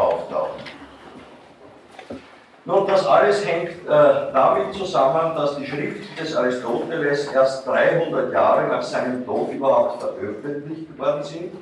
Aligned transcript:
auftauchen. 0.00 0.62
Nun, 2.68 2.86
das 2.86 3.06
alles 3.06 3.46
hängt 3.46 3.70
äh, 3.70 4.32
damit 4.32 4.74
zusammen, 4.74 5.34
dass 5.34 5.56
die 5.56 5.66
Schriften 5.66 6.16
des 6.18 6.36
Aristoteles 6.36 7.32
erst 7.32 7.66
300 7.66 8.30
Jahre 8.30 8.68
nach 8.68 8.82
seinem 8.82 9.24
Tod 9.24 9.50
überhaupt 9.52 10.02
veröffentlicht 10.02 10.98
worden 10.98 11.22
sind. 11.22 11.54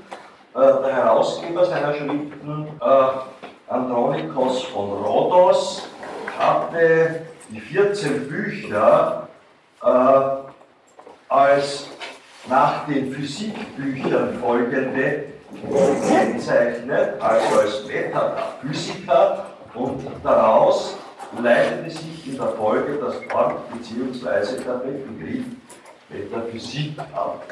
Äh, 0.55 0.83
der 0.83 0.97
Herausgeber 0.97 1.65
seiner 1.65 1.95
Schriften, 1.95 2.69
äh, 2.81 3.73
Andronikos 3.73 4.65
von 4.65 4.95
Rhodos, 4.95 5.89
hatte 6.37 7.21
die 7.51 7.61
14 7.61 8.29
Bücher 8.29 9.29
äh, 9.85 9.87
als 11.29 11.87
nach 12.49 12.85
den 12.87 13.13
Physikbüchern 13.13 14.41
folgende 14.41 15.36
gekennzeichnet, 15.63 17.21
also 17.21 17.61
als 17.61 17.87
Metaphysiker 17.87 19.47
und 19.75 20.07
daraus 20.23 20.97
leitete 21.43 21.91
sich 21.91 22.27
in 22.29 22.37
der 22.37 22.49
Folge 22.49 22.99
das 22.99 23.15
Wort 23.33 23.57
bzw. 23.73 24.63
der 24.65 24.75
Begriff 24.75 25.45
Metaphysik 26.09 26.99
ab. 27.15 27.45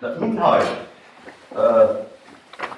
Der 0.00 0.16
Inhalt 0.16 0.66
äh, 1.54 2.04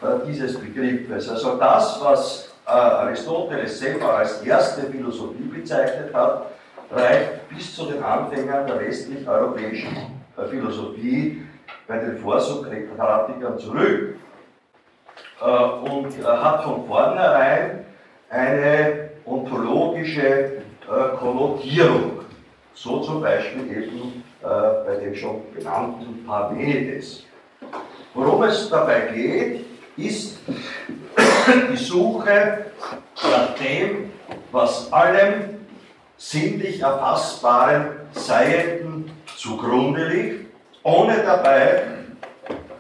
äh, 0.07 0.27
dieses 0.27 0.59
Begriffes, 0.59 1.29
also 1.29 1.57
das, 1.57 1.99
was 2.03 2.55
äh, 2.67 2.71
Aristoteles 2.71 3.79
selber 3.79 4.19
als 4.19 4.43
erste 4.43 4.83
Philosophie 4.83 5.45
bezeichnet 5.45 6.13
hat, 6.15 6.47
reicht 6.91 7.49
bis 7.49 7.75
zu 7.75 7.87
den 7.87 8.03
Anfängern 8.03 8.67
der 8.67 8.81
westlich-europäischen 8.81 9.97
äh, 10.37 10.47
Philosophie 10.49 11.46
bei 11.87 11.99
den 11.99 12.19
Vorsokratikern 12.19 13.59
zurück 13.59 14.17
äh, 15.41 15.45
und 15.45 16.27
hat 16.27 16.65
von 16.65 16.87
vornherein 16.87 17.85
eine 18.31 19.11
ontologische 19.25 20.23
äh, 20.23 21.17
Konnotierung. 21.19 22.21
So 22.75 23.01
zum 23.01 23.23
Beispiel 23.23 23.71
eben 23.71 24.25
äh, 24.43 24.47
bei 24.87 24.97
dem 25.01 25.15
schon 25.15 25.43
benannten 25.55 26.25
Parmenides. 26.27 27.25
Worum 28.15 28.43
es 28.45 28.69
dabei 28.69 29.01
geht, 29.13 29.67
ist 29.97 30.39
die 31.71 31.77
Suche 31.77 32.67
nach 33.23 33.55
dem, 33.55 34.13
was 34.53 34.93
allem 34.93 35.57
sinnlich 36.17 36.81
erfassbaren 36.81 37.87
Seienden 38.13 39.11
zugrunde 39.37 40.09
liegt, 40.09 40.46
ohne 40.87 41.17
dabei 41.25 41.83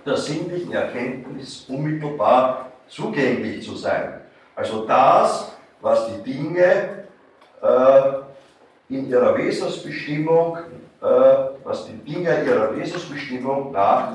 der 0.06 0.16
sinnlichen 0.16 0.72
Erkenntnis 0.72 1.66
unmittelbar 1.68 2.70
zugänglich 2.86 3.66
zu 3.66 3.74
sein. 3.74 4.20
Also 4.54 4.86
das, 4.86 5.56
was 5.80 6.06
die 6.06 6.32
Dinge 6.32 7.06
äh, 7.60 8.94
in 8.94 9.08
ihrer 9.10 9.36
Wesensbestimmung, 9.36 10.58
äh, 11.02 11.06
was 11.64 11.86
die 11.86 11.96
Dinge 11.96 12.44
ihrer 12.44 12.76
Wesensbestimmung 12.76 13.72
nach 13.72 14.12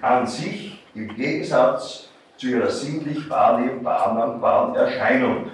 an 0.00 0.26
sich 0.26 0.82
im 0.94 1.14
Gegensatz 1.14 2.08
zu 2.38 2.46
ihrer 2.46 2.70
sinnlich 2.70 3.28
wahrnehmbaren 3.28 4.74
Erscheinung 4.74 5.50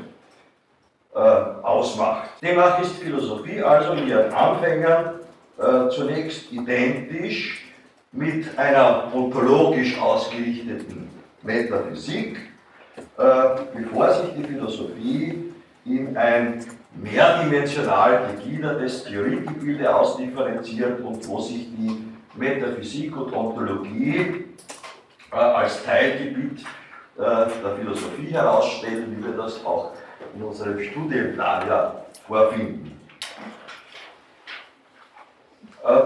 äh, 1.12 1.18
ausmacht. 1.18 2.30
Demnach 2.40 2.80
ist 2.80 2.98
Philosophie 2.98 3.60
also 3.60 3.94
in 3.94 4.06
ihren 4.06 4.32
Anfängern 4.32 5.14
äh, 5.58 5.88
zunächst 5.90 6.52
identisch 6.52 7.69
mit 8.12 8.58
einer 8.58 9.14
ontologisch 9.14 9.98
ausgerichteten 10.00 11.08
Metaphysik, 11.42 12.38
äh, 13.16 13.32
bevor 13.74 14.12
sich 14.12 14.34
die 14.36 14.44
Philosophie 14.44 15.52
in 15.84 16.16
ein 16.16 16.64
mehrdimensional 16.94 18.34
gegliedertes 18.34 19.04
Theoriegebilde 19.04 19.94
ausdifferenziert 19.94 21.00
und 21.00 21.26
wo 21.28 21.40
sich 21.40 21.68
die 21.76 22.04
Metaphysik 22.34 23.16
und 23.16 23.32
Ontologie 23.32 24.44
äh, 25.32 25.36
als 25.36 25.84
Teilgebiet 25.84 26.64
äh, 27.16 27.20
der 27.22 27.76
Philosophie 27.78 28.32
herausstellen, 28.32 29.16
wie 29.16 29.24
wir 29.24 29.36
das 29.36 29.64
auch 29.64 29.92
in 30.34 30.42
unserem 30.42 30.82
Studienplan 30.82 31.68
ja 31.68 32.04
vorfinden. 32.26 32.99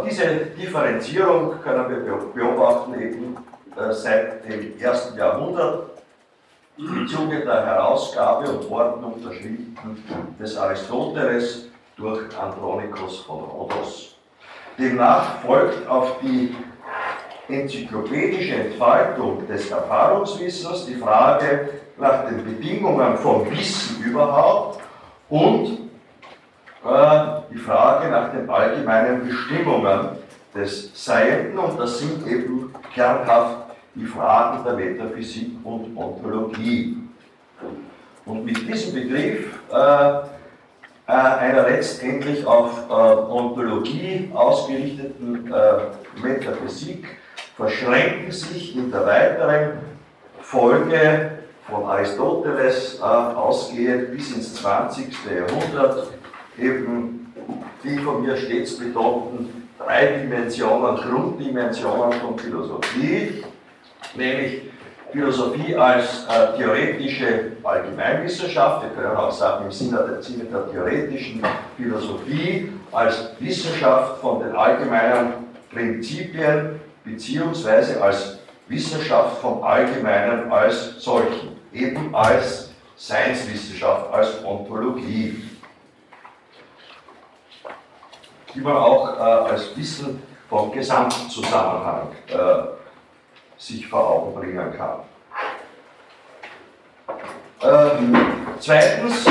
Diese 0.06 0.26
Differenzierung 0.56 1.60
können 1.60 1.90
wir 1.90 2.16
beobachten 2.32 2.94
eben 3.00 3.36
seit 3.90 4.48
dem 4.48 4.78
ersten 4.78 5.18
Jahrhundert 5.18 5.90
im 6.78 7.06
Zuge 7.08 7.40
der 7.40 7.66
Herausgabe 7.66 8.50
und 8.50 8.70
Ordnung 8.70 9.20
der 9.22 9.32
Schriften 9.32 10.36
des 10.38 10.56
Aristoteles 10.56 11.66
durch 11.96 12.20
Andronikos 12.38 13.20
von 13.20 13.44
Rhodos. 13.44 14.16
Demnach 14.78 15.40
folgt 15.40 15.88
auf 15.88 16.18
die 16.20 16.54
enzyklopädische 17.48 18.54
Entfaltung 18.54 19.46
des 19.46 19.70
Erfahrungswissens 19.70 20.86
die 20.86 20.94
Frage 20.94 21.68
nach 21.98 22.26
den 22.26 22.44
Bedingungen 22.44 23.16
von 23.18 23.48
Wissen 23.50 24.02
überhaupt 24.02 24.80
und 25.28 25.66
äh, 25.66 25.83
die 26.84 27.58
Frage 27.58 28.10
nach 28.10 28.30
den 28.32 28.48
allgemeinen 28.50 29.26
Bestimmungen 29.26 30.10
des 30.54 30.90
Seienden 30.94 31.58
und 31.58 31.80
das 31.80 31.98
sind 31.98 32.26
eben 32.26 32.74
kernhaft 32.94 33.64
die 33.94 34.04
Fragen 34.04 34.64
der 34.64 34.74
Metaphysik 34.74 35.50
und 35.64 35.96
Ontologie. 35.96 36.98
Und 38.26 38.44
mit 38.44 38.68
diesem 38.68 38.94
Begriff 38.94 39.46
äh, 39.72 40.18
äh, 41.06 41.12
einer 41.12 41.68
letztendlich 41.68 42.46
auf 42.46 42.88
äh, 42.88 42.92
Ontologie 42.92 44.30
ausgerichteten 44.32 45.52
äh, 45.52 46.22
Metaphysik 46.22 47.06
verschränken 47.56 48.32
sich 48.32 48.76
in 48.76 48.90
der 48.90 49.06
weiteren 49.06 49.78
Folge 50.40 51.30
von 51.68 51.84
Aristoteles 51.84 52.98
äh, 53.00 53.02
ausgehend 53.02 54.12
bis 54.12 54.34
ins 54.34 54.54
20. 54.54 55.14
Jahrhundert 55.26 56.08
eben 56.58 57.32
die 57.82 57.98
von 57.98 58.22
mir 58.22 58.36
stets 58.36 58.78
betonten 58.78 59.68
drei 59.78 60.18
Dimensionen, 60.18 60.96
Grunddimensionen 60.96 62.12
von 62.20 62.38
Philosophie, 62.38 63.44
nämlich 64.14 64.62
Philosophie 65.12 65.76
als 65.76 66.26
äh, 66.26 66.56
theoretische 66.56 67.52
Allgemeinwissenschaft, 67.62 68.82
wir 68.84 68.90
können 68.90 69.16
auch 69.16 69.30
sagen 69.30 69.66
im 69.66 69.72
Sinne 69.72 70.04
der, 70.08 70.22
Sinne 70.22 70.44
der 70.44 70.70
theoretischen 70.70 71.40
Philosophie 71.76 72.72
als 72.90 73.30
Wissenschaft 73.38 74.20
von 74.20 74.40
den 74.40 74.56
allgemeinen 74.56 75.34
Prinzipien 75.70 76.80
beziehungsweise 77.04 78.02
als 78.02 78.38
Wissenschaft 78.66 79.40
vom 79.40 79.62
Allgemeinen 79.62 80.50
als 80.50 81.00
solchen, 81.02 81.50
eben 81.72 82.14
als 82.14 82.70
Seinswissenschaft, 82.96 84.12
als 84.12 84.44
Ontologie, 84.44 85.42
die 88.54 88.60
man 88.60 88.76
auch 88.76 89.16
äh, 89.16 89.20
als 89.20 89.76
Wissen 89.76 90.22
vom 90.48 90.72
Gesamtzusammenhang 90.72 92.08
äh, 92.28 92.36
sich 93.58 93.86
vor 93.86 94.08
Augen 94.08 94.34
bringen 94.34 94.72
kann. 94.76 95.00
Ähm, 97.62 98.16
zweitens 98.60 99.26
äh, 99.26 99.30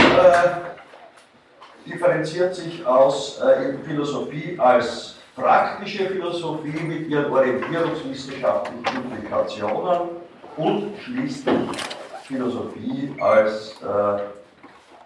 differenziert 1.86 2.56
sich 2.56 2.86
aus 2.86 3.40
äh, 3.42 3.74
Philosophie 3.86 4.58
als 4.60 5.16
praktische 5.36 6.08
Philosophie 6.08 6.80
mit 6.84 7.08
ihren 7.08 7.32
orientierungswissenschaftlichen 7.32 9.12
Implikationen 9.12 10.10
und 10.58 10.94
schließlich 11.00 11.70
Philosophie 12.24 13.14
als 13.20 13.76
äh, 13.82 14.22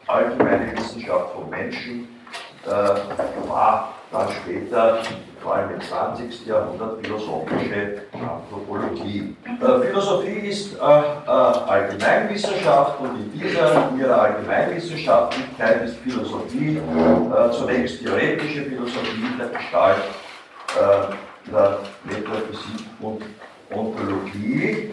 allgemeine 0.08 0.78
Wissenschaft 0.78 1.34
von 1.34 1.50
Menschen 1.50 2.08
äh, 2.66 3.50
war 3.50 3.97
dann 4.12 4.28
später 4.32 5.00
vor 5.42 5.56
allem 5.56 5.76
im 5.76 5.82
20. 5.82 6.46
Jahrhundert 6.46 7.06
philosophische 7.06 8.02
Anthropologie. 8.14 9.36
Äh, 9.46 9.88
Philosophie 9.88 10.48
ist 10.48 10.76
äh, 10.76 10.80
äh, 10.80 11.30
Allgemeinwissenschaft 11.30 13.00
und 13.00 13.16
in 13.16 13.40
dieser 13.40 13.90
in 13.90 14.00
ihrer 14.00 14.22
Allgemeinwissenschaftlichkeit 14.22 15.84
ist 15.84 15.98
Philosophie 15.98 16.78
äh, 16.78 17.52
zunächst 17.52 18.04
theoretische 18.04 18.64
Philosophie 18.64 19.28
der 19.38 19.48
Gestalt 19.48 20.04
äh, 20.76 21.52
der 21.52 21.80
Metaphysik 22.04 22.86
und 23.02 23.24
Ontologie. 23.72 24.92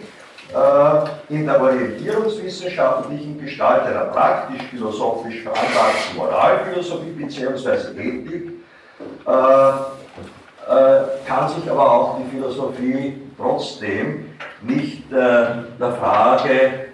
Äh, 0.53 1.33
in 1.33 1.47
der 1.47 1.59
orientierungswissenschaftlichen 1.59 3.41
Gestalt 3.41 3.83
einer 3.83 4.05
praktisch-philosophisch 4.05 5.41
veranlagten 5.41 6.17
Moralphilosophie 6.17 7.09
bzw. 7.09 7.99
Ethik 7.99 8.54
kann 11.25 11.49
sich 11.49 11.69
aber 11.69 11.91
auch 11.91 12.17
die 12.17 12.29
Philosophie 12.35 13.21
trotzdem 13.37 14.31
nicht 14.61 15.11
äh, 15.11 15.15
der 15.79 15.91
Frage 15.99 16.85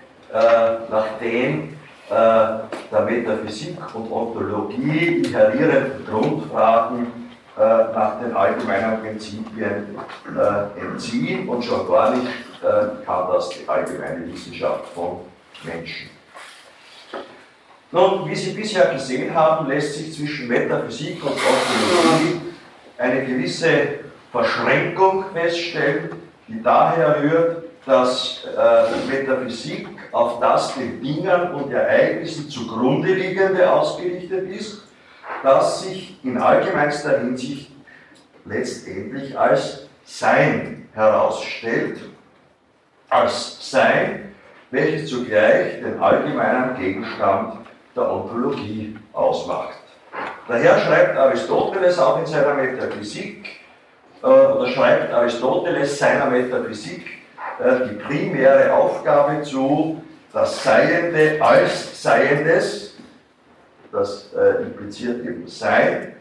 nach 0.89 1.05
denen 1.21 1.77
der 2.09 3.01
Metaphysik 3.05 3.77
und 3.93 4.09
Ontologie 4.09 5.23
inherierenden 5.25 6.05
Grundfragen 6.09 7.07
nach 7.57 8.19
den 8.21 8.33
allgemeinen 8.33 9.01
Prinzipien 9.01 9.97
entziehen 10.79 11.49
und 11.49 11.65
schon 11.65 11.85
gar 11.85 12.11
nicht 12.11 12.27
kann 13.05 13.27
das 13.29 13.49
die 13.49 13.67
allgemeine 13.67 14.25
Wissenschaft 14.31 14.87
von 14.93 15.19
Menschen. 15.65 16.09
Nun, 17.93 18.29
wie 18.29 18.35
Sie 18.35 18.51
bisher 18.51 18.85
gesehen 18.93 19.35
haben, 19.35 19.67
lässt 19.67 19.95
sich 19.95 20.13
zwischen 20.13 20.47
Metaphysik 20.47 21.21
und 21.25 21.33
Ontologie 21.33 22.41
eine 22.97 23.25
gewisse 23.25 23.99
Verschränkung 24.31 25.25
feststellen, 25.33 26.09
die 26.47 26.63
daher 26.63 27.21
rührt, 27.21 27.63
dass 27.85 28.45
äh, 28.45 29.11
Metaphysik 29.11 29.89
auf 30.13 30.39
das 30.39 30.75
den 30.75 31.01
Dingen 31.01 31.51
und 31.51 31.73
Ereignissen 31.73 32.49
zugrunde 32.49 33.13
liegende 33.13 33.69
ausgerichtet 33.69 34.49
ist, 34.49 34.87
das 35.43 35.81
sich 35.81 36.17
in 36.23 36.37
allgemeinster 36.37 37.19
Hinsicht 37.19 37.71
letztendlich 38.45 39.37
als 39.37 39.87
Sein 40.05 40.87
herausstellt, 40.93 41.99
als 43.09 43.69
Sein, 43.69 44.33
welches 44.69 45.09
zugleich 45.09 45.81
den 45.81 45.99
allgemeinen 45.99 46.77
Gegenstand 46.77 47.60
der 47.95 48.11
Ontologie 48.11 48.97
ausmacht. 49.13 49.79
Daher 50.47 50.79
schreibt 50.79 51.17
Aristoteles 51.17 51.99
auch 51.99 52.19
in 52.19 52.25
seiner 52.25 52.53
Metaphysik, 52.53 53.61
äh, 54.21 54.25
oder 54.25 54.67
schreibt 54.67 55.13
Aristoteles 55.13 55.97
seiner 55.97 56.27
Metaphysik 56.27 57.05
äh, 57.59 57.87
die 57.87 57.95
primäre 57.95 58.73
Aufgabe 58.73 59.41
zu, 59.43 60.01
das 60.33 60.63
Seiende 60.63 61.37
als 61.41 62.01
Seiendes, 62.01 62.95
das 63.91 64.33
äh, 64.33 64.63
impliziert 64.63 65.25
eben 65.25 65.47
Sein, 65.47 66.15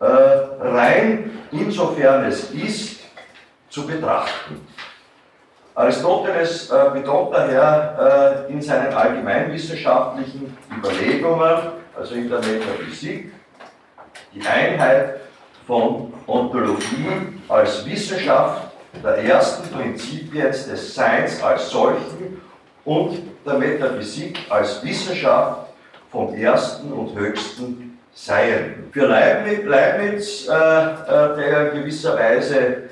äh, 0.00 0.04
rein 0.04 1.38
insofern 1.50 2.24
es 2.26 2.50
ist, 2.50 3.00
zu 3.70 3.86
betrachten. 3.86 4.66
Aristoteles 5.76 6.70
äh, 6.70 6.90
betont 6.94 7.34
daher 7.34 8.46
äh, 8.48 8.52
in 8.52 8.62
seinen 8.62 8.94
allgemeinwissenschaftlichen 8.94 10.56
Überlegungen, 10.74 11.58
also 11.94 12.14
in 12.14 12.30
der 12.30 12.38
Metaphysik, 12.38 13.30
die 14.34 14.40
Einheit 14.40 15.20
von 15.66 16.14
Ontologie 16.26 17.38
als 17.48 17.84
Wissenschaft 17.84 18.68
der 19.04 19.18
ersten 19.18 19.68
Prinzipien 19.70 20.46
des 20.46 20.94
Seins 20.94 21.42
als 21.42 21.68
solchen 21.68 22.40
und 22.86 23.18
der 23.44 23.54
Metaphysik 23.54 24.38
als 24.48 24.82
Wissenschaft 24.82 25.68
vom 26.10 26.34
ersten 26.34 26.90
und 26.90 27.14
höchsten 27.18 27.98
Seien. 28.14 28.88
Für 28.92 29.08
Leibniz, 29.08 30.48
äh, 30.48 30.52
äh, 30.52 31.36
der 31.36 31.72
in 31.72 31.80
gewisser 31.80 32.16
Weise 32.16 32.84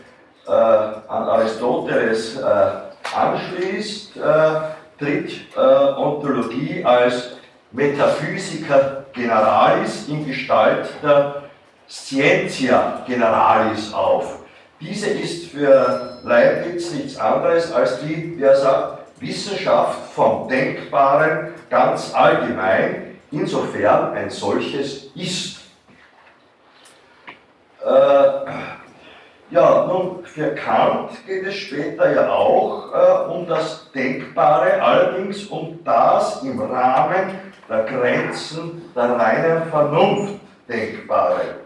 äh, 0.47 0.51
an 0.51 1.03
Aristoteles 1.09 2.37
äh, 2.37 2.45
anschließt, 3.15 4.17
äh, 4.17 4.21
tritt 4.99 5.33
äh, 5.57 5.61
Ontologie 5.61 6.85
als 6.85 7.37
Metaphysica 7.73 9.05
generalis 9.13 10.09
in 10.09 10.27
Gestalt 10.27 10.89
der 11.03 11.43
Scientia 11.89 13.05
generalis 13.07 13.93
auf. 13.93 14.39
Diese 14.81 15.09
ist 15.09 15.51
für 15.51 16.19
Leibniz 16.23 16.93
nichts 16.93 17.19
anderes 17.19 17.73
als 17.73 18.01
die, 18.01 18.39
wie 18.39 18.43
er 18.43 18.57
sagt, 18.57 18.99
Wissenschaft 19.21 19.99
vom 20.15 20.49
Denkbaren 20.49 21.55
ganz 21.71 22.13
allgemein, 22.15 23.19
insofern 23.31 24.13
ein 24.15 24.31
solches 24.31 25.07
ist. 25.15 25.61
Äh, 27.85 27.89
ja, 29.51 29.87
nun, 29.87 30.25
für 30.25 30.55
Kant 30.55 31.11
geht 31.27 31.47
es 31.47 31.55
später 31.55 32.13
ja 32.13 32.31
auch 32.31 32.93
äh, 32.93 33.31
um 33.31 33.47
das 33.47 33.91
Denkbare, 33.93 34.83
allerdings 34.83 35.45
um 35.47 35.79
das 35.85 36.43
im 36.43 36.61
Rahmen 36.61 37.39
der 37.69 37.85
Grenzen 37.85 38.91
der 38.95 39.11
reinen 39.11 39.69
Vernunft 39.71 40.41
Denkbare. 40.69 41.57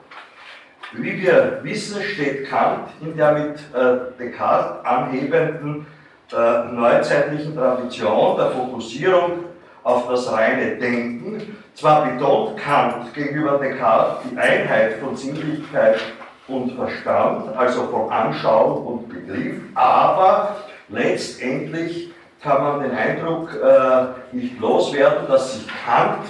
Wie 0.92 1.20
wir 1.20 1.60
wissen, 1.62 2.02
steht 2.02 2.48
Kant 2.48 2.88
in 3.00 3.16
der 3.16 3.32
mit 3.32 3.58
äh, 3.74 4.18
Descartes 4.18 4.84
anhebenden 4.84 5.86
äh, 6.32 6.72
neuzeitlichen 6.72 7.54
Tradition 7.54 8.36
der 8.36 8.50
Fokussierung 8.50 9.44
auf 9.84 10.08
das 10.08 10.32
reine 10.32 10.76
Denken. 10.76 11.56
Zwar 11.74 12.06
betont 12.06 12.56
Kant 12.56 13.14
gegenüber 13.14 13.58
Descartes 13.58 14.30
die 14.30 14.36
Einheit 14.36 14.94
von 14.94 15.16
Sinnlichkeit 15.16 16.00
und 16.48 16.72
Verstand, 16.72 17.56
also 17.56 17.84
von 17.88 18.10
Anschauung 18.10 18.86
und 18.86 19.08
Begriff, 19.08 19.60
aber 19.74 20.56
letztendlich 20.88 22.10
kann 22.42 22.62
man 22.62 22.80
den 22.82 22.92
Eindruck 22.92 23.50
äh, 23.54 24.36
nicht 24.36 24.58
loswerden, 24.58 25.28
dass 25.28 25.54
sich 25.54 25.66
Kant 25.84 26.24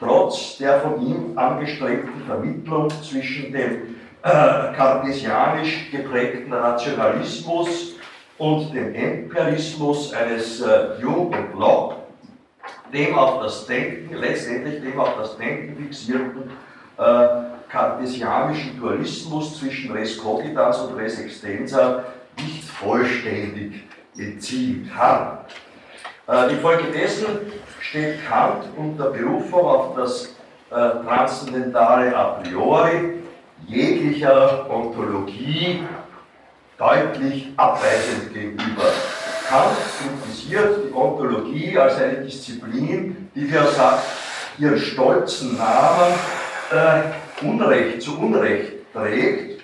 trotz 0.00 0.58
der 0.58 0.80
von 0.80 1.00
ihm 1.00 1.38
angestrebten 1.38 2.22
Vermittlung 2.26 2.90
zwischen 3.02 3.52
dem 3.52 3.96
äh, 4.22 4.72
kartesianisch 4.74 5.90
geprägten 5.90 6.52
Rationalismus 6.52 7.94
und 8.38 8.74
dem 8.74 8.94
Empirismus 8.94 10.12
eines 10.12 10.60
äh, 10.60 11.00
Jung 11.00 11.28
und 11.28 11.58
Locke, 11.58 11.96
dem 12.92 13.16
auf 13.16 13.42
das 13.42 13.66
Denken, 13.66 14.14
letztendlich 14.16 14.82
dem 14.82 14.98
auf 14.98 15.16
das 15.18 15.36
Denken 15.36 15.76
fixierten 15.76 16.50
äh, 16.98 17.53
kartesianischen 17.74 18.78
Dualismus 18.78 19.58
zwischen 19.58 19.92
Res 19.92 20.16
Cogitans 20.16 20.78
und 20.78 20.96
Res 20.96 21.18
Extensa 21.18 22.04
nicht 22.38 22.64
vollständig 22.64 23.82
entziehen 24.16 24.88
kann. 24.96 25.38
Äh, 26.28 26.52
infolgedessen 26.52 27.26
steht 27.80 28.24
Kant 28.28 28.64
unter 28.76 29.10
Berufung 29.10 29.60
auf 29.60 29.96
das 29.96 30.26
äh, 30.70 31.04
transzendentale 31.04 32.16
A 32.16 32.40
priori 32.40 33.14
jeglicher 33.66 34.70
Ontologie 34.70 35.82
deutlich 36.78 37.48
abweisend 37.56 38.32
gegenüber. 38.32 38.84
Kant 39.48 39.76
kritisiert 39.98 40.78
die 40.86 40.94
Ontologie 40.94 41.76
als 41.76 41.96
eine 41.96 42.18
Disziplin, 42.18 43.30
die, 43.34 43.50
wie 43.50 43.56
er 43.56 43.66
sagt, 43.66 44.04
ihren 44.58 44.78
stolzen 44.78 45.56
Namen 45.58 46.14
äh, 46.70 47.23
Unrecht 47.42 48.02
zu 48.02 48.18
Unrecht 48.18 48.72
trägt, 48.92 49.62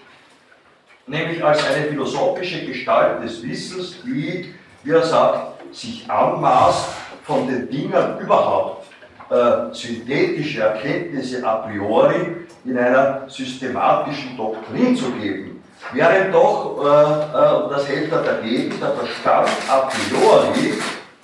nämlich 1.07 1.43
als 1.43 1.65
eine 1.67 1.87
philosophische 1.87 2.67
Gestalt 2.67 3.23
des 3.23 3.43
Wissens, 3.43 4.03
die, 4.05 4.55
wie 4.83 4.91
er 4.91 5.03
sagt, 5.03 5.75
sich 5.75 6.11
anmaßt, 6.11 6.89
von 7.25 7.47
den 7.47 7.69
Dingen 7.71 8.19
überhaupt 8.21 8.87
äh, 9.31 9.73
synthetische 9.73 10.63
Erkenntnisse 10.63 11.47
a 11.47 11.57
priori 11.57 12.37
in 12.65 12.77
einer 12.77 13.23
systematischen 13.29 14.37
Doktrin 14.37 14.97
zu 14.97 15.13
geben. 15.13 15.63
Während 15.93 16.35
doch, 16.35 16.85
äh, 16.85 16.89
äh, 16.89 17.71
das 17.71 17.89
hält 17.89 18.13
er 18.13 18.23
dagegen, 18.23 18.75
der 18.81 18.91
Verstand 18.91 19.49
a 19.69 19.89
priori, 19.89 20.75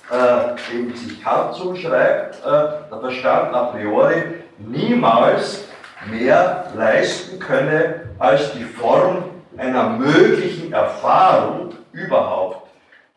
äh, 0.09 0.71
dem 0.71 0.95
sich 0.95 1.21
Kant 1.21 1.55
zuschreibt, 1.55 2.35
äh, 2.45 2.89
der 2.89 2.99
Verstand 3.01 3.53
a 3.53 3.63
priori 3.65 4.23
niemals 4.57 5.66
mehr 6.05 6.71
leisten 6.75 7.39
könne, 7.39 8.09
als 8.19 8.53
die 8.53 8.63
Form 8.63 9.25
einer 9.57 9.89
möglichen 9.89 10.71
Erfahrung 10.71 11.73
überhaupt 11.91 12.69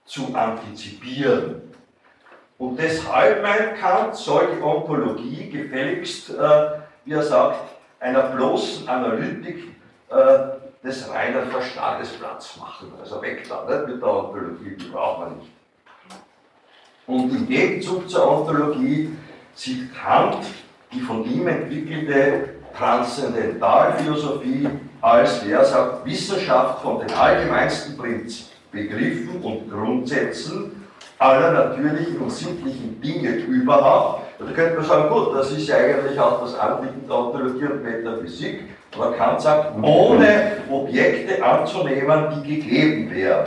zu 0.07 0.35
antizipieren. 0.35 1.63
Und 2.59 2.79
deshalb, 2.79 3.43
meint 3.43 3.79
Kant, 3.81 4.15
soll 4.17 4.49
die 4.57 4.63
Ontologie 4.63 5.51
gefälligst, 5.51 6.31
äh, 6.31 6.71
wie 7.05 7.13
er 7.13 7.23
sagt, 7.23 7.61
einer 8.01 8.23
bloßen 8.23 8.89
Analytik 8.89 9.77
äh, 10.11 10.85
des 10.85 11.09
reinen 11.11 11.51
Verstandes 11.51 12.11
Platz 12.11 12.57
machen. 12.57 12.93
Also 13.01 13.21
weg 13.23 13.47
da, 13.49 13.65
nicht 13.65 13.89
mit 13.89 14.03
der 14.03 14.09
Ontologie, 14.09 14.77
die 14.77 14.89
braucht 14.89 15.21
man 15.21 15.39
nicht. 15.39 15.51
Und 17.07 17.31
im 17.35 17.47
Gegenzug 17.47 18.09
zur 18.09 18.31
Ontologie 18.31 19.17
sieht 19.55 19.95
Kant 19.95 20.45
die 20.93 21.01
von 21.01 21.25
ihm 21.25 21.47
entwickelte 21.47 22.60
Transzendentalphilosophie 22.77 24.69
als, 25.00 25.45
wie 25.45 25.53
er 25.53 25.65
sagt, 25.65 26.05
Wissenschaft 26.05 26.83
von 26.83 27.00
den 27.00 27.11
allgemeinsten 27.12 27.97
Begriffen 28.71 29.43
und 29.43 29.71
Grundsätzen 29.71 30.81
aller 31.19 31.53
natürlichen 31.53 32.19
und 32.19 32.31
sittlichen 32.31 33.00
Dinge 33.00 33.31
überhaupt. 33.31 34.23
Da 34.39 34.47
könnte 34.53 34.77
man 34.77 34.85
sagen, 34.85 35.11
gut, 35.11 35.35
das 35.35 35.53
ist 35.53 35.69
ja 35.69 35.77
eigentlich 35.77 36.19
auch 36.19 36.41
das 36.43 36.59
Anliegen 36.59 37.07
der 37.07 37.17
Ontologie 37.17 37.67
und 37.67 37.83
Metaphysik. 37.83 38.71
Aber 38.97 39.12
Kant 39.12 39.41
sagt, 39.41 39.77
ohne 39.83 40.53
Objekte 40.71 41.45
anzunehmen, 41.45 42.43
die 42.43 42.57
gegeben 42.57 43.11
wären. 43.15 43.45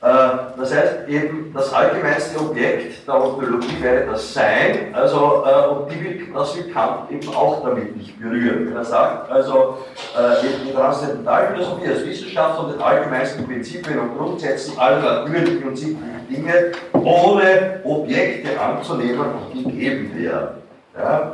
Das 0.00 0.74
heißt 0.74 1.08
eben, 1.08 1.52
das 1.52 1.72
allgemeinste 1.72 2.38
Objekt 2.38 3.06
der 3.06 3.14
Ontologie 3.14 3.82
wäre 3.82 4.06
das 4.06 4.32
Sein, 4.32 4.94
also, 4.94 5.44
und 5.72 5.90
die 5.90 6.04
will, 6.04 6.28
das 6.32 6.56
will 6.56 6.72
Kant 6.72 7.10
eben 7.10 7.28
auch 7.34 7.62
damit 7.64 7.96
nicht 7.96 8.20
berühren. 8.20 8.72
Er 8.76 8.84
sagt, 8.84 9.28
also 9.30 9.78
die 10.40 10.72
Transzendentalphilosophie 10.72 11.88
als 11.88 12.06
Wissenschaft 12.06 12.56
von 12.60 12.70
den 12.70 12.80
allgemeinsten 12.80 13.44
Prinzipien 13.44 13.98
und 13.98 14.16
Grundsätzen 14.16 14.78
aller 14.78 15.24
natürlichen 15.24 15.68
und 15.68 15.76
sittlichen 15.76 16.28
Dinge 16.30 16.72
ohne 16.92 17.80
Objekte 17.82 18.60
anzunehmen 18.60 19.26
und 19.52 19.64
gegeben 19.64 20.16
werden. 20.16 20.48
Ja? 20.96 21.32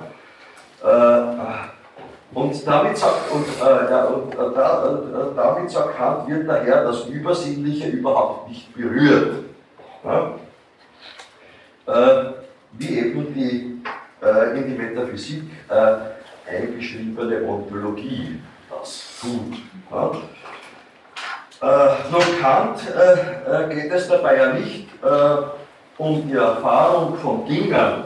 Und 2.35 2.67
damit 2.67 2.99
sagt, 2.99 3.31
und, 3.31 3.47
äh, 3.47 3.91
ja, 3.91 4.05
und, 4.07 4.35
äh, 4.35 4.55
da, 4.55 4.87
äh, 4.87 5.37
damit 5.37 5.71
sagt 5.71 5.97
Kant, 5.97 6.29
wird 6.29 6.49
daher 6.49 6.83
das 6.85 7.07
Übersinnliche 7.07 7.89
überhaupt 7.89 8.49
nicht 8.49 8.75
berührt. 8.75 9.45
Ja? 10.05 10.35
Äh, 11.87 12.33
wie 12.73 12.99
eben 12.99 13.33
die 13.35 13.81
äh, 14.21 14.59
in 14.59 14.67
die 14.67 14.75
Metaphysik 14.77 15.45
äh, 15.69 16.51
eingeschriebene 16.51 17.47
Ontologie 17.47 18.41
das 18.69 19.21
tut. 19.21 19.59
Ja? 19.91 20.13
nun 22.11 22.41
Kant 22.43 22.81
geht 23.71 23.91
es 23.91 24.09
dabei 24.09 24.37
ja 24.37 24.53
nicht 24.53 24.89
um 25.97 26.29
die 26.29 26.35
Erfahrung 26.35 27.17
von 27.17 27.47
Dingen 27.47 28.05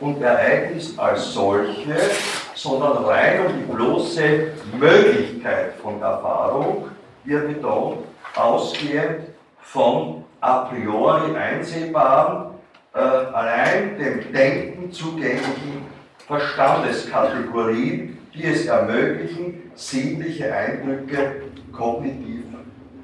und 0.00 0.20
Ereignissen 0.20 0.98
als 0.98 1.32
solche, 1.32 1.96
sondern 2.58 3.04
rein 3.04 3.46
um 3.46 3.52
die 3.56 3.72
bloße 3.72 4.52
Möglichkeit 4.78 5.74
von 5.80 6.02
Erfahrung, 6.02 6.88
er 7.24 7.40
betont, 7.40 7.98
ausgehend 8.34 9.28
von 9.60 10.24
a 10.40 10.64
priori 10.64 11.36
einsehbaren, 11.36 12.54
äh, 12.94 12.98
allein 12.98 13.96
dem 13.96 14.32
Denken 14.32 14.90
zugänglichen 14.90 15.86
Verstandeskategorien, 16.26 18.18
die 18.34 18.44
es 18.44 18.66
ermöglichen, 18.66 19.70
sinnliche 19.76 20.52
Eindrücke 20.52 21.42
kognitiv 21.72 22.44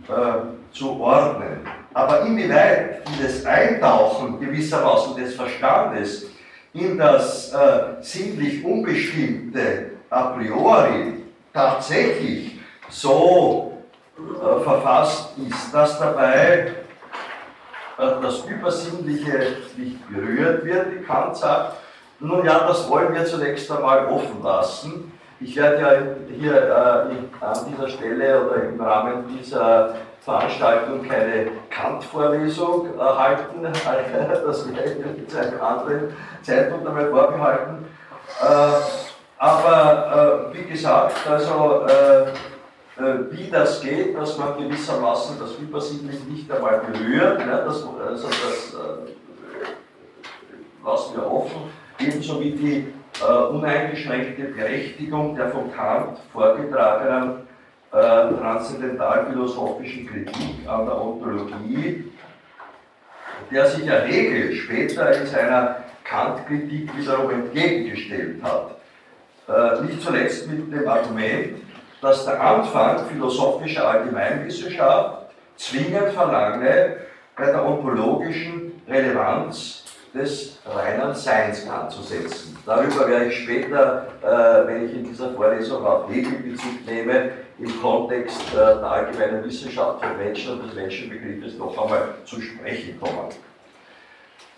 äh, 0.09 0.73
zu 0.73 1.01
ordnen. 1.01 1.61
Aber 1.93 2.23
inwieweit 2.23 3.07
dieses 3.09 3.47
Eintauchen 3.47 4.41
gewissermaßen 4.41 5.17
des 5.17 5.37
Verstandes 5.37 6.34
in 6.75 6.99
das 6.99 7.53
äh, 7.53 8.03
sinnlich 8.03 8.65
Unbestimmte 8.65 9.93
a 10.11 10.23
priori 10.33 11.23
tatsächlich 11.53 12.59
so 12.91 13.79
äh, 14.19 14.63
verfasst 14.63 15.31
ist, 15.49 15.73
dass 15.73 15.99
dabei 15.99 16.73
äh, 17.97 18.11
das 18.21 18.45
Übersinnliche 18.45 19.57
nicht 19.77 20.09
berührt 20.11 20.65
wird, 20.65 20.93
wie 20.93 21.05
Kant 21.05 21.37
sagt. 21.37 21.77
Nun 22.19 22.45
ja, 22.45 22.67
das 22.67 22.89
wollen 22.89 23.15
wir 23.15 23.25
zunächst 23.25 23.71
einmal 23.71 24.07
offen 24.07 24.43
lassen. 24.43 25.13
Ich 25.41 25.57
werde 25.57 25.81
ja 25.81 25.91
hier 26.37 26.55
äh, 26.55 27.45
an 27.45 27.59
dieser 27.71 27.89
Stelle 27.89 28.45
oder 28.45 28.65
im 28.65 28.81
Rahmen 28.81 29.25
dieser 29.29 29.95
Veranstaltung 30.25 31.07
keine 31.07 31.49
Kant-Vorlesung 31.69 32.89
halten. 32.99 33.63
Das 34.47 34.75
werde 34.75 35.05
ich 35.19 35.29
zu 35.29 35.39
einem 35.39 35.61
anderen 35.61 36.17
Zeitpunkt 36.43 36.87
einmal 36.87 37.11
vorbehalten. 37.11 37.85
Äh, 38.41 38.47
aber 39.37 40.51
äh, 40.53 40.57
wie 40.57 40.65
gesagt, 40.65 41.29
also 41.29 41.87
äh, 41.87 42.27
wie 43.31 43.51
das 43.51 43.83
geht, 43.83 44.17
dass 44.17 44.39
man 44.39 44.57
gewissermaßen 44.57 45.39
das 45.39 45.57
Übersinnliche 45.57 46.25
nicht 46.25 46.51
einmal 46.51 46.79
berührt, 46.79 47.45
ne, 47.45 47.63
das, 47.67 47.85
also 47.85 48.29
das 48.29 48.77
lassen 50.85 51.17
wir 51.17 51.31
offen, 51.31 51.63
ebenso 51.99 52.41
wie 52.41 52.53
die 52.53 52.95
uneingeschränkte 53.51 54.45
Berechtigung 54.45 55.35
der 55.35 55.51
von 55.51 55.73
Kant 55.73 56.19
vorgetragenen 56.33 57.44
äh, 57.95 58.35
transzendentalphilosophischen 58.35 60.07
Kritik 60.07 60.67
an 60.67 60.87
der 60.87 61.01
Ontologie, 61.01 62.13
der 63.53 63.67
sich 63.67 63.87
ja 63.87 64.01
Hegel 64.01 64.53
später 64.55 65.17
in 65.17 65.27
seiner 65.27 65.77
Kant-Kritik 66.03 66.97
wiederum 66.97 67.31
entgegengestellt 67.31 68.43
hat. 68.43 68.77
Äh, 69.49 69.83
nicht 69.85 70.03
zuletzt 70.03 70.49
mit 70.49 70.73
dem 70.73 70.89
Argument, 70.89 71.63
dass 72.01 72.25
der 72.25 72.41
Anfang 72.41 73.07
philosophischer 73.07 73.89
Allgemeinwissenschaft 73.89 75.31
zwingend 75.57 76.09
verlange, 76.15 76.97
bei 77.37 77.47
der 77.47 77.65
ontologischen 77.65 78.83
Relevanz 78.89 79.84
des 80.15 80.59
reinen 80.65 81.15
Seins 81.15 81.69
anzusetzen. 81.69 82.57
Darüber 82.65 83.09
werde 83.09 83.27
ich 83.27 83.43
später, 83.43 84.07
äh, 84.23 84.67
wenn 84.67 84.87
ich 84.87 84.95
in 84.95 85.05
dieser 85.05 85.35
Vorlesung 85.35 85.85
auf 85.85 86.09
Hegel 86.09 86.39
Bezug 86.39 86.87
nehme, 86.87 87.33
im 87.59 87.81
Kontext 87.81 88.41
äh, 88.53 88.57
der 88.57 88.85
allgemeinen 88.85 89.45
Wissenschaft 89.45 90.05
für 90.05 90.15
Menschen 90.15 90.53
und 90.53 90.67
des 90.67 90.75
Menschenbegriffes 90.75 91.59
noch 91.59 91.77
einmal 91.77 92.15
zu 92.25 92.41
sprechen 92.41 92.99
kommen. 93.01 93.29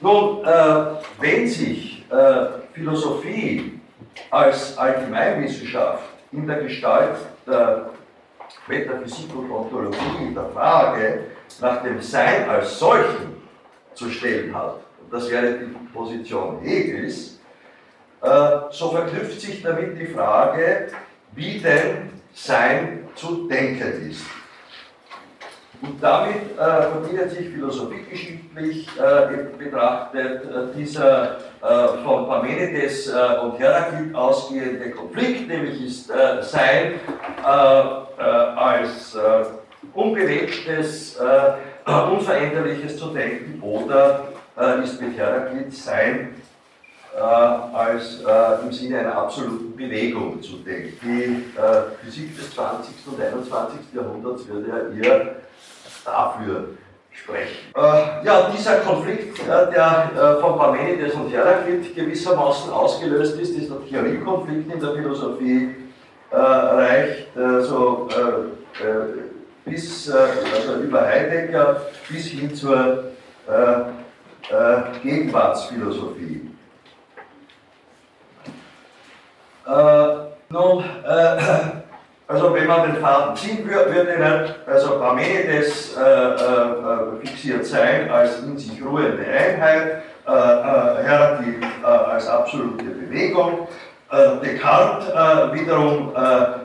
Nun, 0.01 0.45
äh, 0.45 0.85
wenn 1.21 1.49
sich 1.49 2.05
äh, 2.11 2.47
Philosophie 2.73 3.81
als 4.31 4.77
Allgemeinwissenschaft 4.77 6.05
in 6.33 6.47
der 6.47 6.59
Gestalt 6.59 7.17
der 7.47 7.91
Metaphysik 8.67 9.35
und 9.35 9.51
Ontologie 9.51 10.35
der 10.35 10.51
Frage 10.51 11.21
nach 11.61 11.83
dem 11.83 12.01
Sein 12.01 12.49
als 12.49 12.79
solchen 12.79 13.37
zu 13.95 14.11
stellen 14.11 14.55
hat, 14.55 14.81
das 15.11 15.31
wäre 15.31 15.59
die 15.59 15.75
Position 15.93 16.61
Hegels, 16.63 17.39
äh, 18.23 18.29
so 18.71 18.91
verknüpft 18.91 19.41
sich 19.41 19.63
damit 19.63 19.99
die 19.99 20.07
Frage, 20.07 20.89
wie 21.35 21.59
denn 21.59 22.11
sein 22.33 23.09
zu 23.15 23.47
denken 23.49 24.11
ist. 24.11 24.27
Und 25.83 26.03
damit 26.03 26.57
äh, 26.59 26.83
verbindet 26.83 27.31
sich 27.31 27.51
philosophiegeschichtlich 27.51 28.89
äh, 28.99 29.63
betrachtet 29.63 30.45
äh, 30.45 30.75
dieser 30.75 31.37
äh, 31.63 31.89
von 32.03 32.27
Parmenides 32.27 33.09
äh, 33.09 33.39
und 33.43 33.59
Heraklit 33.59 34.15
ausgehende 34.15 34.91
Konflikt, 34.91 35.49
nämlich 35.49 35.85
ist 35.85 36.11
Sein 36.41 36.95
als 38.57 39.17
unbewegtes, 39.93 41.19
unveränderliches 41.87 42.97
zu 42.97 43.09
denken 43.09 43.61
oder 43.63 44.26
ist 44.83 45.01
mit 45.01 45.17
Heraklit 45.17 45.75
Sein 45.75 46.35
äh, 47.17 47.21
als 47.21 48.21
äh, 48.21 48.65
im 48.65 48.73
Sinne 48.73 49.01
einer 49.01 49.17
absoluten 49.17 49.77
Bewegung 49.77 50.43
zu 50.43 50.57
denken. 50.57 50.99
Die 51.03 51.59
äh, 51.59 52.05
Physik 52.05 52.37
des 52.37 52.55
20. 52.55 52.95
und 53.07 53.21
21. 53.21 53.79
Jahrhunderts 53.95 54.47
würde 54.49 54.69
ja 54.69 55.09
eher 55.09 55.37
dafür 56.05 56.69
sprechen. 57.11 57.57
Äh, 57.75 58.27
ja, 58.27 58.51
dieser 58.55 58.77
Konflikt, 58.77 59.39
äh, 59.41 59.71
der 59.73 60.11
äh, 60.15 60.41
von 60.41 60.59
Parmenides 60.59 61.15
und 61.15 61.31
Heraklit 61.31 61.95
gewissermaßen 61.95 62.71
ausgelöst 62.71 63.39
ist, 63.41 63.57
dieser 63.57 63.85
Theoriekonflikt 63.87 64.73
in 64.73 64.81
der 64.81 64.93
Philosophie, 64.93 65.75
reicht 66.29 67.29
so 67.61 68.09
bis 69.65 70.11
also 70.11 70.83
über 70.83 71.03
Heidegger 71.03 71.83
bis 72.09 72.27
hin 72.27 72.53
zur 72.53 73.05
Gegenwartsphilosophie. 75.03 76.51
Äh, 79.67 80.07
nun, 80.49 80.85
äh, 81.05 81.37
also 82.29 82.55
wenn 82.55 82.67
man 82.67 82.93
den 82.93 83.03
Faden 83.03 83.37
ziehen 83.37 83.69
würde, 83.69 83.95
würde 83.95 84.13
nicht, 84.13 84.55
also 84.67 84.99
Parmenides 85.01 85.97
äh, 85.97 86.01
äh, 86.01 87.21
fixiert 87.21 87.67
sein 87.67 88.09
als 88.11 88.43
in 88.43 88.57
sich 88.57 88.81
ruhende 88.85 89.25
Einheit, 89.25 90.03
äh, 90.27 90.31
äh, 90.31 91.05
Heraklit 91.05 91.65
als 91.85 92.29
absolute 92.29 92.85
Bewegung, 92.85 93.69
Descartes 94.41 95.09
wiederum 95.53 96.13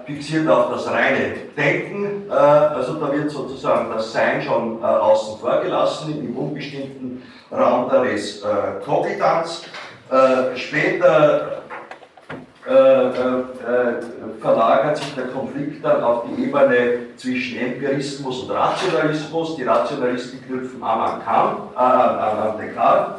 fixiert 0.05 0.47
auf 0.47 0.73
das 0.73 0.91
reine 0.91 1.33
Denken, 1.57 2.29
also 2.29 2.93
da 2.93 3.11
wird 3.11 3.31
sozusagen 3.31 3.89
das 3.91 4.13
Sein 4.13 4.41
schon 4.43 4.83
außen 4.83 5.39
vor 5.39 5.59
gelassen 5.61 6.19
im 6.19 6.37
unbestimmten 6.37 7.23
Raum 7.51 7.89
der 7.89 8.03
Res 8.03 8.43
Cogitans. 8.85 9.63
später 10.55 11.61
äh, 12.67 12.73
äh, 12.73 13.07
äh, 13.09 14.01
verlagert 14.39 14.95
sich 14.97 15.15
der 15.15 15.27
Konflikt 15.27 15.83
dann 15.83 16.03
auf 16.03 16.25
die 16.25 16.43
Ebene 16.43 17.17
zwischen 17.17 17.57
Empirismus 17.57 18.43
und 18.43 18.51
Rationalismus. 18.51 19.55
Die 19.55 19.63
Rationalisten 19.63 20.45
knüpfen 20.45 20.83
an 20.83 21.21
äh, 21.21 21.27
an, 21.75 22.19
an 22.19 22.57
Descartes 22.59 23.15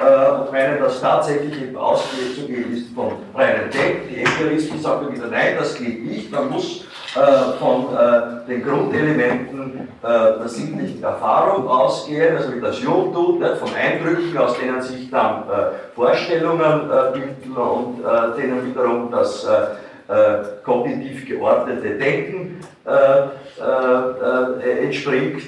äh, 0.00 0.30
und 0.30 0.52
meinen, 0.52 0.80
dass 0.80 1.00
tatsächlich 1.00 1.62
eben 1.62 1.76
auszugehen 1.76 2.72
ist 2.72 2.94
von 2.94 3.12
Denken. 3.38 4.08
Die 4.08 4.24
Empiristen 4.24 4.80
sagen 4.80 5.12
wieder, 5.14 5.28
nein, 5.28 5.56
das 5.58 5.74
geht 5.76 6.04
nicht, 6.04 6.30
man 6.30 6.50
muss 6.50 6.84
äh, 7.14 7.58
von 7.60 7.94
äh, 7.94 8.44
den 8.48 8.64
Grundelementen 8.64 9.88
äh, 10.02 10.06
der 10.40 10.48
sinnlichen 10.48 11.00
Erfahrung 11.00 11.68
ausgehen, 11.68 12.36
also 12.36 12.52
wie 12.56 12.60
das 12.60 12.82
Jung 12.82 13.14
tut, 13.14 13.40
von 13.56 13.68
Eindrücken, 13.72 14.36
aus 14.36 14.58
denen 14.58 14.82
sich 14.82 15.10
dann 15.10 15.44
Vorstellungen 15.94 16.90
bilden 17.12 17.56
und 17.56 18.02
denen 18.36 18.66
wiederum 18.66 19.12
das 19.12 19.46
kognitiv 20.64 21.26
geordnete 21.26 21.90
Denken 21.90 22.60
entspringt. 24.82 25.42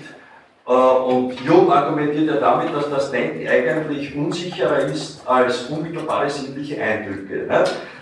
Und 0.66 1.40
Jung 1.44 1.70
argumentiert 1.70 2.26
ja 2.26 2.36
damit, 2.40 2.74
dass 2.74 2.90
das 2.90 3.12
Denken 3.12 3.46
eigentlich 3.46 4.16
unsicherer 4.16 4.80
ist 4.80 5.20
als 5.24 5.66
unmittelbare 5.66 6.28
sinnliche 6.28 6.82
Eindrücke. 6.82 7.46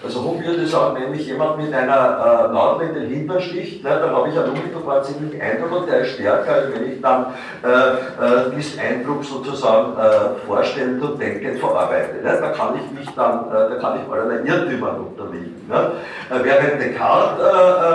Ne? 0.04 0.10
Also 0.14 0.34
würde 0.44 0.66
sagen, 0.66 0.96
wenn 1.00 1.10
mich 1.10 1.26
jemand 1.26 1.58
mit 1.58 1.72
einer 1.72 2.48
äh, 2.50 2.52
Nadel 2.52 2.88
in 2.88 2.94
den 2.94 3.08
Hintern 3.08 3.40
sticht, 3.40 3.82
ne, 3.82 3.98
dann 4.00 4.10
habe 4.10 4.28
ich 4.28 4.38
einen 4.38 4.50
unmittelbaren 4.50 5.04
sinnlichen 5.04 5.40
Eindruck 5.40 5.80
und 5.80 5.88
der 5.88 6.00
ist 6.00 6.14
stärker, 6.14 6.52
als 6.52 6.74
wenn 6.74 6.92
ich 6.92 7.00
dann 7.00 7.26
äh, 7.62 7.68
äh, 7.68 8.50
diesen 8.56 8.80
Eindruck 8.80 9.24
sozusagen 9.24 9.96
äh, 9.96 10.46
vorstellend 10.46 11.02
und 11.02 11.20
denkend 11.20 11.58
verarbeite. 11.58 12.22
Ne? 12.22 12.38
Da 12.40 12.50
kann 12.50 12.74
ich 12.76 12.98
mich 12.98 13.08
dann, 13.14 13.48
äh, 13.48 13.70
da 13.70 13.76
kann 13.80 14.00
ich 14.00 14.12
allerlei 14.12 14.44
Irrtümern 14.44 14.96
unterliegen. 15.00 15.54
Ne? 15.68 15.92
Äh, 16.30 16.44
während 16.44 16.82
Descartes 16.82 17.44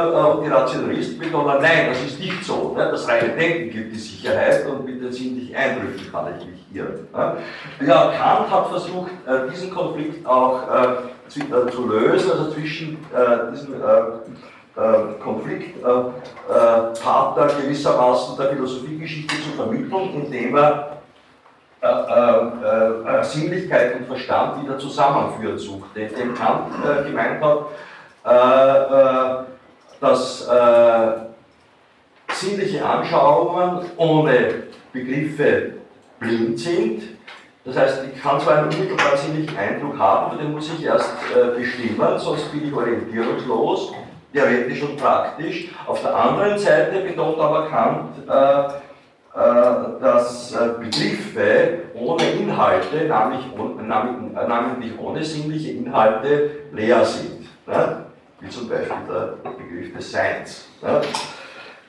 und 0.09 0.45
die 0.45 0.49
Rationalisten 0.49 1.19
begonnen, 1.19 1.57
nein, 1.61 1.87
das 1.89 2.03
ist 2.03 2.19
nicht 2.19 2.43
so. 2.43 2.73
Ne? 2.75 2.89
Das 2.91 3.07
reine 3.07 3.29
Denken 3.29 3.69
gibt 3.69 3.93
die 3.93 3.99
Sicherheit 3.99 4.65
und 4.67 4.85
mit 4.85 5.01
den 5.01 5.11
sinnlichen 5.11 5.55
Eindrücken 5.55 6.11
kann 6.11 6.27
ich 6.39 6.45
mich 6.45 6.59
irren. 6.73 7.07
Ja, 7.85 8.11
Kant 8.17 8.51
hat 8.51 8.67
versucht, 8.67 9.11
äh, 9.27 9.49
diesen 9.51 9.73
Konflikt 9.73 10.25
auch 10.25 10.63
äh, 10.63 10.87
zu 11.29 11.87
lösen, 11.87 12.31
also 12.31 12.51
zwischen 12.51 12.97
äh, 13.13 13.51
diesem 13.51 13.75
Konfliktpartner 15.21 17.47
gewissermaßen 17.61 18.37
der 18.37 18.51
Philosophiegeschichte 18.51 19.35
zu 19.35 19.49
vermitteln, 19.57 20.23
indem 20.23 20.55
er 20.55 21.01
Sinnlichkeit 23.23 23.97
und 23.97 24.07
Verstand 24.07 24.63
wieder 24.63 24.79
zusammenführen 24.79 25.57
suchte, 25.57 25.99
indem 26.01 26.33
Kant 26.33 26.67
gemeint 27.05 27.43
hat, 27.43 27.65
dass 29.99 30.47
sinnliche 32.31 32.85
Anschauungen 32.85 33.81
ohne 33.97 34.63
Begriffe 34.93 35.73
blind 36.19 36.59
sind. 36.59 37.18
Das 37.69 37.77
heißt, 37.77 38.01
ich 38.11 38.21
kann 38.21 38.39
zwar 38.39 38.57
einen 38.57 38.69
unmittelbar 38.69 39.15
sinnlichen 39.15 39.55
Eindruck 39.55 39.97
haben, 39.99 40.31
aber 40.31 40.41
den 40.41 40.53
muss 40.53 40.71
ich 40.73 40.83
erst 40.83 41.13
äh, 41.35 41.59
bestimmen, 41.59 42.17
sonst 42.17 42.51
bin 42.51 42.67
ich 42.67 42.73
orientierungslos, 42.73 43.93
theoretisch 44.33 44.81
und 44.81 44.97
praktisch. 44.97 45.69
Auf 45.85 46.01
der 46.01 46.15
anderen 46.15 46.57
Seite 46.57 47.01
betont 47.01 47.39
aber 47.39 47.67
Kant, 47.67 48.27
äh, 48.27 49.39
äh, 49.39 50.01
dass 50.01 50.55
äh, 50.55 50.69
Begriffe 50.79 51.79
ohne 51.93 52.23
Inhalte, 52.31 53.05
namentlich, 53.07 53.45
äh, 53.55 54.47
namentlich 54.47 54.99
ohne 54.99 55.23
sinnliche 55.23 55.73
Inhalte, 55.73 56.49
leer 56.73 57.05
sind. 57.05 57.47
Ne? 57.67 58.05
Wie 58.39 58.49
zum 58.49 58.67
Beispiel 58.67 58.97
der 59.07 59.49
Begriff 59.51 59.95
des 59.95 60.11
Seins. 60.11 60.69
Ne? 60.81 61.01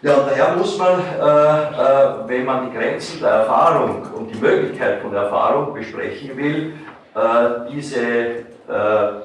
Ja, 0.02 0.16
daher 0.20 0.56
muss 0.56 0.78
man, 0.78 0.98
äh, 0.98 1.22
äh, 1.22 2.26
wenn 2.26 2.46
man 2.46 2.70
die 2.70 2.76
Grenzen 2.76 3.20
der 3.20 3.30
Erfahrung 3.30 4.02
und 4.16 4.30
die 4.30 4.38
Möglichkeit 4.38 5.02
von 5.02 5.12
Erfahrung 5.12 5.74
besprechen 5.74 6.34
will, 6.38 6.72
äh, 7.14 7.70
diese, 7.70 8.00
äh, 8.00 8.44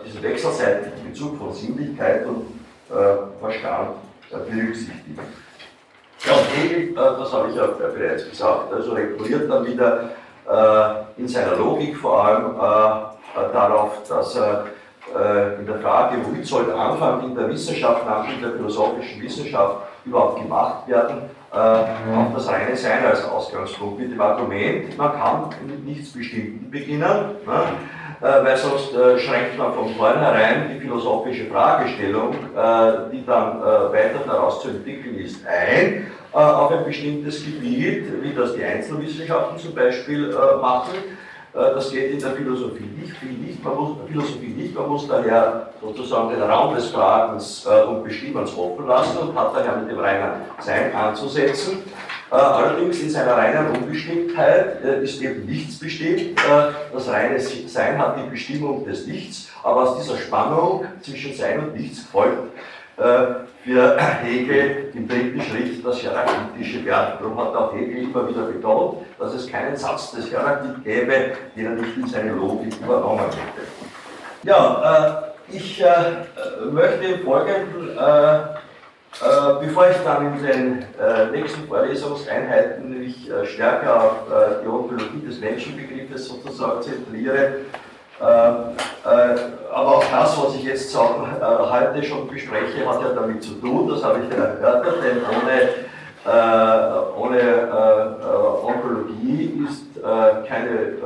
diesen 0.06 0.22
wechselseitigen 0.22 1.10
Bezug 1.10 1.38
von 1.38 1.54
Sinnlichkeit 1.54 2.26
und 2.26 2.60
äh, 2.90 3.40
Verstand 3.40 3.92
äh, 4.32 4.52
berücksichtigen. 4.52 5.18
Ja, 6.26 6.34
und 6.34 6.48
Hegel, 6.58 6.94
das 6.94 7.32
habe 7.32 7.50
ich 7.52 7.56
ja 7.56 7.68
bereits 7.68 8.30
gesagt, 8.30 8.74
also 8.74 8.94
reguliert 8.94 9.50
dann 9.50 9.66
wieder 9.66 10.10
in 11.18 11.28
seiner 11.28 11.56
Logik 11.56 11.98
vor 11.98 12.26
allem 12.26 12.56
darauf, 13.54 14.02
dass 14.08 14.36
er 14.36 14.66
in 15.60 15.68
der 15.68 15.80
Frage, 15.84 16.18
womit 16.24 16.46
soll 16.48 16.66
der 16.66 16.76
Anfang 16.76 17.24
in 17.26 17.36
der 17.36 17.48
Wissenschaft, 17.50 18.06
namentlich 18.08 18.38
in 18.38 18.44
der 18.44 18.54
philosophischen 18.54 19.22
Wissenschaft, 19.22 19.85
überhaupt 20.06 20.42
gemacht 20.42 20.88
werden, 20.88 21.30
äh, 21.52 21.58
auf 21.58 22.34
das 22.34 22.48
reine 22.50 22.76
Sein 22.76 23.06
als 23.06 23.24
Ausgangspunkt. 23.24 24.00
Mit 24.00 24.12
dem 24.12 24.22
Argument, 24.22 24.98
man 24.98 25.12
kann 25.14 25.50
mit 25.66 25.86
nichts 25.86 26.12
Bestimmten 26.12 26.70
beginnen, 26.70 27.00
ne? 27.02 27.64
äh, 28.22 28.46
weil 28.46 28.58
sonst 28.58 28.94
äh, 28.94 29.18
schränkt 29.20 29.58
man 29.58 29.74
von 29.74 29.90
vornherein 29.96 30.70
die 30.74 30.80
philosophische 30.80 31.46
Fragestellung, 31.46 32.36
die 33.12 33.26
dann 33.26 33.62
weiter 33.62 34.20
daraus 34.26 34.62
zu 34.62 34.70
entwickeln 34.70 35.18
ist, 35.20 35.46
ein 35.46 36.08
auf 36.32 36.72
ein 36.72 36.84
bestimmtes 36.84 37.46
Gebiet, 37.46 38.06
wie 38.22 38.34
das 38.34 38.56
die 38.56 38.64
Einzelwissenschaften 38.64 39.58
zum 39.58 39.74
Beispiel 39.74 40.36
machen 40.62 40.96
das 41.56 41.90
geht 41.90 42.12
in 42.12 42.20
der 42.20 42.32
Philosophie 42.32 42.84
nicht, 42.84 43.24
nicht 43.24 43.64
man 43.64 43.76
muss, 43.76 43.98
Philosophie 44.08 44.48
nicht, 44.48 44.76
man 44.76 44.90
muss 44.90 45.08
daher 45.08 45.70
sozusagen 45.82 46.30
den 46.30 46.42
Raum 46.42 46.76
des 46.76 46.90
Fragens 46.90 47.66
äh, 47.66 47.84
und 47.84 48.04
Bestimmens 48.04 48.58
offen 48.58 48.86
lassen 48.86 49.18
und 49.18 49.40
hat 49.40 49.56
daher 49.56 49.78
mit 49.78 49.90
dem 49.90 50.00
reinen 50.00 50.42
Sein 50.60 50.94
anzusetzen. 50.94 51.78
Äh, 52.30 52.36
allerdings 52.36 53.00
in 53.00 53.10
seiner 53.10 53.38
reinen 53.38 53.68
Unbestimmtheit 53.74 54.82
ist 55.02 55.22
eben 55.22 55.46
nichts 55.46 55.80
bestimmt. 55.80 56.38
Das 56.94 57.08
reine 57.08 57.40
Sein 57.40 57.98
hat 57.98 58.18
die 58.18 58.30
Bestimmung 58.30 58.84
des 58.84 59.08
Nichts, 59.08 59.50
aber 59.64 59.84
aus 59.84 59.98
dieser 59.98 60.18
Spannung 60.18 60.84
zwischen 61.02 61.34
Sein 61.34 61.60
und 61.60 61.76
Nichts 61.76 62.02
folgt 62.02 62.52
für 62.96 63.98
Hegel 64.24 64.92
im 64.94 65.08
dritten 65.08 65.42
Schritt 65.42 65.86
das 65.86 65.98
hierarchitische 65.98 66.86
Werk. 66.86 67.20
Darum 67.20 67.38
hat 67.38 67.56
auch 67.56 67.74
Hegel 67.74 68.04
immer 68.04 68.28
wieder 68.30 68.44
betont, 68.44 69.00
dass 69.20 69.34
es 69.34 69.48
keinen 69.48 69.76
Satz 69.76 70.12
des 70.12 70.28
Hierarchie 70.28 70.82
gäbe, 70.84 71.32
den 71.56 71.66
er 71.66 71.72
nicht 71.72 71.98
in 71.98 72.08
seine 72.08 72.32
Logik 72.34 72.74
übernommen 72.82 73.26
hätte. 73.26 73.68
Ja, 74.44 75.34
äh, 75.50 75.56
ich 75.56 75.82
äh, 75.82 76.66
möchte 76.72 77.06
im 77.06 77.24
Folgenden, 77.24 77.98
äh, 77.98 78.36
äh 78.36 79.66
bevor 79.66 79.90
ich 79.90 79.98
dann 80.04 80.38
in 80.38 80.46
den 80.46 80.86
äh, 81.00 81.32
nächsten 81.32 81.68
Vorlesungseinheiten 81.68 83.00
mich 83.00 83.30
äh, 83.30 83.46
stärker 83.46 84.04
auf 84.04 84.14
die 84.64 84.68
Ontologie 84.68 85.26
des 85.26 85.40
Menschenbegriffes 85.40 86.28
sozusagen 86.28 86.82
zentriere, 86.82 87.38
äh, 87.38 87.48
äh, 87.48 87.85
aber 88.20 89.98
auch 89.98 90.04
das, 90.10 90.42
was 90.42 90.56
ich 90.56 90.64
jetzt 90.64 90.96
äh, 90.96 90.98
heute 90.98 92.04
schon 92.04 92.28
bespreche, 92.28 92.88
hat 92.88 93.02
ja 93.02 93.10
damit 93.14 93.44
zu 93.44 93.54
tun, 93.56 93.90
das 93.90 94.04
habe 94.04 94.20
ich 94.20 94.30
ja 94.38 94.44
erörtert, 94.44 95.04
denn 95.04 95.18
ohne, 95.30 95.86
ohne 97.18 97.42
Onkologie 98.64 99.66
ist 99.68 99.84
keine 100.48 100.98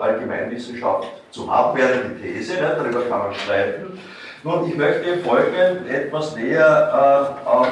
Allgemeinwissenschaft 0.00 1.08
zu 1.30 1.50
haben, 1.50 1.78
wäre 1.78 2.00
die 2.08 2.20
These, 2.20 2.54
ne, 2.54 2.76
darüber 2.76 3.02
kann 3.02 3.20
man 3.20 3.34
streiten. 3.34 3.98
Nun, 4.42 4.68
ich 4.68 4.76
möchte 4.76 5.08
im 5.08 5.24
Folgenden 5.24 5.88
etwas 5.88 6.36
näher 6.36 7.36
auf 7.44 7.68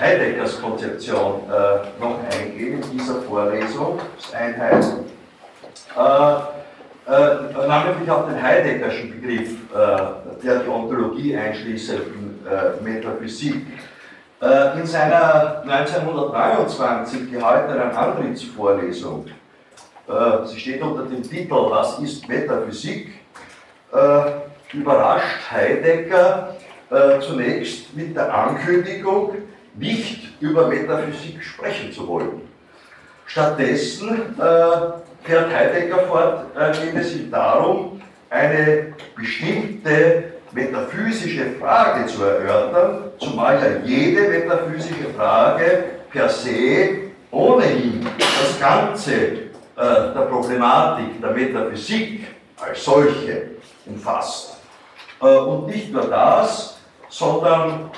Heideggers 0.00 0.60
Konzeption 0.60 1.42
noch 2.00 2.18
eingehen 2.32 2.82
in 2.82 2.90
dieser 2.90 3.22
Vorlesungseinheit 3.22 4.84
äh, 7.06 7.66
namentlich 7.66 8.10
auf 8.10 8.26
den 8.26 8.42
Heideggerschen 8.42 9.10
Begriff 9.10 9.50
äh, 9.74 10.44
der 10.44 10.60
die 10.60 10.68
Ontologie 10.68 11.36
einschließenden 11.36 12.40
äh, 12.46 12.82
Metaphysik. 12.82 13.66
Äh, 14.44 14.78
in 14.78 14.86
seiner 14.86 15.62
1923 15.62 17.32
gehaltenen 17.32 17.90
Antrittsvorlesung, 17.92 19.26
äh, 20.06 20.46
sie 20.46 20.60
steht 20.60 20.82
unter 20.82 21.04
dem 21.04 21.22
Titel 21.22 21.54
Was 21.54 21.98
ist 22.00 22.28
Metaphysik, 22.28 23.12
äh, 23.92 24.76
überrascht 24.76 25.50
Heidegger 25.50 26.56
zunächst 27.26 27.96
mit 27.96 28.14
der 28.14 28.32
Ankündigung, 28.32 29.34
nicht 29.74 30.40
über 30.40 30.68
Metaphysik 30.68 31.42
sprechen 31.42 31.90
zu 31.90 32.06
wollen. 32.06 32.42
Stattdessen 33.26 34.36
fährt 35.24 35.54
Heidegger 35.54 36.00
fort, 36.00 36.46
äh, 36.56 36.72
geht 36.72 36.94
es 37.00 37.16
ihm 37.16 37.30
darum, 37.30 38.00
eine 38.30 38.94
bestimmte 39.16 40.24
metaphysische 40.52 41.46
Frage 41.60 42.06
zu 42.06 42.22
erörtern, 42.22 43.10
zumal 43.18 43.58
ja 43.60 43.84
jede 43.84 44.28
metaphysische 44.28 45.10
Frage 45.16 45.84
per 46.10 46.28
se 46.28 47.12
ohnehin 47.30 48.06
das 48.18 48.60
Ganze 48.60 49.12
äh, 49.12 49.44
der 49.76 50.26
Problematik 50.30 51.20
der 51.20 51.30
Metaphysik 51.30 52.28
als 52.60 52.84
solche 52.84 53.50
umfasst. 53.86 54.58
Äh, 55.20 55.26
und 55.26 55.66
nicht 55.66 55.92
nur 55.92 56.04
das, 56.04 56.78
sondern 57.08 57.90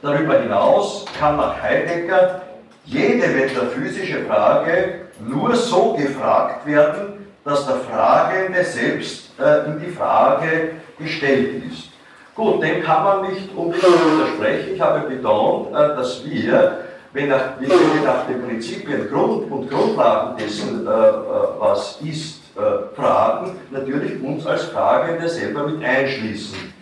darüber 0.00 0.40
hinaus 0.40 1.04
kann 1.18 1.36
nach 1.36 1.60
Heidegger 1.60 2.42
jede 2.84 3.28
metaphysische 3.28 4.24
Frage 4.24 5.03
nur 5.20 5.54
so 5.54 5.94
gefragt 5.94 6.66
werden, 6.66 7.26
dass 7.44 7.66
der 7.66 7.76
Fragende 7.76 8.64
selbst 8.64 9.30
äh, 9.38 9.66
in 9.66 9.80
die 9.80 9.90
Frage 9.90 10.72
gestellt 10.98 11.62
ist. 11.70 11.94
Gut, 12.34 12.60
dem 12.62 12.82
kann 12.82 13.04
man 13.04 13.30
nicht 13.30 13.54
unbedingt 13.54 13.84
widersprechen. 13.84 14.74
Ich 14.74 14.80
habe 14.80 15.08
betont, 15.08 15.68
äh, 15.68 15.72
dass 15.72 16.24
wir, 16.24 16.78
wenn, 17.12 17.28
nach, 17.28 17.60
wir 17.60 17.68
nach 18.04 18.26
den 18.26 18.44
Prinzipien 18.44 19.08
Grund 19.08 19.50
und 19.52 19.70
Grundlagen 19.70 20.36
dessen, 20.36 20.84
äh, 20.84 20.90
äh, 20.90 21.12
was 21.58 21.98
ist, 22.02 22.40
fragen, 22.94 23.58
natürlich 23.72 24.22
uns 24.22 24.46
als 24.46 24.66
Fragende 24.66 25.28
selber 25.28 25.66
mit 25.66 25.82
einschließen 25.82 26.72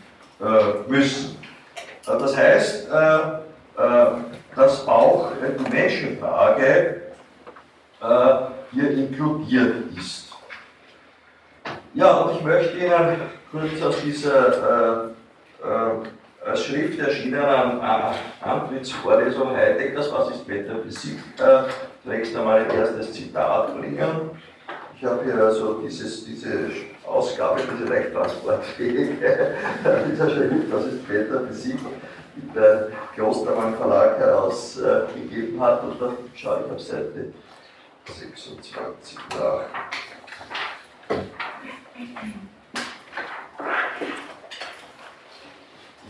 müssen. 0.87 1.39
Das 2.05 2.37
heißt, 2.37 2.89
dass 4.55 4.87
auch 4.87 5.31
die 5.41 5.71
Menschenfrage 5.75 7.02
hier 8.73 8.91
inkludiert 8.91 9.97
ist. 9.97 10.33
Ja, 11.95 12.23
und 12.23 12.37
ich 12.37 12.43
möchte 12.43 12.79
Ihnen 12.79 13.21
kurz 13.51 13.83
aus 13.83 14.01
dieser 14.03 15.11
äh, 15.63 16.49
als 16.49 16.65
Schrift 16.65 16.99
erschienen 16.99 17.45
an 17.45 17.81
Antrittsvorlesung 18.41 19.55
Heideggers, 19.55 20.11
was 20.13 20.31
ist 20.31 20.49
Metaphysik, 20.49 21.19
äh, 21.39 21.71
zunächst 22.03 22.37
einmal 22.37 22.65
ein 22.65 22.71
erstes 22.71 23.13
Zitat 23.13 23.79
bringen. 23.79 24.31
Ich 24.97 25.05
habe 25.05 25.25
hier 25.25 25.35
also 25.35 25.75
dieses, 25.75 26.25
diese 26.25 26.71
Ausgabe, 27.07 27.61
diese 27.73 27.93
leicht 27.93 28.13
transportfähige 28.13 29.17
dieser 30.11 30.31
Schrift, 30.31 30.73
was 30.73 30.87
ist 30.87 31.09
Metaphysik, 31.09 31.79
die 32.37 32.53
der 32.55 32.89
Klostermann 33.15 33.75
Verlag 33.77 34.19
herausgegeben 34.19 35.61
hat. 35.61 35.83
Und 35.85 36.01
da 36.01 36.13
schaue 36.35 36.65
ich 36.67 36.73
auf 36.73 36.81
Seite 36.81 37.33
26 38.07 39.19
nach. 39.31 39.65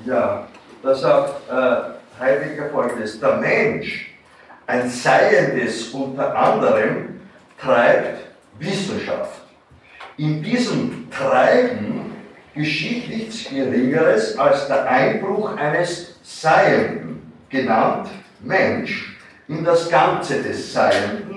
Ja, 0.04 0.48
sagt 0.94 1.48
äh, 1.50 2.20
Heidegger 2.20 2.70
folgendes: 2.70 3.20
Der 3.20 3.36
Mensch, 3.36 4.14
ein 4.66 4.88
Seiendes 4.88 5.90
unter 5.90 6.34
anderem, 6.34 7.20
treibt 7.60 8.26
Wissenschaft. 8.58 9.42
In 10.16 10.42
diesem 10.42 11.10
Treiben 11.10 12.12
geschieht 12.54 13.08
nichts 13.08 13.48
Geringeres 13.48 14.36
als 14.38 14.66
der 14.66 14.86
Einbruch 14.86 15.56
eines 15.56 16.16
Seienden, 16.22 17.32
genannt 17.48 18.08
Mensch, 18.40 19.16
in 19.48 19.64
das 19.64 19.88
Ganze 19.88 20.42
des 20.42 20.72
Seienden, 20.72 21.31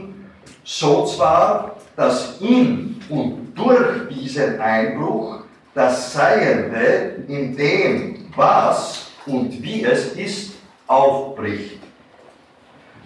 so 0.65 1.05
zwar, 1.05 1.77
dass 1.95 2.41
in 2.41 2.99
und 3.09 3.53
durch 3.55 4.09
diesen 4.09 4.59
Einbruch 4.59 5.43
das 5.73 6.13
Seiende 6.13 7.23
in 7.27 7.55
dem 7.55 8.33
was 8.35 9.11
und 9.25 9.61
wie 9.61 9.83
es 9.83 10.13
ist, 10.13 10.55
aufbricht. 10.87 11.79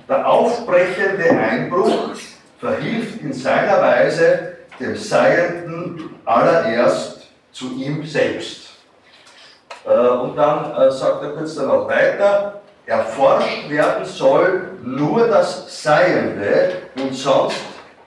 Der 0.07 0.27
aufbrechende 0.27 1.29
Einbruch 1.29 2.15
verhilft 2.59 3.21
in 3.21 3.31
seiner 3.31 3.81
Weise 3.81 4.57
dem 4.79 4.95
Seienden 4.95 6.15
allererst 6.25 7.27
zu 7.51 7.75
ihm 7.75 8.05
selbst. 8.05 8.69
Äh, 9.85 9.91
und 9.91 10.35
dann 10.35 10.71
äh, 10.75 10.91
sagt 10.91 11.23
er 11.23 11.31
kurz 11.31 11.55
darauf 11.55 11.87
weiter, 11.89 12.61
erforscht 12.89 13.69
werden 13.69 14.05
soll 14.05 14.71
nur 14.83 15.27
das 15.27 15.83
Seiende 15.83 16.81
und 17.01 17.13
sonst 17.13 17.61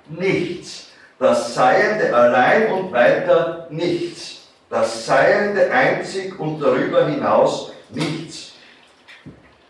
nichts. 0.09 0.89
Das 1.19 1.55
Seiende 1.55 2.15
allein 2.15 2.73
und 2.73 2.93
weiter 2.93 3.69
nichts 3.71 4.43
das 4.73 5.05
Seiende 5.05 5.71
einzig 5.71 6.41
und 6.41 6.59
darüber 6.59 7.07
hinaus 7.07 7.73
nichts. 7.91 8.53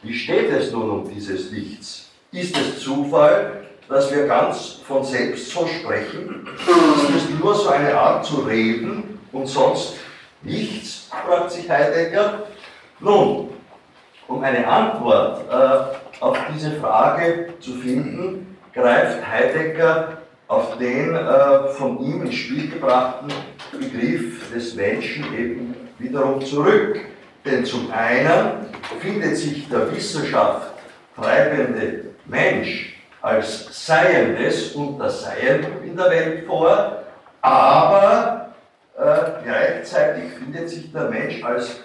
Wie 0.00 0.14
steht 0.14 0.48
es 0.52 0.70
nun 0.70 0.90
um 0.90 1.10
dieses 1.12 1.50
Nichts? 1.50 2.08
Ist 2.30 2.56
es 2.56 2.78
Zufall, 2.78 3.64
dass 3.88 4.14
wir 4.14 4.28
ganz 4.28 4.78
von 4.86 5.04
selbst 5.04 5.50
so 5.50 5.66
sprechen? 5.66 6.48
Ist 6.56 7.16
es 7.16 7.30
nur 7.30 7.52
so 7.52 7.70
eine 7.70 7.92
Art 7.92 8.24
zu 8.24 8.42
reden 8.42 9.18
und 9.32 9.48
sonst 9.48 9.94
nichts? 10.42 11.08
fragt 11.26 11.50
sich 11.50 11.68
Heidegger. 11.68 12.44
Nun, 13.00 13.50
um 14.32 14.42
eine 14.42 14.66
Antwort 14.66 15.44
äh, 15.50 16.22
auf 16.22 16.38
diese 16.52 16.72
Frage 16.72 17.48
zu 17.60 17.72
finden, 17.74 18.56
greift 18.72 19.26
Heidegger 19.26 20.18
auf 20.48 20.78
den 20.78 21.14
äh, 21.14 21.68
von 21.68 21.98
ihm 22.00 22.22
ins 22.22 22.34
Spiel 22.34 22.70
gebrachten 22.70 23.28
Begriff 23.72 24.52
des 24.52 24.74
Menschen 24.74 25.24
eben 25.36 25.74
wiederum 25.98 26.40
zurück. 26.44 27.00
Denn 27.44 27.64
zum 27.64 27.90
einen 27.92 28.66
findet 29.00 29.36
sich 29.36 29.68
der 29.68 29.90
Wissenschaft 29.94 30.72
treibende 31.16 32.04
Mensch 32.26 32.94
als 33.20 33.86
Seiendes 33.86 34.72
und 34.72 34.98
das 34.98 35.22
Seien 35.22 35.66
in 35.84 35.96
der 35.96 36.10
Welt 36.10 36.46
vor, 36.46 37.02
aber 37.40 38.54
äh, 38.98 39.44
gleichzeitig 39.44 40.32
findet 40.38 40.68
sich 40.70 40.92
der 40.92 41.08
Mensch 41.08 41.42
als 41.42 41.80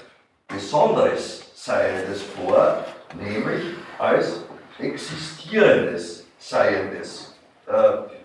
besonderes 0.48 1.47
Seiendes 1.60 2.22
vor, 2.22 2.86
nämlich 3.20 3.64
als 3.98 4.44
existierendes 4.78 6.26
Seiendes. 6.38 7.36
Äh, 7.66 7.74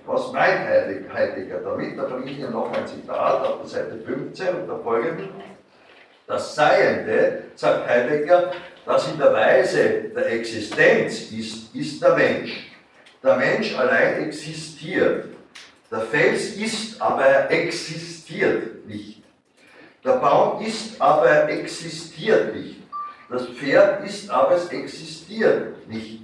was 0.05 0.31
meint 0.33 0.68
Heidegger 0.68 1.61
damit? 1.61 1.99
Da 1.99 2.03
bringe 2.05 2.31
ich 2.31 2.38
Ihnen 2.38 2.53
noch 2.53 2.71
ein 2.73 2.87
Zitat 2.87 3.47
auf 3.47 3.62
der 3.62 3.68
Seite 3.68 3.99
15 4.05 4.49
und 4.49 4.68
der 4.68 4.79
folgenden. 4.81 5.31
Das 6.27 6.55
Seiende, 6.55 7.45
sagt 7.57 7.88
Heidegger, 7.88 8.53
das 8.85 9.09
in 9.11 9.18
der 9.18 9.33
Weise 9.33 10.11
der 10.14 10.31
Existenz 10.33 11.33
ist, 11.33 11.75
ist 11.75 12.03
der 12.03 12.14
Mensch. 12.14 12.71
Der 13.23 13.37
Mensch 13.37 13.75
allein 13.77 14.25
existiert. 14.25 15.25
Der 15.90 16.01
Fels 16.03 16.55
ist, 16.57 17.01
aber 17.01 17.25
er 17.25 17.51
existiert 17.51 18.87
nicht. 18.87 19.23
Der 20.05 20.16
Baum 20.16 20.64
ist, 20.64 21.01
aber 21.01 21.27
er 21.27 21.49
existiert 21.49 22.55
nicht. 22.55 22.82
Das 23.33 23.47
Pferd 23.47 24.05
ist, 24.05 24.29
aber 24.29 24.57
es 24.57 24.68
existiert 24.68 25.88
nicht. 25.88 26.23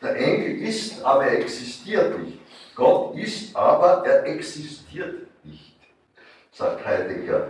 Der 0.00 0.16
Engel 0.16 0.62
ist, 0.62 1.02
aber 1.02 1.24
er 1.24 1.40
existiert 1.40 2.16
nicht. 2.20 2.38
Gott 2.76 3.16
ist, 3.16 3.54
aber 3.56 4.04
er 4.06 4.24
existiert 4.26 5.26
nicht, 5.42 5.74
sagt 6.52 6.86
Heidegger. 6.86 7.48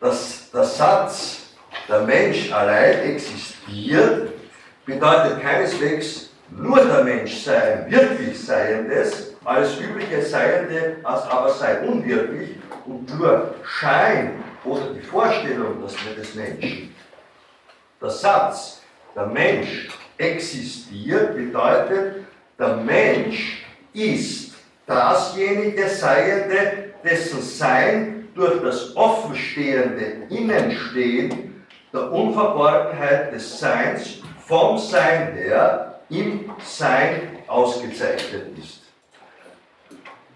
Das, 0.00 0.50
der 0.50 0.64
Satz, 0.64 1.54
der 1.88 2.00
Mensch 2.00 2.52
allein 2.52 2.98
existiert, 3.14 4.32
bedeutet 4.84 5.40
keineswegs 5.40 6.28
nur 6.50 6.82
der 6.84 7.04
Mensch 7.04 7.44
sei 7.44 7.74
ein 7.74 7.90
wirklich 7.90 8.44
Seiendes, 8.44 9.34
alles 9.44 9.78
übliche 9.78 10.22
Seiende 10.22 10.96
als 11.04 11.22
aber 11.24 11.50
sei 11.50 11.80
unwirklich 11.80 12.56
und 12.86 13.18
nur 13.18 13.54
Schein 13.64 14.42
oder 14.64 14.92
die 14.94 15.00
Vorstellung 15.00 15.80
des 15.82 16.34
Menschen. 16.34 16.94
Der 18.00 18.10
Satz, 18.10 18.82
der 19.14 19.26
Mensch 19.26 19.88
existiert, 20.16 21.34
bedeutet, 21.34 22.24
der 22.58 22.76
Mensch 22.76 23.64
ist 23.92 24.54
dasjenige 24.86 25.88
Seiende, 25.88 26.94
dessen 27.04 27.42
Sein 27.42 28.28
durch 28.34 28.62
das 28.62 28.96
offenstehende 28.96 30.26
Innenstehen 30.30 31.64
der 31.92 32.12
Unverborgenheit 32.12 33.32
des 33.32 33.58
Seins 33.58 34.18
vom 34.46 34.78
Sein 34.78 35.34
her 35.34 36.00
im 36.10 36.50
Sein 36.64 37.38
ausgezeichnet 37.46 38.46
ist. 38.58 38.82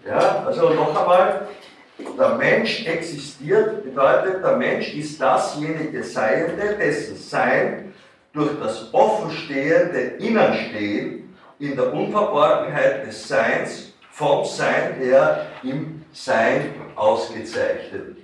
Ja, 0.05 0.43
also 0.45 0.69
noch 0.69 0.89
einmal, 0.99 1.47
der 2.17 2.35
Mensch 2.35 2.85
existiert, 2.85 3.83
bedeutet, 3.83 4.43
der 4.43 4.57
Mensch 4.57 4.93
ist 4.93 5.19
dasjenige 5.21 6.03
Seiende, 6.03 6.75
dessen 6.77 7.15
Sein 7.15 7.93
durch 8.33 8.51
das 8.59 8.93
offenstehende 8.93 9.99
Innenstehen 10.19 11.35
in 11.59 11.75
der 11.75 11.93
Unverborgenheit 11.93 13.05
des 13.05 13.27
Seins 13.27 13.93
vom 14.11 14.45
Sein 14.45 14.95
her 14.99 15.47
im 15.63 16.03
Sein 16.11 16.73
ausgezeichnet 16.95 18.17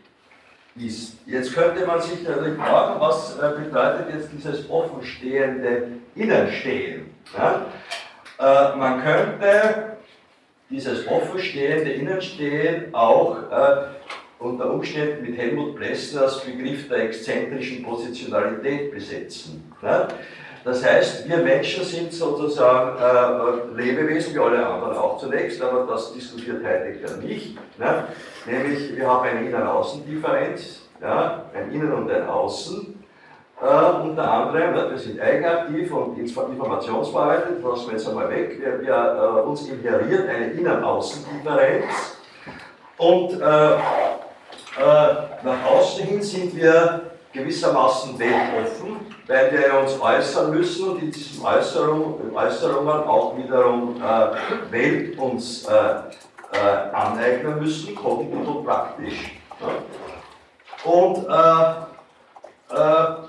ist. 0.75 1.17
Jetzt 1.25 1.53
könnte 1.53 1.85
man 1.85 2.01
sich 2.01 2.23
natürlich 2.23 2.57
fragen, 2.57 2.99
was 2.99 3.37
äh, 3.37 3.51
bedeutet 3.59 4.13
jetzt 4.13 4.29
dieses 4.31 4.69
offenstehende 4.69 5.89
Innenstehen? 6.15 7.13
Ja? 7.37 7.65
Äh, 8.39 8.77
man 8.77 9.03
könnte 9.03 9.88
dieses 10.69 11.07
offenstehende 11.07 11.91
Innenstehen 11.91 12.93
auch 12.93 13.37
äh, 13.51 13.77
unter 14.39 14.71
Umständen 14.71 15.25
mit 15.25 15.37
Helmut 15.37 15.75
Plessners 15.75 16.43
Begriff 16.45 16.87
der 16.87 17.05
exzentrischen 17.05 17.83
Positionalität 17.83 18.91
besetzen. 18.91 19.71
Ja? 19.81 20.07
Das 20.63 20.85
heißt, 20.85 21.27
wir 21.27 21.37
Menschen 21.37 21.83
sind 21.83 22.13
sozusagen 22.13 22.97
äh, 22.99 23.81
Lebewesen, 23.81 24.35
wie 24.35 24.39
alle 24.39 24.65
anderen 24.65 24.97
auch 24.97 25.17
zunächst, 25.17 25.61
aber 25.61 25.87
das 25.87 26.13
diskutiert 26.13 26.63
Heidegger 26.63 27.17
nicht. 27.17 27.55
Ne? 27.79 28.03
Nämlich, 28.45 28.95
wir 28.95 29.07
haben 29.07 29.27
eine 29.27 29.47
Innen-Außen-Differenz, 29.47 30.81
ja? 31.01 31.45
ein 31.53 31.71
Innen 31.71 31.91
und 31.93 32.11
ein 32.11 32.27
Außen. 32.27 32.98
Äh, 33.61 34.07
unter 34.07 34.31
anderem, 34.31 34.89
wir 34.91 34.97
sind 34.97 35.19
eigenaktiv 35.19 35.91
und 35.91 36.17
informationsverarbeitet, 36.17 37.61
lassen 37.61 37.87
wir 37.87 37.93
jetzt 37.97 38.07
einmal 38.07 38.29
weg. 38.29 38.57
Wir, 38.57 38.81
wir 38.81 38.93
äh, 38.93 39.41
uns 39.41 39.67
inheriert 39.67 40.29
eine 40.29 40.51
Innen-Außen-Differenz 40.51 42.17
und 42.97 43.41
äh, 43.41 43.73
äh, 43.73 43.79
nach 45.43 45.65
außen 45.71 46.05
hin 46.05 46.21
sind 46.21 46.55
wir 46.55 47.01
gewissermaßen 47.33 48.17
weltoffen, 48.17 49.01
weil 49.27 49.51
wir 49.51 49.77
uns 49.77 49.99
äußern 49.99 50.51
müssen 50.51 50.91
und 50.91 51.01
in 51.03 51.11
diesen 51.11 51.45
Äußerung, 51.45 52.33
Äußerungen 52.33 53.03
auch 53.03 53.37
wiederum 53.37 54.01
äh, 54.01 54.71
Welt 54.71 55.19
uns 55.19 55.67
äh, 55.67 56.93
aneignen 56.93 57.59
müssen, 57.59 57.93
kognitiv 57.93 58.47
und 58.47 58.65
praktisch. 58.65 59.37
Und 60.85 61.27
äh, 61.27 61.89
äh, 62.71 63.28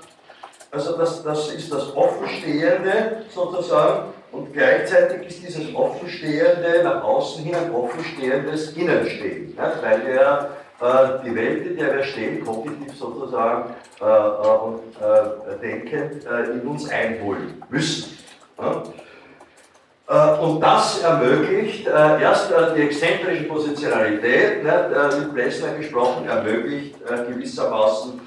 also 0.71 0.97
das, 0.97 1.23
das 1.23 1.53
ist 1.53 1.71
das 1.71 1.95
Offenstehende 1.95 3.23
sozusagen 3.29 4.13
und 4.31 4.53
gleichzeitig 4.53 5.27
ist 5.27 5.43
dieses 5.43 5.75
Offenstehende 5.75 6.81
nach 6.83 7.03
außen 7.03 7.43
hin 7.43 7.55
ein 7.55 7.75
offenstehendes 7.75 8.71
Innenstehen, 8.71 9.53
ja, 9.57 9.73
weil 9.81 10.07
wir 10.07 10.49
äh, 10.81 11.23
die 11.25 11.35
Welt, 11.35 11.67
in 11.67 11.77
der 11.77 11.95
wir 11.97 12.03
stehen, 12.03 12.43
kognitiv 12.43 12.97
sozusagen 12.97 13.75
äh, 13.99 14.05
äh 14.05 14.57
und 14.63 14.79
äh, 14.99 15.59
denkend 15.61 16.25
äh, 16.25 16.51
in 16.53 16.61
uns 16.61 16.89
einholen 16.89 17.61
müssen. 17.69 18.17
Ja? 18.57 18.83
Und 20.41 20.59
das 20.59 21.01
ermöglicht 21.03 21.87
erst 21.87 22.51
die 22.75 22.81
exzentrische 22.81 23.43
Positionalität, 23.43 24.61
ne, 24.61 25.09
mit 25.17 25.33
Plessner 25.33 25.73
gesprochen, 25.75 26.27
ermöglicht 26.27 26.95
gewissermaßen 27.29 28.19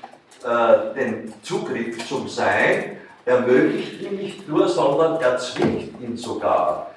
den 0.45 1.33
Zugriff 1.43 2.07
zum 2.07 2.29
Sein, 2.29 2.99
ermöglicht 3.25 4.03
ihn 4.03 4.17
nicht 4.17 4.49
nur, 4.49 4.69
sondern 4.69 5.21
erzwingt 5.21 6.01
ihn 6.01 6.17
sogar. 6.17 6.91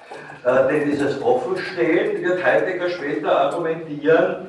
denn 0.44 0.90
dieses 0.90 1.22
Offenstehen 1.22 2.22
wird 2.22 2.44
Heidegger 2.44 2.90
später 2.90 3.40
argumentieren, 3.40 4.48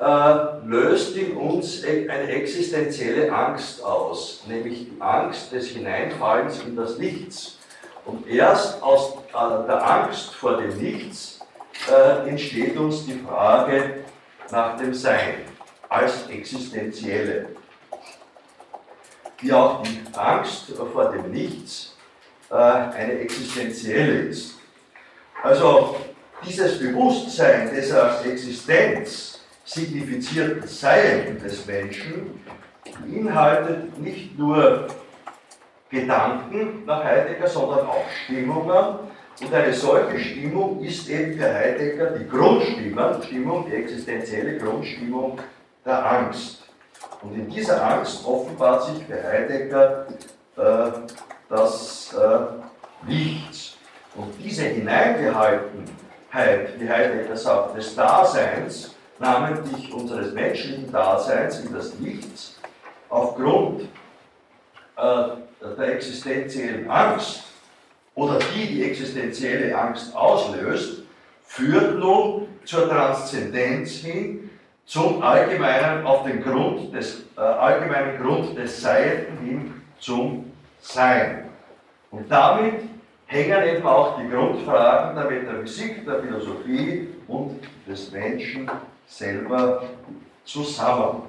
äh, 0.00 0.66
löst 0.66 1.14
in 1.14 1.36
uns 1.36 1.84
e-, 1.84 2.08
eine 2.08 2.28
existenzielle 2.28 3.30
Angst 3.30 3.84
aus, 3.84 4.42
nämlich 4.48 4.86
die 4.86 4.96
Angst 4.98 5.52
des 5.52 5.68
Hineinfallens 5.68 6.62
in 6.62 6.74
das 6.74 6.96
Nichts. 6.96 7.58
Und 8.06 8.26
erst 8.26 8.82
aus 8.82 9.16
äh, 9.28 9.66
der 9.66 9.86
Angst 9.86 10.34
vor 10.34 10.56
dem 10.56 10.76
Nichts 10.78 11.40
äh, 11.90 12.28
entsteht 12.28 12.78
uns 12.78 13.04
die 13.04 13.18
Frage 13.18 14.04
nach 14.50 14.78
dem 14.78 14.94
Sein 14.94 15.34
als 15.90 16.26
existenzielle. 16.30 17.48
Wie 19.40 19.52
auch 19.52 19.82
die 19.82 20.00
Angst 20.16 20.72
vor 20.92 21.10
dem 21.10 21.30
Nichts 21.30 21.96
äh, 22.50 22.54
eine 22.54 23.20
existenzielle 23.20 24.28
ist. 24.28 24.58
Also 25.42 25.96
dieses 26.44 26.78
Bewusstsein 26.78 27.74
des 27.74 27.92
als 27.92 28.24
Existenz 28.26 29.40
signifiziert 29.64 30.68
Sein 30.68 31.40
des 31.42 31.66
Menschen 31.66 32.40
beinhaltet 32.84 33.98
nicht 33.98 34.38
nur 34.38 34.88
Gedanken 35.90 36.84
nach 36.86 37.04
Heidegger, 37.04 37.48
sondern 37.48 37.86
auch 37.86 38.04
Stimmungen. 38.24 38.98
Und 39.40 39.54
eine 39.54 39.72
solche 39.72 40.18
Stimmung 40.18 40.82
ist 40.84 41.08
eben 41.08 41.38
für 41.38 41.52
Heidegger 41.52 42.10
die 42.10 42.28
Grundstimmung, 42.28 43.22
Stimmung, 43.22 43.66
die 43.68 43.76
existenzielle 43.76 44.58
Grundstimmung 44.58 45.38
der 45.84 46.04
Angst. 46.04 46.59
Und 47.22 47.34
in 47.34 47.50
dieser 47.50 47.84
Angst 47.84 48.24
offenbart 48.26 48.84
sich 48.84 49.04
für 49.04 49.22
Heidegger 49.22 50.06
äh, 50.56 50.90
das 51.48 52.14
äh, 52.14 52.38
Nichts. 53.06 53.76
Und 54.14 54.34
diese 54.42 54.64
Hineingehaltenheit, 54.64 56.78
wie 56.78 56.88
Heidegger 56.88 57.36
sagt, 57.36 57.76
des 57.76 57.94
Daseins, 57.94 58.94
namentlich 59.18 59.92
unseres 59.92 60.32
menschlichen 60.32 60.90
Daseins 60.90 61.60
in 61.60 61.72
das 61.72 61.98
Nichts, 61.98 62.58
aufgrund 63.08 63.82
äh, 64.96 65.24
der 65.78 65.94
existenziellen 65.94 66.90
Angst 66.90 67.44
oder 68.14 68.38
die 68.54 68.66
die 68.66 68.84
existenzielle 68.84 69.76
Angst 69.76 70.14
auslöst, 70.16 71.02
führt 71.44 71.98
nun 71.98 72.48
zur 72.64 72.88
Transzendenz 72.88 73.92
hin, 73.92 74.49
zum 74.86 75.22
allgemeinen, 75.22 76.06
auf 76.06 76.24
den 76.24 76.42
Grund 76.42 76.94
des, 76.94 77.24
äh, 77.36 77.40
allgemeinen 77.40 78.20
Grund 78.20 78.56
des 78.56 78.80
Seienden 78.80 79.38
hin 79.44 79.82
zum 79.98 80.52
Sein. 80.80 81.48
Und 82.10 82.30
damit 82.30 82.80
hängen 83.26 83.62
eben 83.62 83.86
auch 83.86 84.18
die 84.18 84.28
Grundfragen 84.28 85.14
der 85.14 85.30
Metaphysik, 85.30 86.04
der 86.04 86.20
Philosophie 86.20 87.08
und 87.28 87.60
des 87.86 88.10
Menschen 88.10 88.68
selber 89.06 89.84
zusammen. 90.44 91.22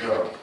Ja. 0.00 0.38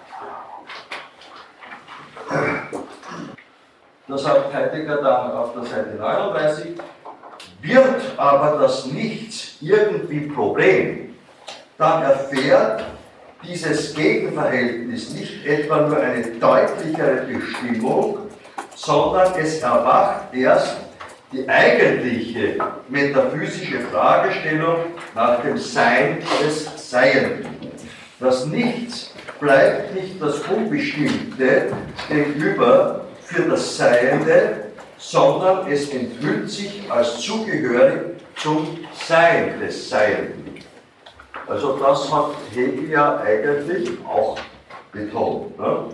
Das 4.08 4.24
sagt 4.24 4.54
Heidegger 4.54 4.98
dann 4.98 5.32
auf 5.32 5.54
der 5.54 5.64
Seite 5.64 5.96
39. 5.96 6.76
Wird 7.62 8.02
aber 8.18 8.60
das 8.62 8.86
Nichts 8.88 9.56
irgendwie 9.62 10.22
Problem, 10.22 11.16
dann 11.78 12.04
erfährt 12.04 12.86
dieses 13.44 13.94
Gegenverhältnis 13.94 15.12
nicht 15.12 15.46
etwa 15.46 15.82
nur 15.82 15.98
eine 15.98 16.24
deutlichere 16.24 17.26
Bestimmung, 17.28 18.18
sondern 18.76 19.34
es 19.40 19.62
erwacht 19.62 20.34
erst 20.34 20.78
die 21.32 21.48
eigentliche 21.48 22.58
metaphysische 22.88 23.80
Fragestellung 23.92 24.78
nach 25.14 25.42
dem 25.42 25.58
Sein 25.58 26.20
des 26.42 26.90
Seienden. 26.90 27.72
Das 28.20 28.46
Nichts 28.46 29.12
bleibt 29.40 29.94
nicht 29.94 30.22
das 30.22 30.40
Unbestimmte 30.42 31.74
gegenüber 32.08 33.06
für 33.24 33.44
das 33.44 33.78
Seiende, 33.78 34.65
sondern 34.98 35.72
es 35.72 35.90
enthüllt 35.90 36.50
sich 36.50 36.90
als 36.90 37.20
zugehörig 37.20 38.22
zum 38.38 38.80
Sein 39.08 39.60
des 39.60 39.90
Seienden. 39.90 40.56
Also 41.48 41.78
das 41.78 42.12
hat 42.12 42.32
Hegel 42.54 42.90
ja 42.90 43.18
eigentlich 43.20 43.90
auch 44.06 44.38
betont. 44.92 45.58
Ne? 45.60 45.86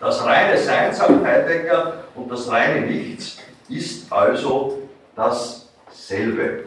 Das 0.00 0.24
reine 0.24 0.58
Sein, 0.58 0.92
sagt 0.92 1.24
Heidegger, 1.24 2.04
und 2.14 2.30
das 2.30 2.48
reine 2.50 2.86
Nichts 2.86 3.38
ist 3.68 4.12
also 4.12 4.82
dasselbe. 5.14 6.64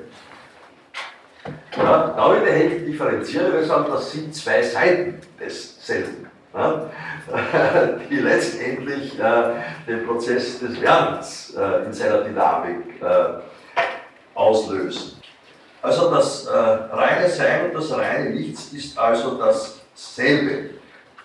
Ja, 1.75 2.13
da 2.15 2.29
würde 2.31 2.51
Hegel 2.51 2.85
differenzieren, 2.85 3.53
wir 3.53 3.63
das 3.89 4.11
sind 4.11 4.33
zwei 4.33 4.63
Seiten 4.63 5.21
desselben, 5.39 6.26
die 8.09 8.17
letztendlich 8.17 9.19
äh, 9.19 9.43
den 9.87 10.05
Prozess 10.05 10.59
des 10.59 10.79
Werdens 10.81 11.55
äh, 11.55 11.85
in 11.85 11.93
seiner 11.93 12.21
Dynamik 12.21 13.01
äh, 13.01 13.85
auslösen. 14.33 15.21
Also 15.81 16.11
das 16.11 16.47
reine 16.51 17.29
Sein 17.29 17.67
und 17.67 17.75
das 17.75 17.95
reine 17.95 18.31
Nichts 18.31 18.73
ist 18.73 18.97
also 18.97 19.37
dasselbe. 19.37 20.71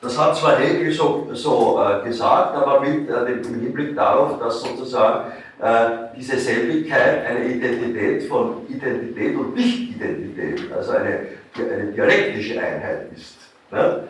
Das 0.03 0.18
hat 0.18 0.37
zwar 0.37 0.59
Hegel 0.59 0.90
so, 0.90 1.29
so 1.33 1.81
äh, 1.81 2.05
gesagt, 2.09 2.57
aber 2.57 2.81
mit 2.81 3.09
äh, 3.09 3.25
dem 3.40 3.61
Hinblick 3.61 3.95
darauf, 3.95 4.37
dass 4.40 4.61
sozusagen 4.61 5.31
äh, 5.61 6.09
diese 6.16 6.37
Selbigkeit 6.37 7.25
eine 7.25 7.45
Identität 7.47 8.25
von 8.25 8.66
Identität 8.68 9.37
und 9.37 9.55
Nicht-Identität, 9.55 10.73
also 10.73 10.90
eine, 10.90 11.29
eine 11.57 11.92
dialektische 11.92 12.61
Einheit 12.61 13.12
ist. 13.14 13.37
Ne? 13.71 14.03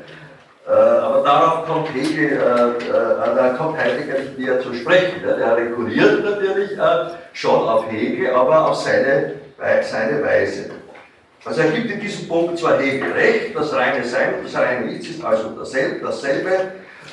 Äh, 0.67 0.71
aber 0.71 1.23
darauf 1.23 1.67
kommt 1.67 1.89
Hegel, 1.95 2.33
äh, 2.33 3.35
da 3.37 3.55
kommt 3.59 3.79
Heidegger 3.79 4.19
nicht 4.21 4.39
näher 4.39 4.61
zu 4.61 4.73
sprechen. 4.75 5.23
Ne? 5.23 5.37
Der 5.37 5.57
rekurriert 5.57 6.25
natürlich 6.25 6.71
schon 7.33 7.69
auf 7.69 7.91
Hegel, 7.91 8.31
aber 8.35 8.69
auf 8.69 8.77
seine, 8.77 9.35
seine 9.83 10.23
Weise. 10.23 10.71
Also 11.45 11.63
er 11.63 11.71
gibt 11.73 11.91
in 11.91 12.01
diesem 12.01 12.29
Punkt 12.29 12.59
zwar 12.59 12.79
Hegel 12.79 13.11
recht, 13.13 13.57
das 13.57 13.73
reine 13.73 14.05
Sein 14.05 14.35
und 14.35 14.45
das 14.45 14.55
reine 14.55 14.87
Nichts 14.87 15.09
ist 15.09 15.25
also 15.25 15.51
dasselbe, 15.59 16.05
dasselbe 16.05 16.51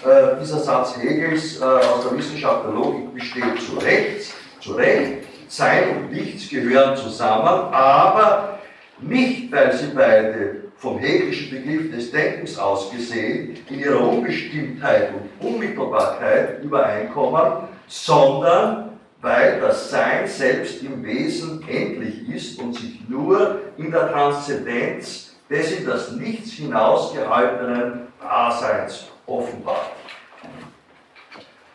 äh, 0.06 0.40
dieser 0.40 0.60
Satz 0.60 0.98
Hegels 0.98 1.60
äh, 1.60 1.64
aus 1.64 2.08
der 2.08 2.18
Wissenschaft 2.18 2.66
der 2.66 2.74
Logik 2.74 3.16
besteht 3.16 3.60
zu 3.60 3.78
Recht, 3.80 4.32
zu 4.62 4.74
Recht, 4.74 5.24
Sein 5.48 5.98
und 5.98 6.12
Nichts 6.12 6.48
gehören 6.48 6.96
zusammen, 6.96 7.74
aber 7.74 8.60
nicht, 9.00 9.52
weil 9.52 9.74
sie 9.74 9.88
beide 9.96 10.69
vom 10.80 10.98
hegelischen 10.98 11.50
Begriff 11.52 11.92
des 11.92 12.12
Denkens 12.12 12.58
aus 12.58 12.90
gesehen 12.90 13.58
in 13.70 13.80
ihrer 13.80 14.02
Unbestimmtheit 14.02 15.12
und 15.14 15.48
Unmittelbarkeit 15.48 16.64
übereinkommen, 16.64 17.68
sondern 17.88 18.98
weil 19.22 19.60
das 19.60 19.92
Sein 19.92 20.26
selbst 20.26 20.82
im 20.82 21.04
Wesen 21.04 21.68
endlich 21.68 22.30
ist 22.30 22.60
und 22.60 22.74
sich 22.74 23.02
nur 23.10 23.60
in 23.78 23.92
der 23.92 24.10
Transzendenz 24.10 25.36
des 25.50 25.80
in 25.80 25.86
das 25.86 26.12
Nichts 26.12 26.52
hinausgehaltenen 26.52 28.08
Daseins 28.22 29.08
offenbart. 29.26 29.92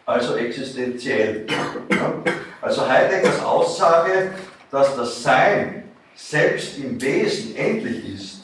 Also 0.06 0.36
existenziell. 0.36 1.46
Also 2.62 2.88
Heideggers 2.88 3.42
Aussage, 3.44 4.30
dass 4.70 4.96
das 4.96 5.22
Sein 5.22 5.84
selbst 6.14 6.78
im 6.78 7.00
Wesen 7.00 7.54
endlich 7.56 8.14
ist, 8.14 8.43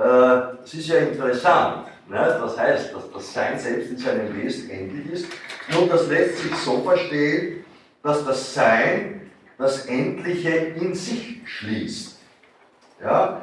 äh, 0.00 0.56
das 0.62 0.74
ist 0.74 0.88
ja 0.88 0.98
interessant. 0.98 1.86
Ne? 2.08 2.38
Das 2.40 2.58
heißt, 2.58 2.94
dass 2.94 3.12
das 3.12 3.34
Sein 3.34 3.58
selbst 3.58 3.90
in 3.90 3.98
seinem 3.98 4.34
Wesen 4.34 4.70
endlich 4.70 5.12
ist. 5.12 5.26
Nun, 5.72 5.88
das 5.88 6.08
lässt 6.08 6.38
sich 6.38 6.54
so 6.56 6.80
verstehen, 6.80 7.64
dass 8.02 8.24
das 8.24 8.54
Sein 8.54 9.30
das 9.58 9.84
Endliche 9.86 10.50
in 10.50 10.94
sich 10.94 11.42
schließt. 11.44 12.18
Ja? 13.02 13.42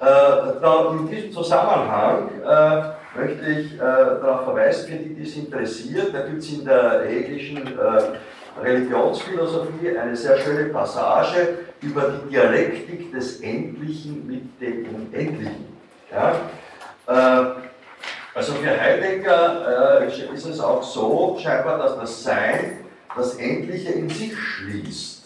Äh, 0.00 0.98
in 0.98 1.08
diesem 1.08 1.32
Zusammenhang 1.32 2.30
äh, 2.44 2.82
möchte 3.16 3.50
ich 3.50 3.74
äh, 3.74 3.78
darauf 3.78 4.44
verweisen, 4.44 4.88
für 4.88 4.96
die, 4.96 5.14
die 5.14 5.22
es 5.22 5.36
interessiert, 5.36 6.12
da 6.12 6.26
gibt 6.26 6.40
es 6.40 6.52
in 6.52 6.64
der 6.64 7.04
hegelischen 7.06 7.58
äh, 7.58 8.60
Religionsphilosophie 8.60 9.96
eine 9.96 10.16
sehr 10.16 10.36
schöne 10.38 10.64
Passage 10.70 11.58
über 11.80 12.10
die 12.10 12.30
Dialektik 12.30 13.12
des 13.12 13.40
Endlichen 13.40 14.26
mit 14.26 14.60
dem 14.60 14.94
Unendlichen. 14.94 15.71
Ja? 16.12 16.34
Äh, 17.06 17.62
also 18.34 18.54
für 18.54 18.80
Heidegger 18.80 20.00
äh, 20.02 20.34
ist 20.34 20.46
es 20.46 20.60
auch 20.60 20.82
so 20.82 21.38
scheinbar, 21.40 21.78
dass 21.78 21.96
das 21.96 22.22
Sein 22.22 22.78
das 23.14 23.34
Endliche 23.34 23.92
in 23.92 24.08
sich 24.08 24.36
schließt. 24.36 25.24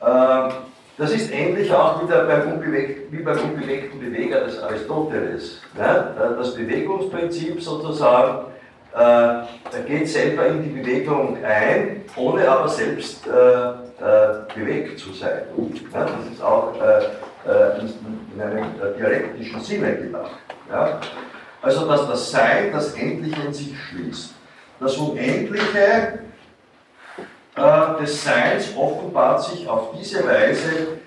Ähm, 0.00 0.52
das 0.98 1.12
ist 1.12 1.32
ähnlich 1.32 1.72
auch 1.72 2.02
wieder 2.02 2.24
beim 2.24 2.62
wie 3.10 3.22
beim 3.22 3.38
unbewegten 3.38 3.98
Beweger 3.98 4.44
des 4.44 4.62
Aristoteles. 4.62 5.60
Ne? 5.74 6.14
Das 6.38 6.54
Bewegungsprinzip 6.54 7.62
sozusagen 7.62 8.46
äh, 8.94 9.82
geht 9.86 10.08
selber 10.08 10.46
in 10.46 10.62
die 10.62 10.80
Bewegung 10.80 11.38
ein, 11.44 12.04
ohne 12.16 12.48
aber 12.48 12.68
selbst 12.68 13.26
äh, 13.26 13.30
äh, 13.30 13.74
bewegt 14.54 14.98
zu 14.98 15.12
sein. 15.12 15.42
Ja? 15.92 16.04
Das 16.04 16.32
ist 16.32 16.42
auch 16.42 16.74
äh, 16.80 17.50
äh, 17.50 17.80
in, 18.34 18.40
in, 18.40 18.46
einem 18.46 18.64
äh, 18.64 18.98
dialektischen 18.98 19.60
Sinne 19.60 19.96
gedacht. 19.96 20.38
Ja? 20.70 21.00
Also, 21.60 21.86
dass 21.86 22.06
das 22.08 22.30
Sein 22.30 22.72
das 22.72 22.94
Endliche 22.94 23.40
in 23.42 23.54
sich 23.54 23.74
schließt. 23.78 24.34
Das 24.80 24.96
Unendliche 24.96 26.18
äh, 27.56 28.00
des 28.00 28.24
Seins 28.24 28.76
offenbart 28.76 29.44
sich 29.44 29.68
auf 29.68 29.94
diese 29.98 30.26
Weise 30.26 30.98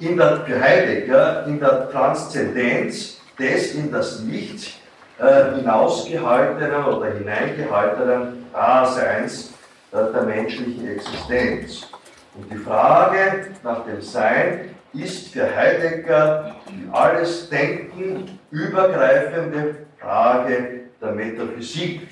in 0.00 0.16
der, 0.16 0.38
für 0.38 0.60
Heidegger 0.60 1.46
in 1.46 1.60
der 1.60 1.90
Transzendenz 1.90 3.20
des 3.38 3.74
in 3.74 3.92
das 3.92 4.20
Licht 4.22 4.74
äh, 5.18 5.54
hinausgehaltenen 5.56 6.84
oder 6.84 7.12
hineingehaltenen 7.12 8.46
Daseins 8.52 9.52
äh, 9.92 10.12
der 10.12 10.22
menschlichen 10.22 10.88
Existenz. 10.88 11.86
Und 12.34 12.50
die 12.50 12.56
Frage 12.56 13.46
nach 13.62 13.84
dem 13.84 14.00
Sein 14.00 14.74
ist 14.94 15.32
für 15.32 15.54
Heidegger 15.54 16.56
die 16.68 16.88
alles 16.92 17.48
Denken 17.48 18.38
übergreifende 18.50 19.86
Frage 19.98 20.80
der 21.00 21.12
Metaphysik. 21.12 22.08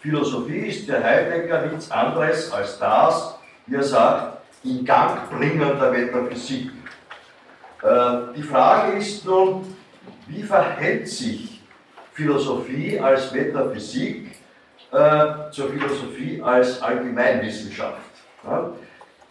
Philosophie 0.00 0.66
ist 0.66 0.86
für 0.86 1.02
Heidegger 1.02 1.66
nichts 1.66 1.90
anderes 1.90 2.52
als 2.52 2.78
das, 2.78 3.38
wie 3.66 3.76
er 3.76 3.82
sagt, 3.82 4.38
in 4.64 4.84
Gang 4.84 5.30
bringen 5.30 5.78
der 5.80 5.90
Metaphysik. 5.90 6.70
Äh, 7.82 8.34
die 8.36 8.42
Frage 8.42 8.98
ist 8.98 9.24
nun, 9.24 9.76
wie 10.26 10.42
verhält 10.42 11.08
sich 11.08 11.62
Philosophie 12.12 12.98
als 13.00 13.32
Metaphysik 13.32 14.32
äh, 14.92 15.50
zur 15.50 15.70
Philosophie 15.70 16.40
als 16.42 16.80
Allgemeinwissenschaft? 16.82 17.98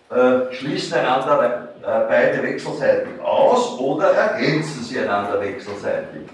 Äh, 0.09 0.53
schließen 0.53 0.97
einander 0.97 1.70
beide 1.81 2.43
wechselseitig 2.43 3.19
aus 3.21 3.77
oder 3.79 4.11
ergänzen 4.11 4.83
sie 4.83 4.99
einander 4.99 5.39
wechselseitig? 5.41 6.27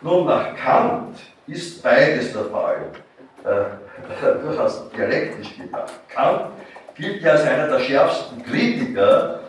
Nun, 0.00 0.26
nach 0.26 0.54
Kant 0.56 1.18
ist 1.46 1.82
beides 1.82 2.32
der 2.32 2.44
Fall 2.44 2.86
äh, 3.44 4.42
durchaus 4.44 4.88
dialektisch 4.90 5.56
gedacht. 5.56 5.92
Kant 6.08 6.52
gilt 6.94 7.22
ja 7.22 7.32
als 7.32 7.42
einer 7.42 7.68
der 7.68 7.80
schärfsten 7.80 8.42
Kritiker 8.44 9.40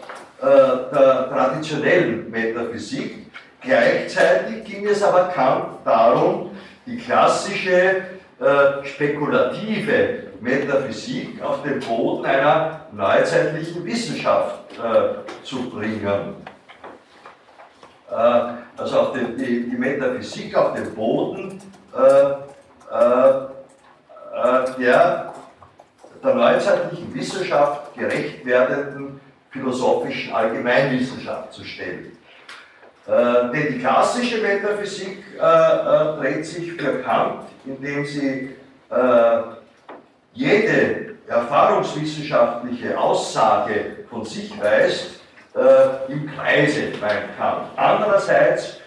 äh, 0.41 0.45
der 0.45 1.30
traditionellen 1.30 2.30
Metaphysik. 2.30 3.26
Gleichzeitig 3.62 4.63
ging 4.63 4.88
es 4.88 5.04
aber 5.04 5.30
Kant 5.30 5.80
darum, 5.84 6.52
die 6.86 6.98
klassische 6.98 8.04
äh, 8.39 8.86
spekulative 8.86 10.24
Metaphysik 10.39 11.41
auf 11.43 11.62
den 11.63 11.80
Boden 11.80 12.26
einer 12.26 12.78
neuzeitlichen 12.91 13.86
Wissenschaft 13.86 14.73
äh, 14.73 15.45
zu 15.45 15.69
bringen. 15.69 16.36
Äh, 18.10 18.13
also 18.78 18.99
auf 18.99 19.13
den, 19.13 19.38
die, 19.38 19.69
die, 19.69 19.78
Metaphysik 19.78 20.56
auf 20.56 20.73
den 20.73 20.93
Boden 20.95 21.62
äh, 21.95 22.32
äh, 22.91 23.47
äh, 24.34 24.80
der 24.80 25.34
der 26.23 26.36
neuzeitlichen 26.36 27.13
Wissenschaft 27.13 27.95
gerecht 27.95 28.45
werdenden 28.45 29.21
philosophischen 29.52 30.34
Allgemeinwissenschaft 30.34 31.54
zu 31.54 31.63
stellen. 31.63 32.17
Äh, 33.08 33.52
denn 33.52 33.73
die 33.73 33.80
klassische 33.80 34.39
Metaphysik 34.39 35.23
äh, 35.36 35.41
äh, 35.41 36.17
dreht 36.17 36.45
sich 36.45 36.73
für 36.73 37.02
Kant, 37.02 37.43
indem 37.65 38.06
sie 38.06 38.56
jede 40.34 41.09
erfahrungswissenschaftliche 41.29 42.97
Aussage 42.97 43.97
von 44.09 44.25
sich 44.25 44.51
weist, 44.61 45.21
äh, 45.55 46.11
im 46.11 46.29
Kreise, 46.31 46.91
meint 46.99 47.37
Kant. 47.37 47.67
Andererseits 47.75 48.79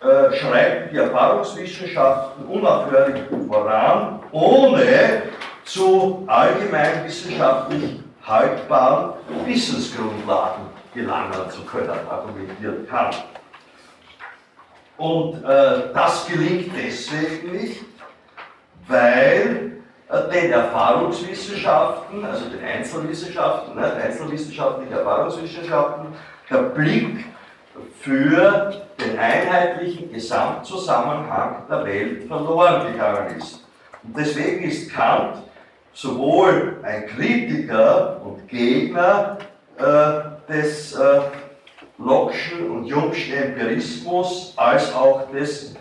äh, 0.00 0.34
schreiten 0.36 0.90
die 0.92 0.98
Erfahrungswissenschaften 0.98 2.46
unaufhörlich 2.46 3.22
voran, 3.48 4.20
ohne 4.32 5.22
zu 5.64 6.24
allgemeinwissenschaftlich 6.26 8.00
haltbaren 8.26 9.14
Wissensgrundlagen 9.44 10.64
gelangen 10.94 11.50
zu 11.50 11.62
können, 11.62 11.90
argumentiert 12.08 12.88
Kant. 12.88 13.24
Und 14.96 15.42
äh, 15.44 15.92
das 15.94 16.26
gelingt 16.26 16.72
deswegen 16.76 17.52
nicht, 17.52 17.84
weil 18.86 19.69
den 20.32 20.52
Erfahrungswissenschaften, 20.52 22.24
also 22.24 22.48
den 22.48 22.64
Einzelwissenschaften, 22.64 23.76
ne, 23.76 23.92
einzelwissenschaftlichen 23.92 24.92
Erfahrungswissenschaften, 24.92 26.06
der 26.50 26.58
Blick 26.58 27.26
für 28.00 28.72
den 28.98 29.18
einheitlichen 29.18 30.12
Gesamtzusammenhang 30.12 31.64
der 31.70 31.84
Welt 31.84 32.26
verloren 32.26 32.92
gegangen 32.92 33.36
ist. 33.38 33.64
Und 34.02 34.16
deswegen 34.16 34.64
ist 34.64 34.92
Kant 34.92 35.36
sowohl 35.92 36.78
ein 36.82 37.06
Kritiker 37.06 38.20
und 38.24 38.48
Gegner 38.48 39.38
äh, 39.78 40.52
des 40.52 40.94
äh, 40.94 41.20
Locke'schen 41.98 42.68
und 42.70 42.86
Jungschen 42.86 43.34
Empirismus 43.34 44.54
als 44.56 44.92
auch 44.94 45.30
des 45.30 45.74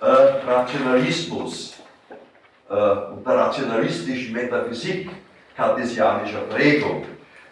äh, 0.00 0.04
Rationalismus 0.04 1.73
und 2.68 3.26
der 3.26 3.34
rationalistischen 3.34 4.32
Metaphysik 4.32 5.10
kartesianischer 5.56 6.40
Prägung. 6.50 7.04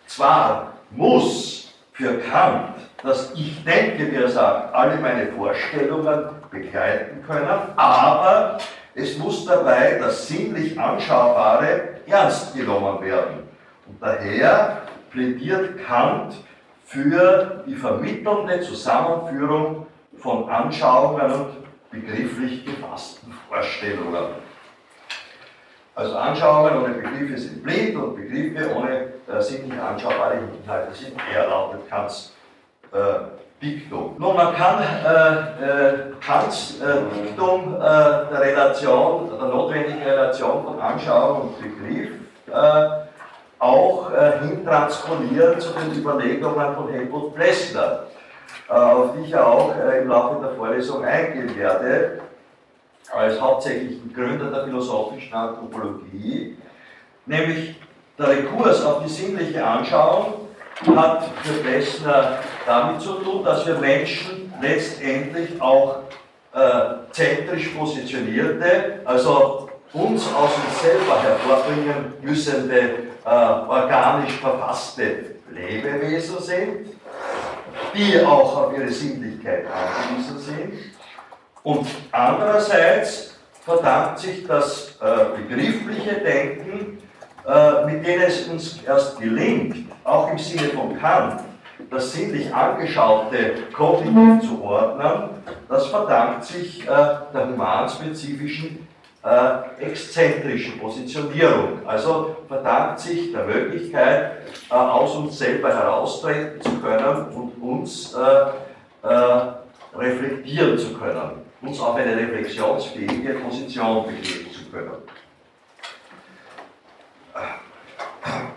Zwar 0.07 0.73
muss 0.91 1.75
für 1.93 2.19
Kant 2.19 2.75
dass 3.03 3.33
ich 3.35 3.65
denke, 3.65 4.11
wie 4.11 4.17
er 4.17 4.29
sagt, 4.29 4.75
alle 4.75 4.97
meine 4.99 5.27
Vorstellungen 5.33 6.25
begleiten 6.51 7.23
können, 7.27 7.49
aber 7.77 8.59
es 8.95 9.19
muss 9.19 9.45
dabei 9.45 9.99
das 9.99 10.29
sinnlich 10.29 10.79
Anschaubare 10.79 12.01
ernst 12.07 12.55
genommen 12.55 13.03
werden. 13.05 13.49
Und 13.87 14.01
daher 14.01 14.83
plädiert 15.11 15.85
Kant 15.85 16.35
für 16.85 17.65
die 17.67 17.75
vermittelnde 17.75 18.61
Zusammenführung 18.61 19.87
von 20.19 20.49
Anschauungen 20.49 21.33
und 21.33 21.47
begrifflich 21.91 22.65
gefassten 22.65 23.33
Vorstellungen. 23.49 24.42
Also 25.95 26.17
Anschauungen 26.17 26.83
ohne 26.83 26.95
Begriffe 26.95 27.39
sind 27.39 27.63
blind 27.63 27.97
und 27.97 28.17
Begriffe 28.17 28.75
ohne 28.75 29.13
äh, 29.29 29.43
sinnlich 29.43 29.79
anschaubare 29.79 30.39
Inhalte 30.63 30.95
sind 30.95 31.15
leer, 31.31 31.49
lautet 31.49 31.89
Kants 31.91 32.33
äh, 32.93 32.97
Diktum. 33.63 34.17
Nun, 34.19 34.35
man 34.35 34.55
kann 34.55 34.83
äh, 34.83 35.65
äh, 35.65 35.95
Kants 36.25 36.81
äh, 36.81 37.03
Diktum 37.15 37.75
äh, 37.75 37.79
der 37.79 38.41
Relation, 38.41 39.31
der 39.39 39.49
notwendigen 39.49 40.03
Relation 40.03 40.65
von 40.65 40.81
Anschauung 40.81 41.43
und 41.43 41.61
Begriff 41.61 42.11
äh, 42.51 42.89
auch 43.59 44.11
äh, 44.13 44.39
hintransponieren 44.47 45.61
zu 45.61 45.71
den 45.75 46.01
Überlegungen 46.01 46.75
von 46.75 46.89
Helmut 46.89 47.35
Plessner, 47.35 48.05
auf 48.69 49.13
die 49.15 49.25
ich 49.25 49.31
ja 49.31 49.45
auch 49.45 49.75
im 50.01 50.09
Laufe 50.09 50.41
der 50.43 50.55
Vorlesung 50.57 51.05
eingehen 51.05 51.57
werde, 51.57 52.21
als 53.13 53.41
hauptsächlichen 53.41 54.13
Gründer 54.13 54.51
der 54.51 54.65
philosophischen 54.65 55.33
Anthropologie, 55.35 56.57
nämlich 57.27 57.77
der 58.19 58.29
Rekurs 58.29 58.85
auf 58.85 59.03
die 59.05 59.11
sinnliche 59.11 59.65
Anschauung 59.65 60.49
hat 60.97 61.25
für 61.43 61.55
Plessner 61.63 62.39
damit 62.67 63.01
zu 63.01 63.15
tun, 63.15 63.45
dass 63.45 63.67
wir 63.67 63.75
Menschen 63.79 64.53
letztendlich 64.61 65.61
auch 65.61 66.01
äh, 66.55 66.61
zentrisch 67.13 67.69
positionierte, 67.69 69.01
also 69.05 69.69
uns 69.93 70.27
aus 70.35 70.51
uns 70.67 70.83
selber 70.83 71.23
hervorbringen 71.23 72.15
müssende, 72.23 72.81
äh, 73.25 73.29
organisch 73.29 74.33
verfasste 74.33 75.37
Lebewesen 75.51 76.41
sind, 76.41 76.87
die 77.95 78.25
auch 78.25 78.57
auf 78.57 78.77
ihre 78.77 78.91
Sinnlichkeit 78.91 79.67
angewiesen 79.67 80.39
sind. 80.39 80.92
Und 81.63 81.87
andererseits 82.11 83.35
verdankt 83.65 84.19
sich 84.19 84.47
das 84.47 84.97
äh, 85.01 85.39
begriffliche 85.39 86.15
Denken 86.15 86.99
äh, 87.47 87.85
mit 87.87 88.07
denen 88.07 88.23
es 88.23 88.47
uns 88.47 88.83
erst 88.85 89.21
gelingt, 89.21 89.91
auch 90.05 90.31
im 90.31 90.39
Sinne 90.39 90.69
von 90.69 90.97
Kant, 90.97 91.41
das 91.91 92.13
sinnlich 92.13 92.55
Angeschaute 92.55 93.55
kognitiv 93.73 94.49
zu 94.49 94.63
ordnen, 94.63 95.31
das 95.69 95.87
verdankt 95.89 96.45
sich 96.45 96.85
äh, 96.85 96.87
der 96.87 97.49
humanspezifischen 97.49 98.87
äh, 99.25 99.85
exzentrischen 99.85 100.79
Positionierung. 100.79 101.81
Also 101.85 102.37
verdankt 102.47 103.01
sich 103.01 103.33
der 103.33 103.45
Möglichkeit, 103.45 104.33
äh, 104.71 104.75
aus 104.75 105.17
uns 105.17 105.39
selber 105.39 105.71
heraustreten 105.71 106.61
zu 106.63 106.79
können 106.81 107.27
und 107.35 107.61
uns 107.61 108.15
äh, 108.15 109.09
äh, 109.09 109.43
reflektieren 109.97 110.79
zu 110.79 110.95
können, 110.95 111.42
uns 111.63 111.81
auf 111.81 111.97
eine 111.97 112.17
reflexionsfähige 112.17 113.35
Position 113.35 114.07
begeben 114.07 114.53
zu 114.53 114.71
können. 114.71 114.91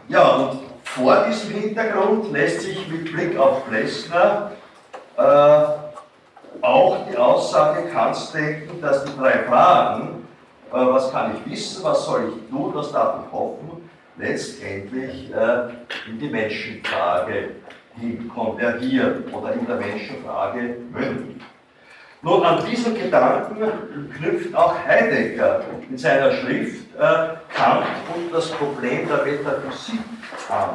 Ja, 0.08 0.36
und 0.36 0.60
vor 0.84 1.26
diesem 1.28 1.52
Hintergrund 1.52 2.32
lässt 2.32 2.62
sich 2.62 2.88
mit 2.88 3.12
Blick 3.12 3.38
auf 3.38 3.68
Plessner 3.68 4.52
äh, 5.18 5.66
auch 6.62 7.08
die 7.10 7.18
Aussage 7.18 7.90
Kants 7.90 8.32
denken, 8.32 8.82
dass 8.82 9.04
die 9.06 9.18
drei 9.18 9.44
Fragen, 9.44 10.28
äh, 10.72 10.74
was 10.74 11.12
kann 11.12 11.36
ich 11.36 11.52
wissen, 11.52 11.84
was 11.84 12.06
soll 12.06 12.34
ich 12.36 12.50
tun, 12.50 12.72
was 12.74 12.92
darf 12.92 13.26
ich 13.26 13.32
hoffen, 13.32 13.90
letztendlich 14.18 15.32
äh, 15.34 15.70
in 16.08 16.20
die 16.20 16.30
Menschenfrage 16.30 17.50
hin 17.98 18.30
konvergieren 18.34 19.24
oder 19.32 19.54
in 19.54 19.66
der 19.66 19.78
Menschenfrage 19.78 20.78
münden. 20.92 21.42
Nun, 22.26 22.44
an 22.44 22.66
diesen 22.66 22.96
Gedanken 22.96 24.10
knüpft 24.18 24.56
auch 24.56 24.74
Heidegger 24.84 25.62
in 25.88 25.96
seiner 25.96 26.32
Schrift 26.32 26.88
äh, 26.96 27.36
Kant 27.56 27.86
und 28.16 28.34
das 28.34 28.50
Problem 28.50 29.08
der 29.08 29.24
Metaphysik 29.24 30.00
an. 30.50 30.70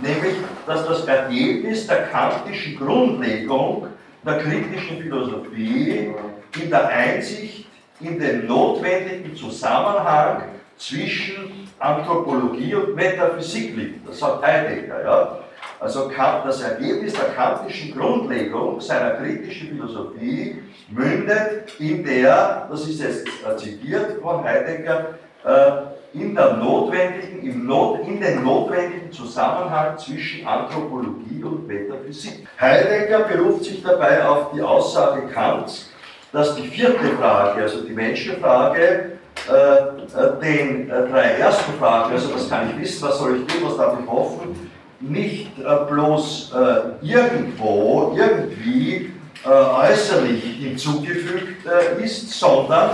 Nämlich, 0.00 0.34
dass 0.66 0.84
das 0.84 1.06
Ergebnis 1.06 1.86
der 1.86 2.08
kantischen 2.08 2.76
Grundlegung 2.76 3.86
der 4.24 4.38
kritischen 4.38 5.00
Philosophie 5.00 6.12
in 6.60 6.70
der 6.70 6.88
Einsicht 6.88 7.68
in 8.00 8.18
den 8.18 8.48
notwendigen 8.48 9.36
Zusammenhang 9.36 10.42
zwischen 10.76 11.68
Anthropologie 11.78 12.74
und 12.74 12.96
Metaphysik 12.96 13.76
liegt. 13.76 14.08
Das 14.08 14.18
sagt 14.18 14.44
Heidegger. 14.44 15.04
Ja? 15.04 15.38
Also 15.78 16.10
das 16.10 16.62
Ergebnis 16.62 17.12
der 17.12 17.34
kantischen 17.34 17.96
Grundlegung 17.96 18.80
seiner 18.80 19.10
kritischen 19.10 19.68
Philosophie 19.68 20.62
mündet 20.88 21.74
in 21.78 22.04
der, 22.04 22.66
das 22.70 22.88
ist 22.88 23.00
jetzt 23.00 23.26
zitiert 23.58 24.20
von 24.22 24.42
Heidegger, 24.42 25.16
äh, 25.44 25.70
in, 26.14 26.34
der 26.34 26.54
notwendigen, 26.54 27.42
im 27.42 27.66
Not, 27.66 28.06
in 28.06 28.20
den 28.20 28.42
notwendigen 28.42 29.12
Zusammenhang 29.12 29.98
zwischen 29.98 30.46
Anthropologie 30.46 31.42
und 31.44 31.66
Metaphysik. 31.66 32.46
Heidegger 32.58 33.20
beruft 33.20 33.64
sich 33.64 33.82
dabei 33.82 34.26
auf 34.26 34.52
die 34.54 34.62
Aussage 34.62 35.26
Kants, 35.28 35.90
dass 36.32 36.56
die 36.56 36.66
vierte 36.68 37.04
Frage, 37.18 37.62
also 37.62 37.82
die 37.82 37.92
Menschenfrage, 37.92 39.18
äh, 39.48 39.52
äh 39.52 40.40
den 40.40 40.90
äh, 40.90 41.08
drei 41.08 41.22
ersten 41.38 41.74
Fragen, 41.74 42.12
also 42.12 42.34
was 42.34 42.48
kann 42.48 42.70
ich 42.70 42.80
wissen, 42.80 43.06
was 43.06 43.18
soll 43.18 43.36
ich 43.36 43.46
tun, 43.46 43.68
was 43.68 43.76
darf 43.76 43.98
ich 44.00 44.10
hoffen, 44.10 44.70
nicht 45.00 45.58
äh, 45.58 45.90
bloß 45.90 46.52
äh, 46.54 47.06
irgendwo, 47.06 48.16
irgendwie 48.16 49.12
äh, 49.44 49.48
äußerlich 49.48 50.42
hinzugefügt 50.42 51.66
ist, 52.02 52.30
sondern 52.32 52.90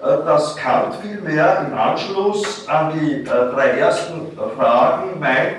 dass 0.00 0.56
Kant 0.56 0.94
vielmehr 1.02 1.66
im 1.66 1.78
Anschluss 1.78 2.66
an 2.68 2.92
die 2.94 3.22
drei 3.22 3.78
ersten 3.78 4.32
Fragen 4.56 5.20
meint, 5.20 5.56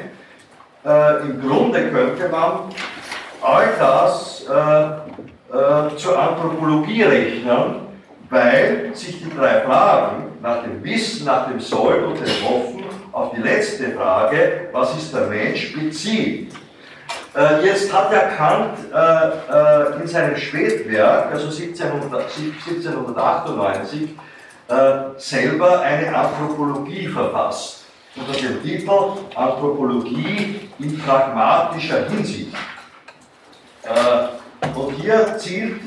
im 1.24 1.48
Grunde 1.48 1.92
könnte 1.92 2.28
man 2.30 2.72
all 3.42 3.68
das 3.80 4.46
zur 5.98 6.20
Anthropologie 6.20 7.04
rechnen, 7.04 7.82
weil 8.32 8.92
sich 8.94 9.24
die 9.24 9.36
drei 9.36 9.62
Fragen 9.62 10.26
nach 10.42 10.64
dem 10.64 10.84
Wissen, 10.84 11.26
nach 11.26 11.48
dem 11.48 11.60
Soll 11.60 12.04
und 12.04 12.16
dem 12.16 12.50
Hoffen 12.50 12.75
auf 13.16 13.34
die 13.34 13.42
letzte 13.42 13.90
Frage, 13.92 14.68
was 14.74 14.98
ist 14.98 15.14
der 15.14 15.28
Mensch, 15.28 15.74
bezieht. 15.74 16.52
Äh, 17.34 17.66
jetzt 17.66 17.94
hat 17.94 18.12
der 18.12 18.28
Kant 18.36 18.78
äh, 18.94 18.98
äh, 18.98 20.02
in 20.02 20.08
seinem 20.08 20.36
Spätwerk, 20.36 21.32
also 21.32 21.48
1798, 21.48 24.10
selber 25.18 25.82
eine 25.82 26.14
Anthropologie 26.14 27.08
verfasst, 27.08 27.86
unter 28.16 28.34
dem 28.34 28.62
Titel 28.64 28.92
Anthropologie 29.36 30.70
in 30.80 31.00
pragmatischer 31.00 32.10
Hinsicht. 32.10 32.54
Und 34.76 34.92
hier 34.96 35.38
zielt, 35.38 35.82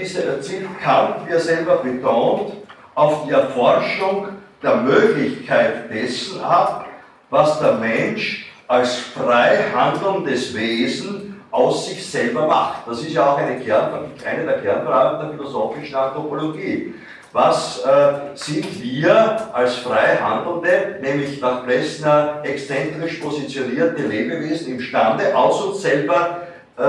diese, 0.00 0.40
zielt 0.40 0.80
Kant, 0.82 1.26
wie 1.26 1.32
er 1.32 1.40
selber 1.40 1.76
betont, 1.76 2.54
auf 2.94 3.26
die 3.26 3.32
Erforschung 3.32 4.28
der 4.62 4.76
Möglichkeit 4.76 5.92
dessen 5.92 6.40
ab, 6.40 6.86
was 7.30 7.58
der 7.60 7.74
Mensch 7.74 8.46
als 8.68 8.96
frei 8.96 9.58
handelndes 9.74 10.54
Wesen 10.54 11.40
aus 11.50 11.88
sich 11.88 12.04
selber 12.04 12.46
macht. 12.46 12.86
Das 12.86 13.00
ist 13.00 13.12
ja 13.12 13.32
auch 13.32 13.38
eine, 13.38 13.58
Kern, 13.60 13.90
eine 14.24 14.44
der 14.44 14.60
Kernfragen 14.60 15.20
der 15.20 15.38
philosophischen 15.38 15.94
Anthropologie. 15.94 16.94
Was 17.32 17.84
äh, 17.84 18.12
sind 18.34 18.82
wir 18.82 19.50
als 19.52 19.76
frei 19.76 20.16
handelnde, 20.16 20.98
nämlich 21.02 21.40
nach 21.40 21.64
Plessner 21.64 22.40
exzentrisch 22.44 23.16
positionierte 23.16 24.02
Lebewesen 24.02 24.74
imstande, 24.74 25.36
aus 25.36 25.62
uns 25.62 25.82
selber 25.82 26.42
äh, 26.78 26.82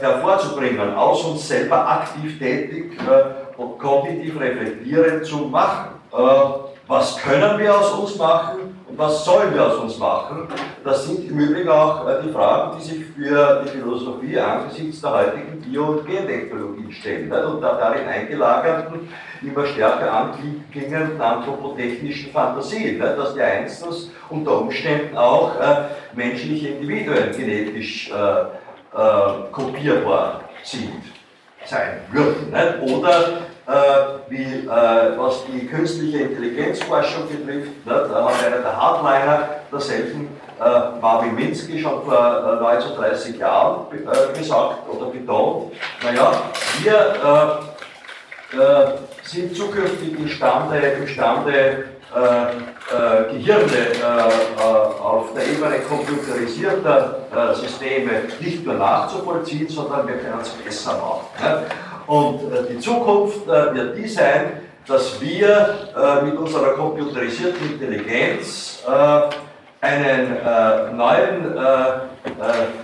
hervorzubringen, 0.00 0.94
aus 0.94 1.24
uns 1.24 1.48
selber 1.48 1.88
aktiv 1.88 2.38
tätig 2.38 2.92
äh, 2.98 3.60
und 3.60 3.78
kognitiv 3.78 4.38
reflektierend 4.38 5.24
zu 5.24 5.38
machen? 5.46 5.90
Äh, 6.12 6.73
was 6.86 7.16
können 7.16 7.58
wir 7.58 7.78
aus 7.78 7.92
uns 7.92 8.16
machen 8.16 8.78
und 8.86 8.98
was 8.98 9.24
sollen 9.24 9.54
wir 9.54 9.66
aus 9.66 9.76
uns 9.76 9.98
machen? 9.98 10.48
Das 10.84 11.06
sind 11.06 11.30
im 11.30 11.38
Übrigen 11.38 11.68
auch 11.68 12.06
äh, 12.06 12.22
die 12.22 12.30
Fragen, 12.30 12.78
die 12.78 12.84
sich 12.84 13.04
für 13.06 13.62
die 13.64 13.68
Philosophie 13.70 14.38
angesichts 14.38 15.00
der 15.00 15.12
heutigen 15.12 15.60
Bio- 15.60 15.86
und 15.86 16.06
Gentechnologie 16.06 16.92
stellen 16.92 17.32
und 17.32 17.62
darin 17.62 18.06
eingelagerten, 18.06 19.08
immer 19.42 19.66
stärker 19.66 20.12
anklingenden 20.12 21.20
anthropotechnischen 21.20 22.30
Fantasie, 22.32 22.98
dass 22.98 23.34
die 23.34 23.40
Einzelnen 23.40 24.10
unter 24.28 24.60
Umständen 24.60 25.16
auch 25.16 25.58
äh, 25.58 25.84
menschliche 26.14 26.68
Individuen 26.68 27.32
genetisch 27.32 28.10
äh, 28.10 28.44
kopierbar 29.50 30.40
sind, 30.62 31.02
sein 31.64 32.00
würden. 32.12 32.54
Oder 32.82 33.28
äh, 33.28 33.53
wie, 34.28 34.66
äh, 34.66 35.18
was 35.18 35.44
die 35.46 35.66
künstliche 35.66 36.18
Intelligenzforschung 36.18 37.28
betrifft. 37.28 37.86
Ne, 37.86 38.08
da 38.10 38.24
hat 38.24 38.44
einer 38.44 38.58
der 38.58 38.76
Hardliner 38.76 39.48
derselben 39.72 40.28
äh, 40.60 41.00
Marvin 41.00 41.34
Minsky 41.34 41.80
schon 41.80 42.04
vor 42.04 42.58
39 42.60 43.38
Jahren 43.38 43.86
gesagt 44.36 44.76
oder 44.88 45.06
betont, 45.06 45.72
naja, 46.02 46.32
wir 46.82 47.64
sind 49.24 49.56
zukünftig 49.56 50.16
imstande, 50.18 50.78
imstande 50.78 51.84
äh, 52.14 53.32
Gehirne 53.32 53.64
äh, 53.64 55.02
auf 55.02 55.32
der 55.34 55.46
Ebene 55.46 55.80
computerisierter 55.80 57.54
Systeme 57.54 58.10
nicht 58.38 58.64
nur 58.64 58.74
nachzuvollziehen, 58.74 59.68
sondern 59.68 60.06
wir 60.06 60.18
können 60.18 60.40
es 60.40 60.50
besser 60.50 60.92
machen. 60.92 61.26
Ne? 61.42 61.66
Und 62.06 62.40
die 62.70 62.78
Zukunft 62.78 63.46
wird 63.46 63.96
die 63.96 64.08
sein, 64.08 64.60
dass 64.86 65.20
wir 65.20 65.74
mit 66.24 66.36
unserer 66.36 66.74
computerisierten 66.74 67.72
Intelligenz 67.72 68.84
einen 69.80 70.96
neuen 70.96 71.54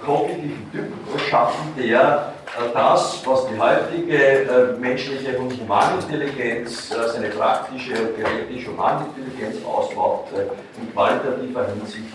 kognitiven 0.04 0.70
Typ 0.72 1.20
schaffen, 1.28 1.74
der 1.76 2.32
äh, 2.58 2.74
das, 2.74 3.22
was 3.24 3.46
die 3.46 3.58
heutige 3.58 4.16
äh, 4.16 4.78
menschliche 4.78 5.38
und 5.38 5.52
Humanintelligenz, 5.60 6.90
äh, 6.90 7.08
seine 7.08 7.28
praktische 7.28 7.92
und 7.92 8.16
theoretische 8.16 8.70
Humanintelligenz 8.72 9.64
ausmacht, 9.64 10.32
in 10.80 10.92
qualitativer 10.92 11.66
Hinsicht 11.66 12.14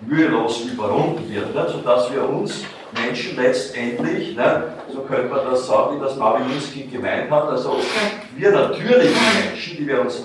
mühelos 0.00 0.62
überrunden 0.62 1.30
wird, 1.30 1.54
ne, 1.54 1.66
sodass 1.68 2.12
wir 2.12 2.26
uns 2.28 2.64
Menschen 2.92 3.36
letztendlich, 3.36 4.36
ne, 4.36 4.64
so 4.92 5.00
könnte 5.02 5.28
man 5.28 5.44
das 5.50 5.66
sagen, 5.66 5.96
wie 5.96 6.00
das 6.00 6.16
Mawilinski 6.16 6.82
gemeint 6.84 7.30
hat, 7.30 7.48
also 7.48 7.76
wir 8.36 8.50
natürlichen 8.50 9.16
Menschen, 9.48 9.76
die 9.76 9.86
wir 9.86 10.00
uns 10.00 10.22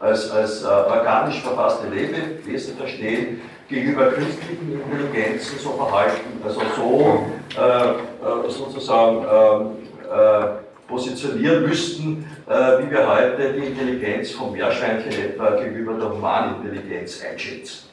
als, 0.00 0.30
als 0.30 0.64
organisch 0.64 1.40
verfasste 1.42 1.88
Lebewesen 1.88 2.76
verstehen, 2.76 3.40
gegenüber 3.68 4.06
künstlichen 4.06 4.80
Intelligenzen 4.82 5.58
so 5.58 5.70
verhalten, 5.70 6.42
also 6.44 6.60
so 6.76 7.26
äh, 7.56 7.90
äh 7.90 8.50
sozusagen 8.50 9.24
äh, 9.24 10.44
äh, 10.44 10.48
positionieren 10.88 11.68
müssten, 11.68 12.26
äh, 12.48 12.52
wie 12.52 12.90
wir 12.90 13.08
heute 13.08 13.52
die 13.52 13.66
Intelligenz 13.66 14.32
vom 14.32 14.52
Meerschweinchen 14.52 15.12
etwa 15.12 15.50
gegenüber 15.50 15.94
der 15.94 16.10
Humanintelligenz 16.10 17.22
einschätzen. 17.24 17.88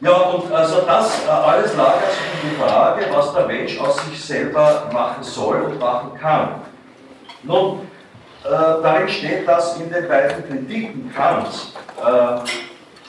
Ja, 0.00 0.12
und 0.12 0.52
also 0.52 0.82
das 0.82 1.24
äh, 1.24 1.30
alles 1.30 1.76
lagert 1.76 2.10
sich 2.10 2.42
um 2.42 2.50
die 2.50 2.56
Frage, 2.56 3.06
was 3.12 3.32
der 3.32 3.46
Mensch 3.46 3.78
aus 3.80 3.96
sich 4.04 4.22
selber 4.22 4.88
machen 4.92 5.22
soll 5.22 5.62
und 5.62 5.78
machen 5.78 6.12
kann. 6.20 6.48
Nun, 7.42 7.88
darin 8.42 9.08
steht 9.08 9.46
das 9.48 9.78
in 9.78 9.90
den 9.90 10.08
beiden 10.08 10.46
Kritiken 10.46 11.12
Kants 11.14 11.72
äh, 11.98 12.38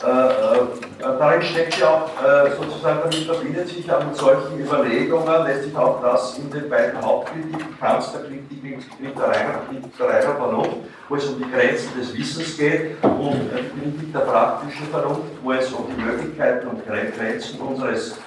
äh, 0.05 1.01
darin 1.01 1.41
steckt 1.41 1.79
ja 1.79 1.89
auch 1.89 2.09
äh, 2.23 2.51
sozusagen, 2.55 2.99
damit 3.03 3.25
verbindet 3.25 3.67
sich 3.67 3.85
ja 3.87 3.99
mit 3.99 4.15
solchen 4.15 4.59
Überlegungen, 4.59 5.43
lässt 5.45 5.63
sich 5.63 5.75
auch 5.75 6.01
das 6.01 6.37
in 6.37 6.51
den 6.51 6.69
beiden 6.69 7.01
Hauptkritiken 7.01 7.79
Kants, 7.79 8.11
der 8.11 8.21
Kritik 8.21 8.63
mit 8.99 9.17
der 9.17 9.23
reiner, 9.23 9.61
der 9.99 10.07
reiner 10.07 10.35
Vernunft, 10.35 10.77
wo 11.09 11.15
es 11.15 11.25
um 11.25 11.37
die 11.37 11.51
Grenzen 11.51 11.89
des 11.99 12.13
Wissens 12.15 12.57
geht, 12.57 13.03
und 13.03 13.49
die 13.51 13.81
Kritik 13.81 14.13
der 14.13 14.19
praktischen 14.19 14.87
Vernunft, 14.87 15.21
wo 15.41 15.51
es 15.53 15.71
um 15.73 15.85
die 15.87 16.01
Möglichkeiten 16.01 16.67
und 16.67 16.85
Grenzen 16.85 17.59
unseres 17.59 18.17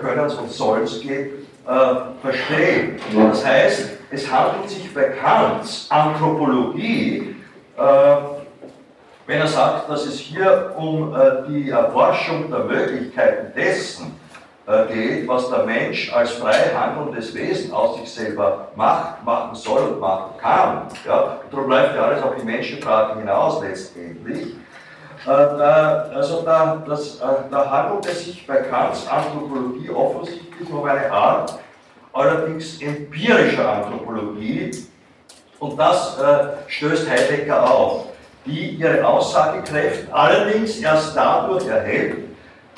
Könnens 0.00 0.34
und 0.34 0.50
Sollens 0.50 1.00
geht, 1.00 1.46
verstehen. 2.22 2.98
Das 3.30 3.44
heißt, 3.44 3.90
es 4.10 4.30
handelt 4.30 4.70
sich 4.70 4.92
bei 4.94 5.04
Kants 5.04 5.86
Anthropologie 5.90 7.36
wenn 9.26 9.40
er 9.40 9.48
sagt, 9.48 9.90
dass 9.90 10.06
es 10.06 10.18
hier 10.18 10.72
um 10.76 11.14
äh, 11.14 11.48
die 11.48 11.70
Erforschung 11.70 12.50
der 12.50 12.60
Möglichkeiten 12.60 13.52
dessen 13.54 14.14
äh, 14.66 14.86
geht, 14.92 15.28
was 15.28 15.50
der 15.50 15.64
Mensch 15.64 16.12
als 16.12 16.32
frei 16.32 16.70
handelndes 16.74 17.34
Wesen 17.34 17.72
aus 17.72 17.98
sich 17.98 18.12
selber 18.12 18.68
macht, 18.76 19.24
machen 19.24 19.54
soll 19.54 19.82
und 19.82 20.00
machen 20.00 20.38
kann, 20.40 20.82
ja, 21.04 21.38
darum 21.50 21.68
läuft 21.68 21.96
ja 21.96 22.02
alles 22.02 22.22
auf 22.22 22.36
die 22.36 22.44
Menschenfrage 22.44 23.18
hinaus 23.18 23.60
letztendlich, 23.62 24.54
äh, 25.26 25.30
also 25.30 26.42
da, 26.42 26.82
das, 26.86 27.20
da 27.50 27.70
handelt 27.70 28.06
es 28.06 28.26
sich 28.26 28.46
bei 28.46 28.56
Kants 28.56 29.08
Anthropologie 29.08 29.90
offensichtlich 29.90 30.70
um 30.70 30.84
eine 30.84 31.10
Art 31.10 31.58
allerdings 32.12 32.80
empirischer 32.80 33.70
Anthropologie 33.70 34.70
und 35.58 35.78
das 35.78 36.16
stößt 36.68 37.10
Heidegger 37.10 37.70
auf 37.70 38.06
die 38.46 38.76
ihre 38.76 39.06
Aussagekraft 39.06 40.12
allerdings 40.12 40.78
erst 40.80 41.16
dadurch 41.16 41.66
erhält, 41.66 42.26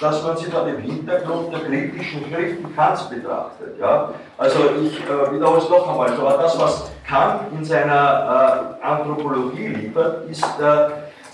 dass 0.01 0.23
man 0.23 0.37
sie 0.37 0.47
vor 0.47 0.65
dem 0.65 0.79
Hintergrund 0.79 1.53
der 1.53 1.61
kritischen 1.61 2.25
Schriften 2.31 2.75
Kants 2.75 3.09
betrachtet. 3.09 3.79
Ja? 3.81 4.11
Also 4.37 4.59
ich 4.81 4.99
äh, 5.01 5.33
wiederhole 5.33 5.59
es 5.59 5.69
noch 5.69 5.89
einmal, 5.89 6.11
aber 6.13 6.43
das, 6.43 6.59
was 6.59 6.91
Kant 7.07 7.53
in 7.53 7.65
seiner 7.65 8.79
äh, 8.81 8.87
Anthropologie 8.87 9.69
liefert, 9.69 10.29
ist 10.31 10.45
äh, 10.61 10.89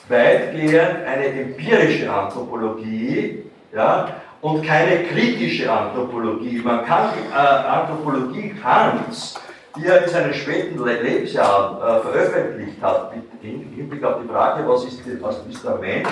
weitgehend 0.09 1.07
eine 1.07 1.27
empirische 1.27 2.11
Anthropologie 2.11 3.45
ja? 3.75 4.09
und 4.41 4.67
keine 4.67 5.05
kritische 5.05 5.71
Anthropologie. 5.71 6.63
Man 6.65 6.85
kann 6.87 7.11
die 7.17 7.33
äh, 7.33 7.37
Anthropologie 7.37 8.55
Kants 8.63 9.39
die 9.77 9.87
er 9.87 10.05
in 10.05 10.11
seinen 10.11 10.35
späten 10.35 10.83
Lebensjahren 10.85 11.77
äh, 11.79 12.01
veröffentlicht 12.01 12.81
hat, 12.81 13.15
mit 13.15 13.25
Hinblick 13.45 14.05
auf 14.05 14.23
die 14.23 14.29
Frage, 14.29 14.69
was 14.69 14.85
ist, 14.85 15.01
was 15.23 15.39
ist 15.49 15.65
der 15.65 15.77
Mensch, 15.77 16.09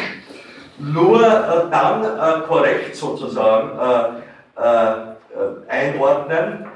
nur 0.78 1.22
äh, 1.22 1.70
dann 1.70 2.04
äh, 2.04 2.46
korrekt 2.46 2.96
sozusagen 2.96 3.78
äh, 3.78 4.62
äh, 4.62 5.12
einordnen, 5.68 6.66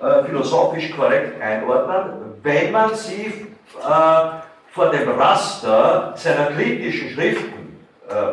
äh, 0.00 0.24
philosophisch 0.24 0.90
korrekt 0.96 1.40
einordnen, 1.40 2.34
wenn 2.42 2.72
man 2.72 2.94
sie 2.94 3.46
vor 4.70 4.90
dem 4.90 5.08
Raster 5.10 6.12
seiner 6.16 6.46
kritischen 6.46 7.10
Schriften 7.10 7.78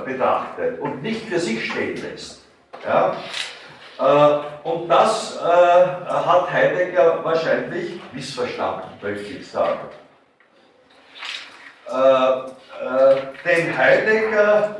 betrachtet 0.05 0.79
und 0.79 1.01
nicht 1.01 1.25
für 1.27 1.39
sich 1.39 1.71
stehen 1.71 1.97
lässt. 2.01 2.45
Ja? 2.85 3.15
Und 4.63 4.89
das 4.89 5.41
hat 5.41 6.51
Heidegger 6.51 7.23
wahrscheinlich 7.23 8.01
missverstanden, 8.11 8.89
möchte 9.01 9.33
ich 9.33 9.49
sagen. 9.49 9.79
Äh, 11.91 13.15
denn 13.45 13.77
Heidegger 13.77 14.77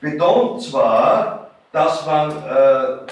betont 0.00 0.62
zwar, 0.62 1.50
dass 1.72 2.06
man 2.06 2.32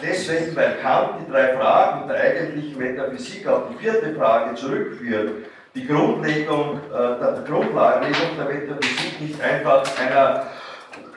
deswegen 0.01 0.55
bei 0.55 0.75
Kant 0.83 1.11
die 1.21 1.31
drei 1.33 1.57
Fragen 1.57 2.07
der 2.07 2.21
eigentlichen 2.21 2.79
Metaphysik 2.79 3.49
auf 3.49 3.63
die 3.71 3.79
vierte 3.79 4.15
Frage 4.15 4.55
zurückführt, 4.55 5.47
die 5.75 5.87
Grundlegung, 5.87 6.81
der 6.93 7.43
Grundlagenlegung 7.47 8.37
der 8.37 8.45
Metaphysik 8.45 9.21
nicht 9.21 9.41
einfach 9.41 9.83
einer 9.99 10.47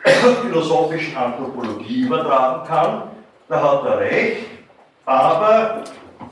philosophischen 0.41 1.17
Anthropologie 1.17 2.01
übertragen 2.05 2.67
kann, 2.67 3.03
da 3.47 3.61
hat 3.61 3.86
er 3.86 3.99
recht, 3.99 4.45
aber 5.05 5.83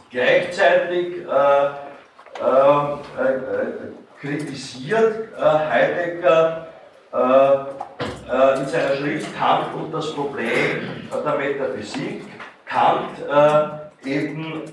gleichzeitig 0.09 1.17
äh, 1.17 1.29
äh, 1.29 1.65
äh, 1.65 1.69
kritisiert 4.19 5.29
äh, 5.37 5.41
Heidegger 5.41 6.67
äh, 7.13 7.17
äh, 7.17 8.59
in 8.59 8.67
seiner 8.67 8.95
Schrift 8.95 9.37
Kant 9.37 9.73
und 9.75 9.93
das 9.93 10.13
Problem 10.13 11.09
der 11.11 11.35
Metaphysik. 11.35 12.23
Kant 12.65 13.19
eben 14.03 14.63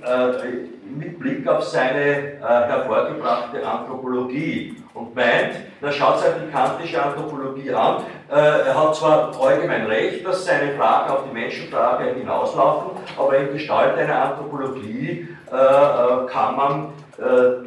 mit 0.97 1.19
Blick 1.19 1.47
auf 1.47 1.63
seine 1.65 2.39
hervorgebrachte 2.41 3.65
Anthropologie 3.65 4.81
und 4.95 5.15
meint, 5.15 5.57
da 5.81 5.93
schaut 5.93 6.21
sich 6.21 6.31
die 6.45 6.51
kantische 6.51 7.03
Anthropologie 7.03 7.73
an, 7.73 8.03
äh, 8.31 8.35
er 8.35 8.75
hat 8.75 8.95
zwar 8.97 9.33
allgemein 9.41 9.87
recht, 9.87 10.27
dass 10.27 10.45
seine 10.45 10.73
Fragen 10.77 11.11
auf 11.11 11.25
die 11.29 11.35
Menschenfrage 11.35 12.15
hinauslaufen, 12.15 12.91
aber 13.17 13.37
in 13.37 13.53
Gestalt 13.53 13.97
einer 13.99 14.23
Anthropologie 14.23 15.29
äh, 15.51 15.57
äh 15.57 16.27
kann 16.27 16.57
man 16.57 16.85
äh, 16.85 17.00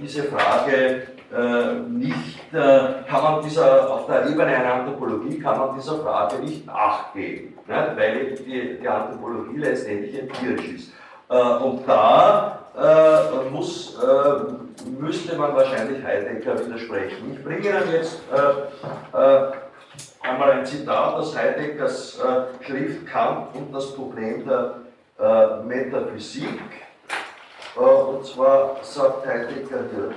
diese 0.02 0.24
Frage 0.24 1.04
äh, 1.32 1.74
nicht, 1.90 2.54
äh, 2.54 3.04
kann 3.08 3.24
man 3.24 3.44
dieser, 3.44 3.92
auf 3.92 4.06
der 4.08 4.28
Ebene 4.28 4.46
einer 4.46 4.74
Anthropologie 4.74 5.40
kann 5.40 5.60
man 5.60 5.76
dieser 5.76 6.00
Frage 6.00 6.38
nicht 6.38 6.66
nachgeben, 6.66 7.54
ne, 7.68 7.94
weil 7.96 8.36
die, 8.36 8.80
die 8.80 8.88
Anthropologie 8.88 9.58
letztendlich 9.58 10.20
empirisch 10.20 10.68
ist. 10.74 10.94
und 11.30 11.88
da 11.88 12.64
äh, 12.76 13.50
muss, 13.50 13.98
äh, 14.02 14.90
müsste 14.90 15.38
man 15.38 15.56
wahrscheinlich 15.56 16.04
Heidegger 16.04 16.60
widersprechen. 16.66 17.34
Ich 17.34 17.44
bringe 17.44 17.70
Ihnen 17.70 17.92
jetzt 17.94 18.22
äh, 18.32 19.18
äh 19.18 19.52
einmal 20.22 20.52
ein 20.52 20.66
Zitat 20.66 21.16
aus 21.16 21.38
Heideggers 21.38 22.20
äh, 22.20 22.64
Schrift 22.64 23.06
Kant 23.08 23.54
und 23.56 23.74
das 23.74 23.94
Problem 23.94 24.46
der 24.46 24.76
äh, 25.20 25.64
Metaphysik. 25.64 26.60
Und 27.76 28.26
zwar 28.26 28.78
sagt 28.84 29.26
Heidegger 29.26 29.80
hier 29.92 30.14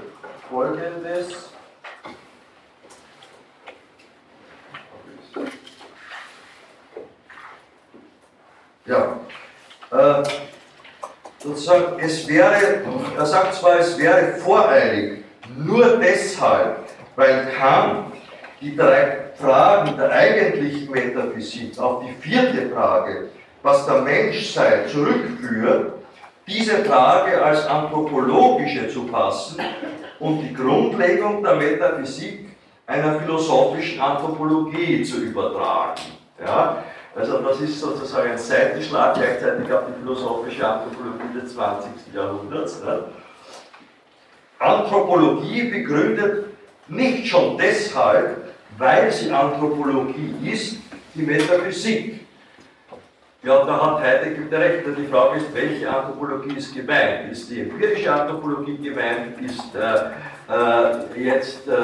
folgendes. 0.48 1.50
Ja, 8.84 9.18
sozusagen, 11.38 11.98
es 11.98 12.28
wäre, 12.28 12.82
er 13.16 13.26
sagt 13.26 13.54
zwar, 13.54 13.80
es 13.80 13.98
wäre 13.98 14.34
voreilig, 14.36 15.24
nur 15.56 15.96
deshalb 15.96 16.86
weil 17.16 17.46
Kant 17.58 18.12
die 18.60 18.76
drei 18.76 19.30
Fragen 19.36 19.96
der 19.96 20.10
eigentlichen 20.10 20.90
Metaphysik 20.90 21.78
auf 21.78 22.04
die 22.04 22.12
vierte 22.20 22.70
Frage, 22.70 23.30
was 23.62 23.86
der 23.86 24.02
Mensch 24.02 24.52
sei, 24.52 24.84
zurückführt, 24.86 25.92
diese 26.46 26.84
Frage 26.84 27.42
als 27.42 27.66
anthropologische 27.66 28.88
zu 28.88 29.06
fassen 29.08 29.60
und 30.20 30.40
die 30.40 30.54
Grundlegung 30.54 31.42
der 31.42 31.56
Metaphysik 31.56 32.48
einer 32.86 33.20
philosophischen 33.20 34.00
Anthropologie 34.00 35.02
zu 35.02 35.18
übertragen. 35.18 36.02
Ja? 36.40 36.84
Also 37.16 37.38
das 37.38 37.60
ist 37.60 37.80
sozusagen 37.80 38.32
ein 38.32 38.38
Seitenschlag 38.38 39.14
gleichzeitig 39.14 39.72
auf 39.72 39.84
die 39.88 40.00
philosophische 40.00 40.68
Anthropologie 40.68 41.40
des 41.40 41.54
20. 41.54 41.90
Jahrhunderts. 42.14 42.82
Ne? 42.84 43.04
Anthropologie 44.58 45.64
begründet 45.64 46.46
nicht 46.88 47.26
schon 47.26 47.58
deshalb, 47.58 48.54
weil 48.78 49.10
sie 49.10 49.30
Anthropologie 49.30 50.34
ist, 50.44 50.76
die 51.14 51.22
Metaphysik. 51.22 52.25
Ja, 53.46 53.64
da 53.64 53.80
hat 53.80 54.00
Heidegger 54.00 54.58
recht. 54.58 54.84
Die 54.98 55.06
Frage 55.06 55.36
ist, 55.36 55.54
welche 55.54 55.88
Anthropologie 55.88 56.56
ist 56.56 56.74
gemeint? 56.74 57.30
Ist 57.30 57.48
die 57.48 57.60
empirische 57.60 58.12
Anthropologie 58.12 58.76
gemeint? 58.76 59.40
Ist 59.40 59.72
äh, 59.72 60.10
äh, 60.52 61.24
jetzt 61.24 61.68
äh, 61.68 61.74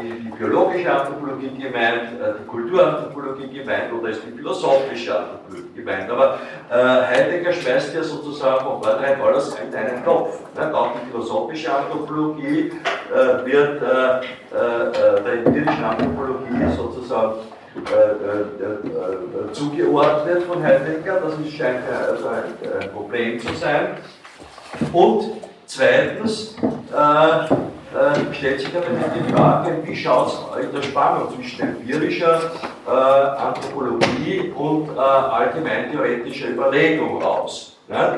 die, 0.00 0.22
die, 0.22 0.30
biologische 0.38 0.88
Anthropologie 0.88 1.50
gemeint? 1.58 2.12
Äh, 2.22 2.34
die 2.40 2.46
Kulturanthropologie 2.46 3.48
gemeint? 3.48 3.92
Oder 3.92 4.10
ist 4.10 4.22
die 4.24 4.30
philosophische 4.30 5.18
Anthropologie 5.18 5.74
gemeint? 5.74 6.08
Aber 6.12 6.38
äh, 6.70 6.74
Heidegger 6.76 7.54
schmeißt 7.54 7.92
ja 7.92 8.04
sozusagen 8.04 8.64
von 8.64 8.80
vornherein 8.80 9.20
alles 9.20 9.56
in 9.56 9.74
einen 9.74 10.04
Topf. 10.04 10.38
Ne? 10.54 10.72
Auch 10.72 10.92
die 10.92 11.10
philosophische 11.10 11.74
Anthropologie 11.74 12.70
äh, 13.12 13.46
wird 13.46 13.82
der 13.82 15.32
empirischen 15.44 15.84
Anthropologie 15.84 16.70
sozusagen 16.76 17.34
äh, 17.76 17.78
äh, 17.78 19.48
äh, 19.48 19.52
zugeordnet 19.52 20.42
von 20.42 20.60
Heidegger. 20.60 21.20
Das 21.20 21.34
ist, 21.38 21.56
scheint 21.56 21.84
also 21.88 22.26
ein, 22.26 22.82
ein, 22.82 22.90
Problem 22.90 23.38
zu 23.38 23.54
sein. 23.54 23.98
Und 24.92 25.34
zweitens 25.66 26.56
stellt 28.32 28.60
sich 28.60 28.72
dann 28.72 28.82
die 29.14 29.32
Frage, 29.32 29.78
wie 29.84 29.94
schaut 29.94 30.28
es 30.28 30.64
in 30.64 30.72
der 30.74 30.82
Spannung 30.82 31.32
zwischen 31.34 31.60
empirischer 31.60 32.50
Anthropologie 32.86 34.52
und 34.56 34.96
allgemein 34.98 35.92
theoretischer 35.92 36.50
Überlegung 36.50 37.22
aus. 37.22 37.76
Ja? 37.88 38.16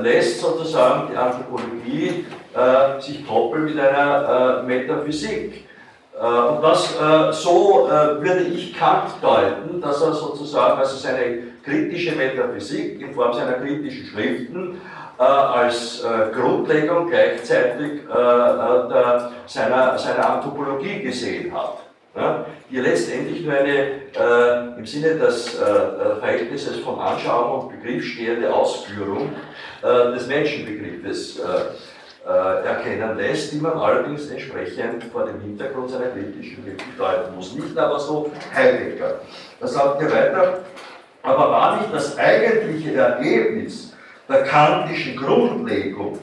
lässt 0.00 0.40
sozusagen 0.40 1.10
die 1.12 1.16
Anthropologie 1.16 2.26
sich 3.00 3.26
koppeln 3.26 3.64
mit 3.64 3.78
einer 3.78 4.62
Metaphysik. 4.64 5.64
Äh, 6.22 6.24
und 6.24 6.62
das, 6.62 6.94
äh, 6.94 7.32
so 7.32 7.88
äh, 7.88 8.22
würde 8.22 8.44
ich 8.44 8.78
Kant 8.78 9.10
deuten, 9.20 9.80
dass 9.80 10.00
er 10.02 10.12
sozusagen 10.12 10.78
also 10.78 10.96
seine 10.96 11.38
kritische 11.64 12.14
Metaphysik 12.14 13.00
in 13.00 13.12
Form 13.12 13.32
seiner 13.32 13.54
kritischen 13.54 14.06
Schriften 14.06 14.80
als 15.18 16.04
Grundlegung 16.34 17.08
gleichzeitig 17.08 18.00
seiner, 19.46 19.96
seiner 19.96 20.30
Anthropologie 20.30 21.00
gesehen 21.00 21.54
hat. 21.54 21.78
Ja, 22.16 22.44
die 22.68 22.78
letztendlich 22.80 23.44
nur 23.44 23.54
eine 23.54 24.74
im 24.76 24.84
Sinne 24.84 25.14
des 25.14 25.60
Verhältnisses 26.18 26.78
von 26.78 26.98
Anschauung 26.98 27.60
und 27.60 27.80
Begriff 27.80 28.04
stehende 28.04 28.52
Ausführung 28.52 29.30
des 29.82 30.26
Menschenbegriffes 30.26 31.38
äh, 31.38 31.42
erkennen 32.24 33.16
lässt, 33.16 33.52
die 33.52 33.58
man 33.58 33.72
allerdings 33.72 34.30
entsprechend 34.30 35.04
vor 35.04 35.24
dem 35.24 35.40
Hintergrund 35.40 35.90
seiner 35.90 36.06
kritischen 36.06 36.64
Wirkung 36.64 36.86
deuten 36.96 37.34
muss. 37.34 37.54
Nicht 37.54 37.76
aber 37.76 37.98
so 37.98 38.30
Heidegger. 38.54 39.20
Da 39.58 39.66
sagt 39.66 40.02
er 40.02 40.12
weiter, 40.12 40.58
aber 41.22 41.50
war 41.50 41.76
nicht 41.78 41.92
das 41.92 42.16
eigentliche 42.16 42.94
Ergebnis 42.94 43.92
der 44.28 44.44
kantischen 44.44 45.16
Grundlegung 45.16 46.18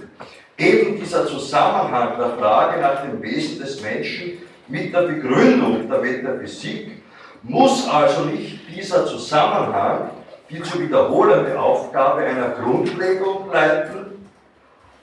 eben 0.57 0.99
dieser 0.99 1.25
Zusammenhang 1.25 2.17
der 2.17 2.31
Frage 2.37 2.81
nach 2.81 3.01
dem 3.01 3.21
Wesen 3.21 3.59
des 3.59 3.81
Menschen 3.81 4.39
mit 4.67 4.93
der 4.93 5.01
Begründung 5.01 5.89
der 5.89 5.99
Metaphysik, 5.99 7.01
muss 7.43 7.87
also 7.89 8.25
nicht 8.25 8.59
dieser 8.69 9.05
Zusammenhang 9.05 10.11
die 10.49 10.61
zu 10.63 10.79
wiederholende 10.79 11.59
Aufgabe 11.59 12.21
einer 12.21 12.49
Grundlegung 12.49 13.51
leiten, 13.51 14.27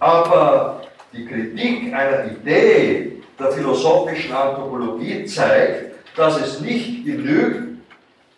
aber 0.01 0.81
die 1.13 1.27
Kritik 1.27 1.93
einer 1.93 2.31
Idee 2.31 3.13
der 3.39 3.53
philosophischen 3.53 4.33
Anthropologie 4.33 5.25
zeigt, 5.27 5.95
dass 6.17 6.41
es 6.41 6.61
nicht 6.61 7.05
genügt, 7.05 7.81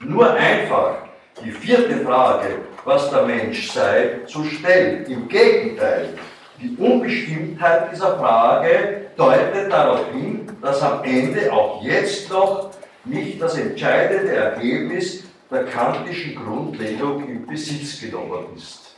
nur 0.00 0.32
einfach 0.32 0.96
die 1.44 1.50
vierte 1.50 1.98
Frage, 2.04 2.58
was 2.84 3.10
der 3.10 3.22
Mensch 3.22 3.70
sei, 3.70 4.20
zu 4.26 4.44
stellen. 4.44 5.04
Im 5.06 5.28
Gegenteil, 5.28 6.14
die 6.60 6.76
Unbestimmtheit 6.76 7.92
dieser 7.92 8.18
Frage 8.18 9.06
deutet 9.16 9.70
darauf 9.70 10.10
hin, 10.12 10.50
dass 10.60 10.82
am 10.82 11.04
Ende 11.04 11.52
auch 11.52 11.82
jetzt 11.82 12.30
noch 12.30 12.70
nicht 13.04 13.40
das 13.40 13.56
entscheidende 13.56 14.34
Ergebnis 14.34 15.24
der 15.50 15.64
kantischen 15.64 16.34
Grundlegung 16.34 17.28
in 17.28 17.46
Besitz 17.46 18.00
genommen 18.00 18.46
ist. 18.56 18.96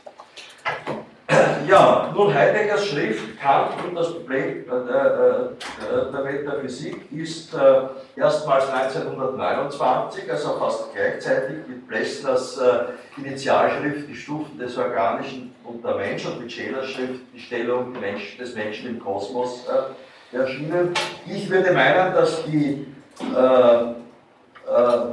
Ja, 1.67 2.11
nun 2.13 2.33
Heideggers 2.33 2.87
Schrift 2.87 3.39
Kant 3.39 3.71
und 3.87 3.95
das 3.95 4.13
Problem 4.13 4.65
äh, 4.69 4.73
äh, 4.73 6.11
der 6.11 6.21
Metaphysik 6.23 7.11
ist 7.11 7.53
äh, 7.53 8.19
erstmals 8.19 8.69
1929, 8.69 10.29
also 10.29 10.57
fast 10.57 10.93
gleichzeitig 10.93 11.57
mit 11.67 11.87
Plessners 11.87 12.57
äh, 12.57 13.21
Initialschrift 13.21 14.07
Die 14.07 14.15
Stufen 14.15 14.57
des 14.57 14.77
Organischen 14.77 15.53
und 15.63 15.83
der 15.83 15.95
Mensch 15.95 16.25
und 16.25 16.41
mit 16.41 16.51
Schelers 16.51 16.89
Schrift 16.89 17.21
Die 17.33 17.39
Stellung 17.39 17.93
des 18.39 18.55
Menschen 18.55 18.89
im 18.89 18.99
Kosmos 18.99 19.65
äh, 19.67 20.37
erschienen. 20.37 20.93
Ich 21.27 21.49
würde 21.49 21.71
meinen, 21.71 22.13
dass, 22.13 22.43
die, 22.45 22.87
äh, 23.19 23.93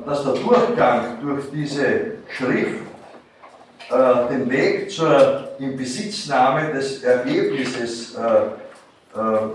dass 0.07 0.25
der 0.25 0.33
Durchgang 0.35 1.19
durch 1.21 1.51
diese 1.53 2.13
Schrift 2.29 2.83
äh, 3.91 4.29
den 4.33 4.51
Weg 4.51 4.91
zur 4.91 5.48
Inbesitznahme 5.59 6.73
des 6.73 7.03
Ergebnisses 7.03 8.15
äh, 8.15 8.21
äh, 9.19 9.49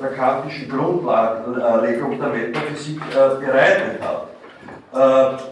der 0.00 0.10
kantischen 0.10 0.68
Grundlegung 0.68 2.18
der 2.18 2.28
Metaphysik 2.28 3.00
bereitet 3.10 4.00
hat. 4.02 5.42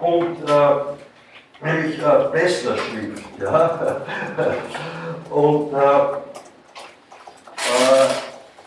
und 0.00 0.36
nämlich 1.62 2.00
Bessler 2.32 2.76
Schrift. 2.76 3.24
Ja? 3.40 4.02
und 5.30 5.72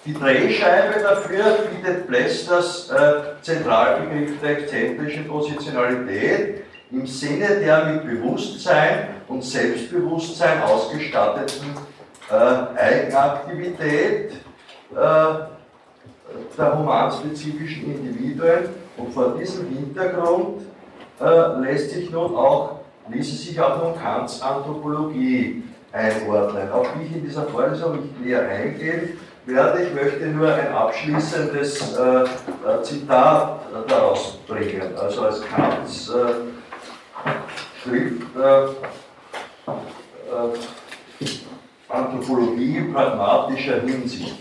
die 0.05 0.13
Drehscheibe 0.13 0.99
dafür 1.01 1.57
bietet 1.71 2.07
Plessners 2.07 2.91
äh, 2.91 3.41
Zentralbegriff 3.41 4.39
der 4.39 4.59
exzentrischen 4.59 5.27
Positionalität, 5.27 6.64
im 6.95 7.05
Sinne 7.05 7.59
der 7.59 7.85
mit 7.85 8.05
Bewusstsein 8.05 9.07
und 9.27 9.43
Selbstbewusstsein 9.43 10.61
ausgestatteten 10.63 11.75
äh, 12.31 12.79
Eigenaktivität 12.79 14.31
äh, 14.31 14.95
der 16.57 16.77
humanspezifischen 16.77 17.95
Individuen. 17.95 18.69
Und 18.97 19.13
vor 19.13 19.35
diesem 19.37 19.67
Hintergrund 19.67 20.61
äh, 21.19 21.61
lässt 21.61 21.91
sich 21.91 22.09
nun 22.11 22.33
auch, 22.35 22.79
ließe 23.09 23.35
sich 23.35 23.59
auch 23.59 23.83
nun 23.83 24.01
Kants 24.01 24.41
Anthropologie 24.41 25.63
einordnen. 25.91 26.71
Auf 26.71 26.87
die 26.95 27.07
ich 27.07 27.15
in 27.17 27.25
dieser 27.25 27.43
Vorlesung 27.43 28.01
nicht 28.01 28.21
näher 28.21 28.47
eingehen 28.47 29.19
werde. 29.45 29.83
Ich 29.83 29.93
möchte 29.93 30.27
nur 30.27 30.53
ein 30.53 30.73
abschließendes 30.73 31.97
äh, 31.97 32.23
äh 32.23 32.81
Zitat 32.83 33.59
daraus 33.87 34.39
bringen. 34.47 34.95
Also 34.97 35.23
als 35.23 35.41
Kants 35.41 36.09
äh, 36.09 36.54
Schrift 37.83 38.21
äh, 38.35 38.63
äh, 38.65 40.53
Anthropologie 41.89 42.81
pragmatischer 42.93 43.81
Hinsicht. 43.81 44.35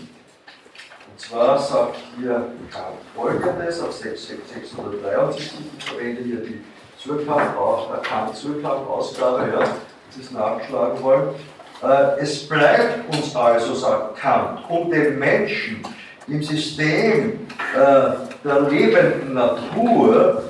Und 1.11 1.19
zwar 1.19 1.59
sagt 1.59 1.97
hier 2.17 2.49
Kant 2.71 2.97
folgendes 3.15 3.81
auf 3.81 3.93
673, 3.93 5.53
ich 5.77 5.85
verwende 5.85 6.23
hier 6.23 6.37
die 6.37 6.61
Kant-Zurkamp-Ausgabe, 8.03 9.51
ja, 9.53 9.65
Sie 10.09 10.21
es 10.21 10.31
nachschlagen 10.31 11.03
wollen. 11.03 11.35
Äh, 11.83 12.19
es 12.21 12.47
bleibt 12.47 13.13
uns 13.13 13.35
also, 13.35 13.75
sagt 13.75 14.17
Kant, 14.17 14.59
um 14.69 14.89
den 14.89 15.19
Menschen 15.19 15.83
im 16.27 16.41
System 16.41 17.47
äh, 17.75 18.11
der 18.43 18.61
lebenden 18.69 19.33
Natur 19.33 20.43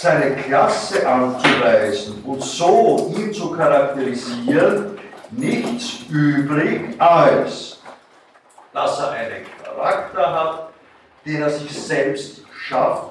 seine 0.00 0.34
Klasse 0.34 1.06
anzuweisen 1.06 2.24
und 2.24 2.42
so 2.42 3.12
ihn 3.14 3.34
zu 3.34 3.50
charakterisieren, 3.50 4.98
nichts 5.30 6.04
übrig 6.08 6.98
als, 6.98 7.82
dass 8.72 8.98
er 8.98 9.10
einen 9.10 9.44
Charakter 9.62 10.32
hat, 10.32 10.68
den 11.26 11.42
er 11.42 11.50
sich 11.50 11.70
selbst 11.70 12.42
schafft, 12.50 13.10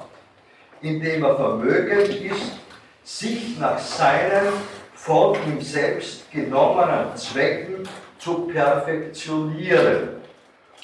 indem 0.82 1.22
er 1.22 1.36
vermögend 1.36 2.08
ist, 2.08 2.58
sich 3.04 3.56
nach 3.60 3.78
seinen 3.78 4.48
von 4.94 5.36
ihm 5.46 5.60
selbst 5.60 6.28
genommenen 6.32 7.14
Zwecken 7.14 7.88
zu 8.18 8.48
perfektionieren, 8.48 10.08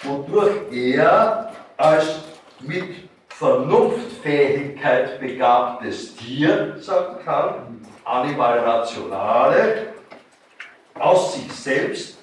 wodurch 0.05 0.73
er 0.73 1.53
als 1.77 2.21
mit 2.61 3.06
Vernunftfähigkeit 3.39 5.21
begabtes 5.21 6.17
Tier, 6.17 6.77
sagt 6.81 7.23
Kant, 7.23 7.87
Animal 8.03 8.61
Rationale, 8.61 9.89
aus 10.99 11.35
sich 11.35 11.53
selbst, 11.53 12.17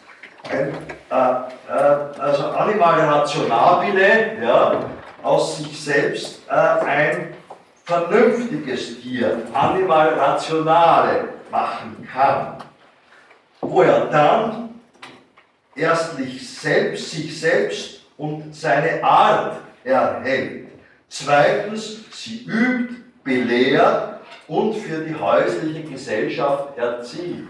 ein, 0.49 0.74
äh, 1.11 1.16
äh, 1.16 2.20
also 2.20 2.47
Animal 2.47 2.99
Rationabile, 2.99 4.41
ja, 4.41 4.86
aus 5.22 5.57
sich 5.57 5.80
selbst 5.80 6.41
äh, 6.49 6.53
ein 6.53 7.36
vernünftiges 7.86 8.99
Tier, 9.01 9.43
Animal 9.53 10.16
Rationale, 10.16 11.30
machen 11.51 12.07
kann, 12.11 12.57
wo 13.61 13.84
er 13.84 14.07
dann 14.07 14.82
erstlich 15.76 16.59
selbst, 16.59 17.11
sich 17.11 17.39
selbst 17.39 18.01
und 18.18 18.55
seine 18.55 19.03
Art 19.03 19.57
erhält. 19.84 20.62
Zweitens, 21.16 21.99
sie 22.11 22.43
übt, 22.47 22.95
belehrt 23.24 24.20
und 24.47 24.74
für 24.74 25.01
die 25.01 25.14
häusliche 25.14 25.84
Gesellschaft 25.84 26.76
erzieht. 26.76 27.45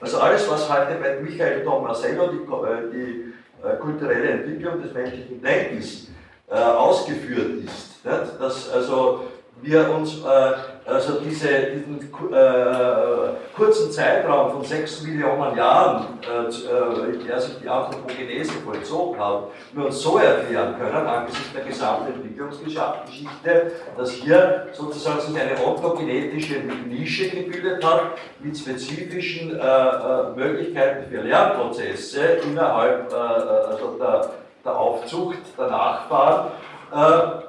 Also 0.00 0.18
alles, 0.18 0.50
was 0.50 0.66
heute 0.72 0.94
bei 0.94 1.20
Michael 1.20 1.62
Tomasello 1.62 2.28
die, 2.28 2.38
äh, 2.38 2.90
die 2.90 3.34
äh, 3.62 3.76
kulturelle 3.76 4.30
Entwicklung 4.30 4.80
des 4.82 4.94
menschlichen 4.94 5.42
Denkens 5.42 6.08
äh, 6.48 6.54
ausgeführt 6.54 7.64
ist, 7.66 8.02
nicht? 8.02 8.40
dass 8.40 8.70
also 8.70 9.24
wir 9.62 9.90
uns 9.90 10.18
äh, 10.18 10.52
also 10.86 11.18
diese, 11.20 11.48
diesen 11.48 11.98
äh, 12.32 13.56
kurzen 13.56 13.90
Zeitraum 13.90 14.52
von 14.52 14.64
sechs 14.64 15.02
Millionen 15.02 15.56
Jahren, 15.56 16.18
äh, 16.22 17.12
in 17.12 17.26
der 17.26 17.40
sich 17.40 17.58
die 17.60 17.68
Anthropogenese 17.68 18.52
vollzogen 18.64 19.18
hat, 19.18 19.44
uns 19.74 20.00
so 20.00 20.18
erklären 20.18 20.76
können, 20.78 21.06
angesichts 21.06 21.52
der 21.52 21.64
gesamten 21.64 22.12
Entwicklungsgeschichte, 22.12 23.72
dass 23.96 24.10
hier 24.10 24.68
sozusagen 24.72 25.20
sich 25.20 25.40
eine 25.40 25.66
ontogenetische 25.66 26.60
Nische 26.86 27.30
gebildet 27.30 27.84
hat 27.84 28.12
mit 28.38 28.56
spezifischen 28.56 29.58
äh, 29.58 29.62
äh 29.62 30.36
Möglichkeiten 30.36 31.10
für 31.10 31.22
Lernprozesse 31.22 32.20
innerhalb 32.48 33.12
äh, 33.12 33.16
also 33.16 33.96
der, 33.98 34.30
der, 34.64 34.78
Aufzucht 34.78 35.38
der 35.58 35.68
Nachfahren 35.68 36.50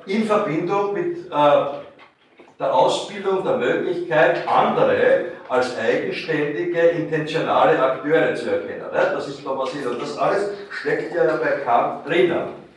in 0.07 0.25
Verbindung 0.25 0.93
mit 0.93 1.31
der 2.59 2.73
Ausbildung 2.73 3.43
der 3.43 3.57
Möglichkeit, 3.57 4.47
andere 4.47 5.25
als 5.47 5.77
eigenständige, 5.77 6.79
intentionale 6.79 7.79
Akteure 7.79 8.33
zu 8.35 8.49
erkennen. 8.49 8.85
Das 8.91 9.27
ist 9.27 9.43
Thomas 9.43 9.71
Und 9.73 10.01
das 10.01 10.17
alles 10.17 10.49
steckt 10.71 11.15
ja 11.15 11.23
bei 11.37 11.61
Kant 11.63 12.07
drinnen. 12.07 12.67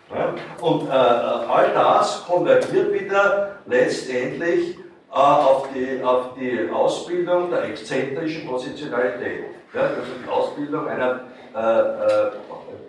Und 0.61 0.89
äh, 0.89 0.93
all 0.93 1.71
das 1.73 2.25
konvergiert 2.27 2.93
wieder 2.93 3.59
letztendlich 3.67 4.77
äh, 4.77 5.15
auf, 5.15 5.69
die, 5.73 6.03
auf 6.03 6.35
die 6.35 6.69
Ausbildung 6.71 7.51
der 7.51 7.65
exzentrischen 7.65 8.47
Positionalität. 8.47 9.45
Also 9.73 10.03
die 10.25 10.29
Ausbildung 10.29 10.89
einer 10.89 11.21
äh, 11.55 11.59
äh 11.59 12.31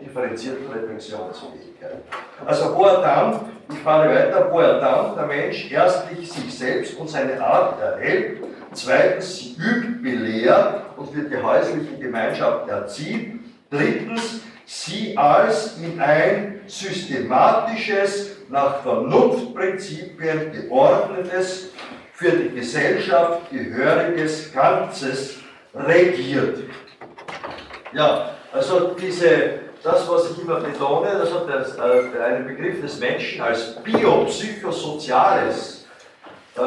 differenzierten 0.03 0.67
Reflexionsfähigkeit. 0.71 1.70
Also 2.45 2.75
dann, 3.01 3.39
ich 3.71 3.79
fahre 3.79 4.09
weiter, 4.09 4.49
er 4.61 4.79
dann 4.79 5.15
der 5.15 5.25
Mensch 5.25 5.71
erstlich 5.71 6.31
sich 6.31 6.57
selbst 6.57 6.97
und 6.97 7.09
seine 7.09 7.43
Art 7.43 7.79
erhält, 7.81 8.39
zweitens 8.73 9.37
sie 9.37 9.55
übt, 9.57 10.01
belehrt 10.01 10.97
und 10.97 11.13
für 11.13 11.23
die 11.23 11.37
häusliche 11.37 11.97
Gemeinschaft 11.99 12.69
erzieht, 12.69 13.39
drittens 13.69 14.41
sie 14.65 15.17
als 15.17 15.77
in 15.77 15.99
ein 15.99 16.61
systematisches, 16.67 18.37
nach 18.49 18.81
Vernunftprinzipien 18.81 20.51
geordnetes, 20.51 21.69
für 22.13 22.31
die 22.31 22.55
Gesellschaft 22.55 23.49
gehöriges 23.49 24.53
Ganzes 24.53 25.37
regiert. 25.73 26.59
Ja, 27.93 28.35
also 28.53 28.95
diese 28.99 29.70
das, 29.83 30.09
was 30.09 30.31
ich 30.31 30.41
immer 30.41 30.59
betone, 30.59 31.11
das 31.17 31.31
hat 31.33 31.49
das, 31.49 31.77
äh, 31.77 32.21
einen 32.21 32.47
Begriff 32.47 32.81
des 32.81 32.99
Menschen 32.99 33.41
als 33.41 33.75
biopsychosoziales, 33.83 35.85
äh, 36.55 36.61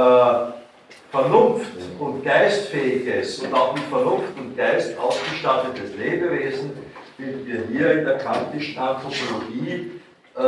Vernunft 1.10 1.70
und 2.00 2.24
geistfähiges 2.24 3.38
und 3.38 3.54
auch 3.54 3.72
mit 3.72 3.84
Vernunft 3.84 4.36
und 4.36 4.56
Geist 4.56 4.98
ausgestattetes 4.98 5.96
Lebewesen 5.96 6.72
finden 7.16 7.46
wir 7.46 7.62
hier 7.70 7.98
in 7.98 8.04
der 8.04 8.18
kantischen 8.18 8.76
Anthropologie 8.76 9.92
äh, 10.36 10.42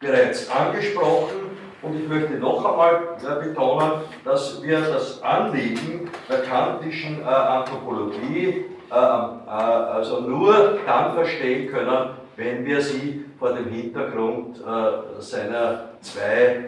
bereits 0.00 0.50
angesprochen. 0.50 1.52
Und 1.82 2.00
ich 2.00 2.08
möchte 2.08 2.32
noch 2.34 2.64
einmal 2.64 3.18
äh, 3.20 3.48
betonen, 3.48 4.00
dass 4.24 4.62
wir 4.62 4.80
das 4.80 5.22
Anliegen 5.22 6.08
der 6.26 6.42
kantischen 6.42 7.20
äh, 7.20 7.24
Anthropologie 7.24 8.64
äh, 8.92 8.94
äh, 8.94 9.50
also 9.50 10.20
nur 10.20 10.78
dann 10.84 11.14
verstehen 11.14 11.72
können, 11.72 12.10
wenn 12.36 12.62
wir 12.66 12.82
sie 12.82 13.24
vor 13.38 13.54
dem 13.54 13.70
Hintergrund 13.70 14.58
äh, 14.58 15.20
seiner 15.22 15.84
zwei 16.02 16.64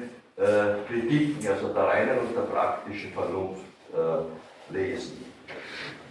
Kritiken, 0.88 1.46
also 1.48 1.68
der 1.68 1.84
reinen 1.84 2.18
und 2.18 2.34
der 2.36 2.42
praktischen 2.42 3.12
Vernunft, 3.12 3.62
lesen. 4.68 5.24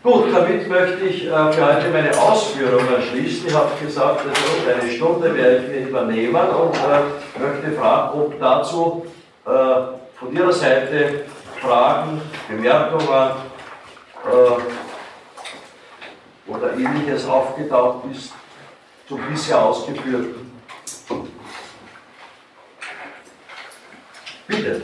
Gut, 0.01 0.34
damit 0.34 0.70
möchte 0.70 1.03
ich 1.03 1.24
für 1.24 1.36
heute 1.36 1.89
meine 1.91 2.18
Ausführungen 2.18 3.01
schließen. 3.11 3.47
Ich 3.47 3.53
habe 3.53 3.72
gesagt, 3.84 4.22
also 4.22 4.82
eine 4.82 4.89
Stunde 4.89 5.36
werde 5.36 5.57
ich 5.57 5.68
mir 5.68 5.89
übernehmen 5.89 6.36
und 6.36 6.72
möchte 7.38 7.78
fragen, 7.78 8.18
ob 8.18 8.39
dazu 8.39 9.05
von 9.43 10.34
Ihrer 10.34 10.53
Seite 10.53 11.26
Fragen, 11.59 12.22
Bemerkungen, 12.47 13.32
oder 16.48 16.74
ähnliches 16.74 17.26
aufgetaucht 17.28 18.06
ist, 18.12 18.34
zum 19.08 19.22
bisher 19.30 19.64
ausgeführten. 19.64 20.52
Bitte. 24.48 24.82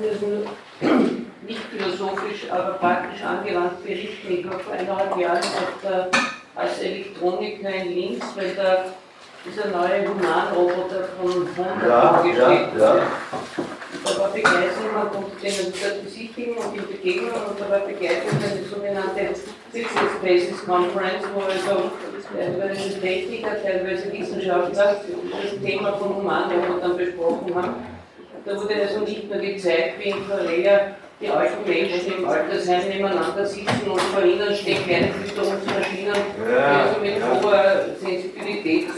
Also 0.00 0.44
nicht 1.46 1.60
philosophisch, 1.70 2.50
aber 2.50 2.72
praktisch 2.74 3.22
angewandt 3.22 3.82
berichten. 3.84 4.32
Ich 4.32 4.48
war 4.48 4.58
vor 4.58 4.72
eineinhalb 4.74 5.16
Jahren 5.16 5.40
als 6.54 6.78
Elektroniker 6.80 7.70
in 7.70 7.88
Linz, 7.94 8.24
weil 8.36 8.54
da 8.54 8.84
dieser 9.44 9.68
neue 9.68 10.08
Humanroboter 10.08 11.08
von 11.20 11.48
Honda 11.56 11.86
ja, 11.88 12.14
vorgestellt 12.14 12.68
ja, 12.78 12.96
ja. 12.96 13.02
Da 14.04 14.18
war 14.18 14.28
Begeisterung, 14.28 14.94
man 14.94 15.10
konnte 15.10 15.36
den 15.42 16.04
besichtigen 16.04 16.56
und 16.56 16.76
ihn 16.76 16.86
begegnen 16.86 17.30
und 17.30 17.60
da 17.60 17.70
war 17.70 17.80
Begeisterung 17.80 18.38
eine 18.38 18.64
sogenannte 18.64 19.20
Business 19.72 20.12
Basis 20.22 20.64
Conference, 20.66 21.24
wo 21.34 21.40
also 21.40 21.90
teilweise 22.36 23.00
Techniker, 23.00 23.62
teilweise 23.62 24.12
Wissenschaftler 24.12 25.00
das 25.00 25.60
Thema 25.64 25.92
von 25.94 26.16
Humanrobotern 26.16 26.96
besprochen 26.96 27.54
haben. 27.54 27.74
Da 28.44 28.56
wurde 28.56 28.74
also 28.74 29.00
nicht 29.00 29.30
nur 29.30 29.38
gezeigt, 29.38 29.94
wie 29.98 30.10
in 30.10 30.28
Korea 30.28 30.96
die 31.20 31.28
alten 31.28 31.68
Menschen 31.68 32.18
im 32.18 32.28
Altersheim 32.28 32.88
nebeneinander 32.88 33.46
sitzen 33.46 33.88
und 33.88 34.00
vor 34.00 34.24
ihnen 34.24 34.54
stehen 34.54 34.84
kleine 34.84 35.08
Fütterungsmaschinen, 35.12 36.14
die 36.36 36.54
also 36.54 37.00
mit 37.00 37.14
hoher 37.22 37.86
Sensibilität 38.00 38.88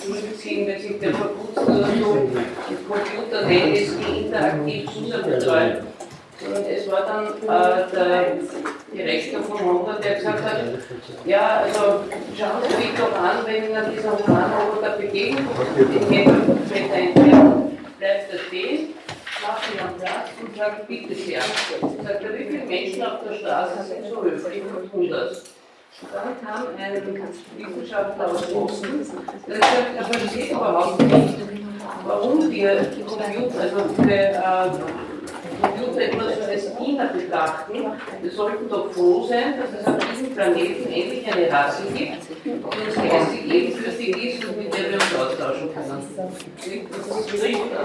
zurückziehen, 0.00 0.66
wenn 0.68 0.80
sich 0.80 0.98
der 1.00 1.12
verputzt 1.12 1.58
oder 1.58 1.86
so. 1.86 2.28
Das 2.32 2.78
Computer-Handys, 2.88 3.96
die 3.98 4.26
interaktiv 4.26 4.90
betreuen. 5.24 5.91
Und 6.46 6.66
es 6.66 6.90
war 6.90 7.02
dann 7.02 7.26
äh, 7.26 7.90
der 7.92 8.36
Direktor 8.92 9.42
von 9.42 9.60
Honda, 9.60 9.98
der 10.02 10.16
gesagt 10.16 10.42
hat, 10.42 10.64
ja, 11.24 11.62
also 11.64 12.00
schauen 12.36 12.62
Sie 12.68 12.76
sich 12.76 12.90
doch 12.98 13.16
an, 13.16 13.46
wenn 13.46 13.64
Ihnen 13.64 13.94
dieser 13.94 14.18
Humanroboter 14.18 14.96
begegnet, 14.98 15.44
den 15.76 16.08
Käfer 16.08 16.94
entfernt, 16.94 17.14
bleibt 17.98 18.32
er 18.32 18.38
stehen 18.48 18.94
macht 19.42 19.74
ihn 19.74 19.80
am 19.80 19.94
Platz 19.98 20.30
und 20.40 20.56
sagt, 20.56 20.86
bitte 20.86 21.14
sehr. 21.14 21.40
Sagt 21.40 22.24
er, 22.24 22.38
wie 22.38 22.44
viele 22.44 22.64
Menschen 22.64 23.02
auf 23.02 23.20
der 23.28 23.34
Straße 23.34 23.84
sind 23.84 24.06
so 24.08 24.22
höflich 24.22 24.62
und 24.62 24.90
tun 24.90 25.10
das? 25.10 25.44
Dann 26.12 26.40
kam 26.40 26.66
ein 26.78 27.02
Wissenschaftler 27.56 28.30
aus 28.30 28.46
Boston, 28.52 29.06
der 29.46 29.56
sagt, 29.56 29.96
er 29.96 30.04
versteht 30.04 30.50
überhaupt 30.50 31.02
nicht, 31.02 31.34
warum 32.06 32.50
wir 32.50 32.86
Computer, 33.06 33.60
also 33.60 33.76
diese 33.98 34.12
äh, 34.12 34.32
Computer 35.92 36.00
etwas 36.00 36.48
als 36.48 36.76
Kinder 36.76 37.06
betrachten, 37.06 37.72
wir 38.22 38.30
sollten 38.30 38.68
doch 38.68 38.90
froh 38.92 39.26
sein, 39.28 39.54
dass 39.60 39.80
es 39.80 39.86
auf 39.86 40.10
diesem 40.12 40.34
Planeten 40.34 40.92
endlich 40.92 41.32
eine 41.32 41.50
Rasse 41.50 41.82
gibt, 41.94 42.22
die 42.44 42.50
uns 42.50 42.94
geistig 42.94 43.52
ebenbürtig 43.52 44.24
ist 44.24 44.44
und 44.44 44.58
mit 44.58 44.72
der 44.72 44.90
wir 44.90 44.94
uns 44.94 45.14
austauschen 45.14 45.70
können. 45.72 46.02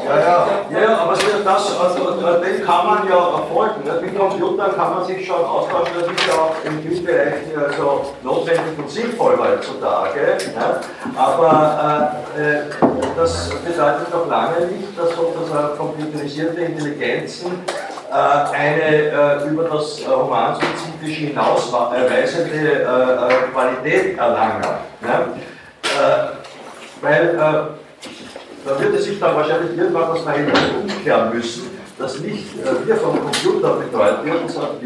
Ja, 0.06 0.20
ja, 0.20 0.48
ja, 0.72 0.80
ja 0.82 0.98
aber 0.98 1.14
das, 1.14 1.80
also, 1.80 2.12
dem 2.12 2.66
kann 2.66 2.86
man 2.86 3.08
ja 3.08 3.38
erfolgen. 3.38 3.82
Mit 4.02 4.18
Computern 4.18 4.76
kann 4.76 4.96
man 4.96 5.06
sich 5.06 5.26
schon 5.26 5.44
austauschen, 5.44 5.94
das 6.00 6.12
ist 6.12 6.28
ja 6.28 6.34
auch 6.34 6.56
in 6.64 6.82
vielen 6.82 7.06
Bereichen 7.06 7.58
also 7.58 8.14
notwendig 8.24 8.78
und 8.78 8.90
sinnvoll 8.90 9.38
heutzutage. 9.38 10.38
Ne? 10.56 10.80
Aber 11.16 12.24
äh, 12.38 12.58
äh 12.58 12.62
das 13.16 13.50
bedeutet 13.50 14.14
noch 14.14 14.28
lange 14.28 14.68
nicht, 14.68 14.98
dass 14.98 15.16
sozusagen 15.16 15.78
computerisierte 15.78 16.62
Intelligenzen 16.62 17.52
äh, 17.68 17.97
eine 18.12 18.84
äh, 18.84 19.50
über 19.50 19.64
das 19.64 20.02
äh, 20.02 20.10
Romanspezifische 20.10 21.28
hinausweisende 21.28 22.88
Qualität 23.52 24.18
erlangen. 24.18 24.64
Ne? 25.02 25.28
weil 27.02 27.38
da 27.38 27.70
wird 28.80 28.96
es 28.96 29.06
sich 29.06 29.20
dann 29.20 29.36
wahrscheinlich 29.36 29.78
irgendwann 29.78 30.14
das 30.14 30.22
Verhältnis 30.22 30.60
umkehren 30.82 31.34
müssen, 31.34 31.70
dass 31.98 32.20
nicht 32.20 32.48
wir 32.86 32.96
vom 32.96 33.22
Computer 33.22 33.76
betreut 33.76 34.26
werden, 34.26 34.48
sondern 34.48 34.80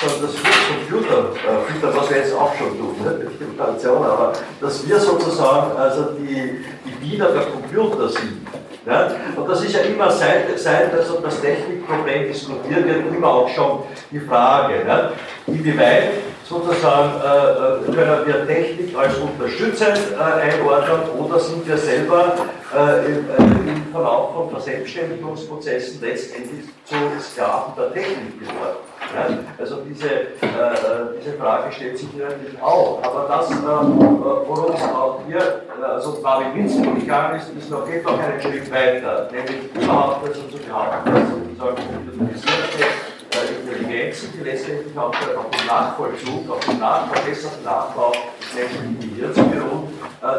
sondern 0.00 0.22
dass 0.22 0.34
wir 0.34 0.50
Computer 0.76 1.32
füttern, 1.66 1.92
was 1.96 2.10
wir 2.10 2.16
jetzt 2.18 2.34
auch 2.34 2.54
schon 2.54 2.78
tun, 2.78 2.94
ne? 3.04 3.26
die 3.40 3.56
Tradition, 3.56 4.04
aber 4.04 4.32
dass 4.60 4.88
wir 4.88 4.98
sozusagen 4.98 5.76
also 5.76 6.10
die, 6.18 6.64
die 6.84 7.10
Diener 7.10 7.30
der 7.30 7.42
Computer 7.42 8.08
sind. 8.08 8.46
Ja? 8.86 9.10
Und 9.36 9.48
das 9.48 9.64
ist 9.64 9.74
ja 9.74 9.80
immer, 9.80 10.10
seit, 10.10 10.58
seit 10.58 10.94
also 10.94 11.20
das 11.20 11.40
Technikproblem 11.40 12.28
diskutiert 12.28 12.86
wird, 12.86 13.14
immer 13.14 13.28
auch 13.28 13.48
schon 13.48 13.80
die 14.10 14.20
Frage, 14.20 14.86
ja? 14.86 15.10
inwieweit 15.46 16.10
sozusagen 16.48 17.20
äh, 17.20 17.92
können 17.92 18.26
wir 18.26 18.46
Technik 18.46 18.96
als 18.96 19.16
unterstützend 19.18 19.98
äh, 20.12 20.52
einordnen 20.52 21.10
oder 21.18 21.38
sind 21.38 21.66
wir 21.66 21.76
selber 21.76 22.36
äh, 22.74 23.06
im, 23.06 23.30
äh, 23.30 23.70
im, 23.70 23.92
Verlauf 23.92 24.34
von 24.34 24.50
Verselbstständigungsprozessen 24.50 26.00
letztendlich 26.00 26.66
zu 26.84 26.94
Sklaven 27.20 27.72
der 27.76 27.92
Technik 27.92 28.40
geworden. 28.40 28.76
Ja? 29.14 29.38
Also 29.58 29.76
diese, 29.88 30.08
äh, 30.08 30.28
diese 31.18 31.36
Frage 31.36 31.72
stellt 31.72 31.98
sich 31.98 32.12
natürlich 32.14 32.60
auch. 32.60 33.00
Aber 33.02 33.26
das, 33.28 33.50
äh, 33.50 33.64
worum 33.64 34.74
es 34.74 34.82
auch 34.82 35.20
hier, 35.26 35.62
also 35.82 36.18
David 36.22 36.54
Winston 36.54 37.00
gegangen 37.00 37.38
ist, 37.38 37.48
ist 37.56 37.70
noch, 37.70 37.86
geht 37.86 38.04
noch 38.04 38.18
einen 38.18 38.40
Schritt 38.40 38.70
weiter, 38.70 39.28
nämlich 39.32 39.74
überhaupt 39.74 40.28
also 40.28 40.42
zu 40.42 40.58
behaupten, 40.58 41.14
dass 41.14 41.30
sozusagen 41.30 41.82
Intelligenzen, 43.88 44.32
die 44.32 44.44
letztendlich 44.44 44.96
auf, 44.96 45.14
dem 45.18 45.66
Nachvollzug, 45.66 46.50
auf 46.50 46.60
dem 46.60 46.78
nach, 46.78 47.08
verbesserten 47.08 47.64
Nachbau 47.64 48.12
des 48.12 48.54
menschlichen 48.54 48.98
Gehirns 49.00 49.36
beruhen, 49.36 49.84
äh, 49.84 49.87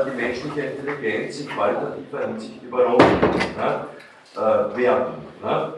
die 0.05 0.15
menschliche 0.15 0.61
Intelligenz 0.61 1.39
in 1.41 1.49
qualitativer 1.49 2.27
Hinsicht 2.27 2.63
überrunden 2.63 3.05
äh, 4.35 4.77
werden. 4.77 5.13
Ne? 5.43 5.73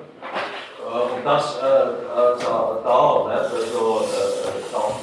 Äh, 0.80 1.16
und 1.16 1.26
das 1.26 1.58
äh, 1.58 1.66
äh, 1.66 2.44
dauert, 2.44 3.28
ne? 3.28 3.34
also 3.34 3.56
äh, 3.56 4.72
dauert 4.72 4.96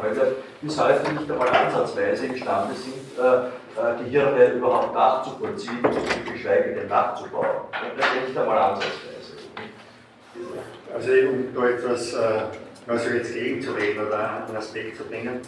weil 0.00 0.14
wir 0.14 0.36
bis 0.60 0.80
heute 0.80 1.12
nicht 1.12 1.30
einmal 1.30 1.48
ansatzweise 1.48 2.26
imstande 2.26 2.72
sind, 2.74 2.94
Gehirne 4.04 4.52
überhaupt 4.52 4.94
nachzuvollziehen, 4.94 5.78
geschweige 6.32 6.74
denn 6.74 6.88
nachzubauen. 6.88 7.46
Das 7.96 8.06
ist 8.06 8.28
nicht 8.28 8.38
einmal 8.38 8.58
ansatzweise. 8.58 9.12
Also 10.94 11.10
um 11.28 11.54
da 11.54 11.68
etwas 11.68 12.14
äh, 12.14 12.42
also 12.86 13.10
jetzt 13.10 13.34
gegenzureden 13.34 14.06
oder 14.06 14.44
einen 14.46 14.56
Aspekt 14.56 14.96
zu 14.96 15.04
bringen. 15.04 15.40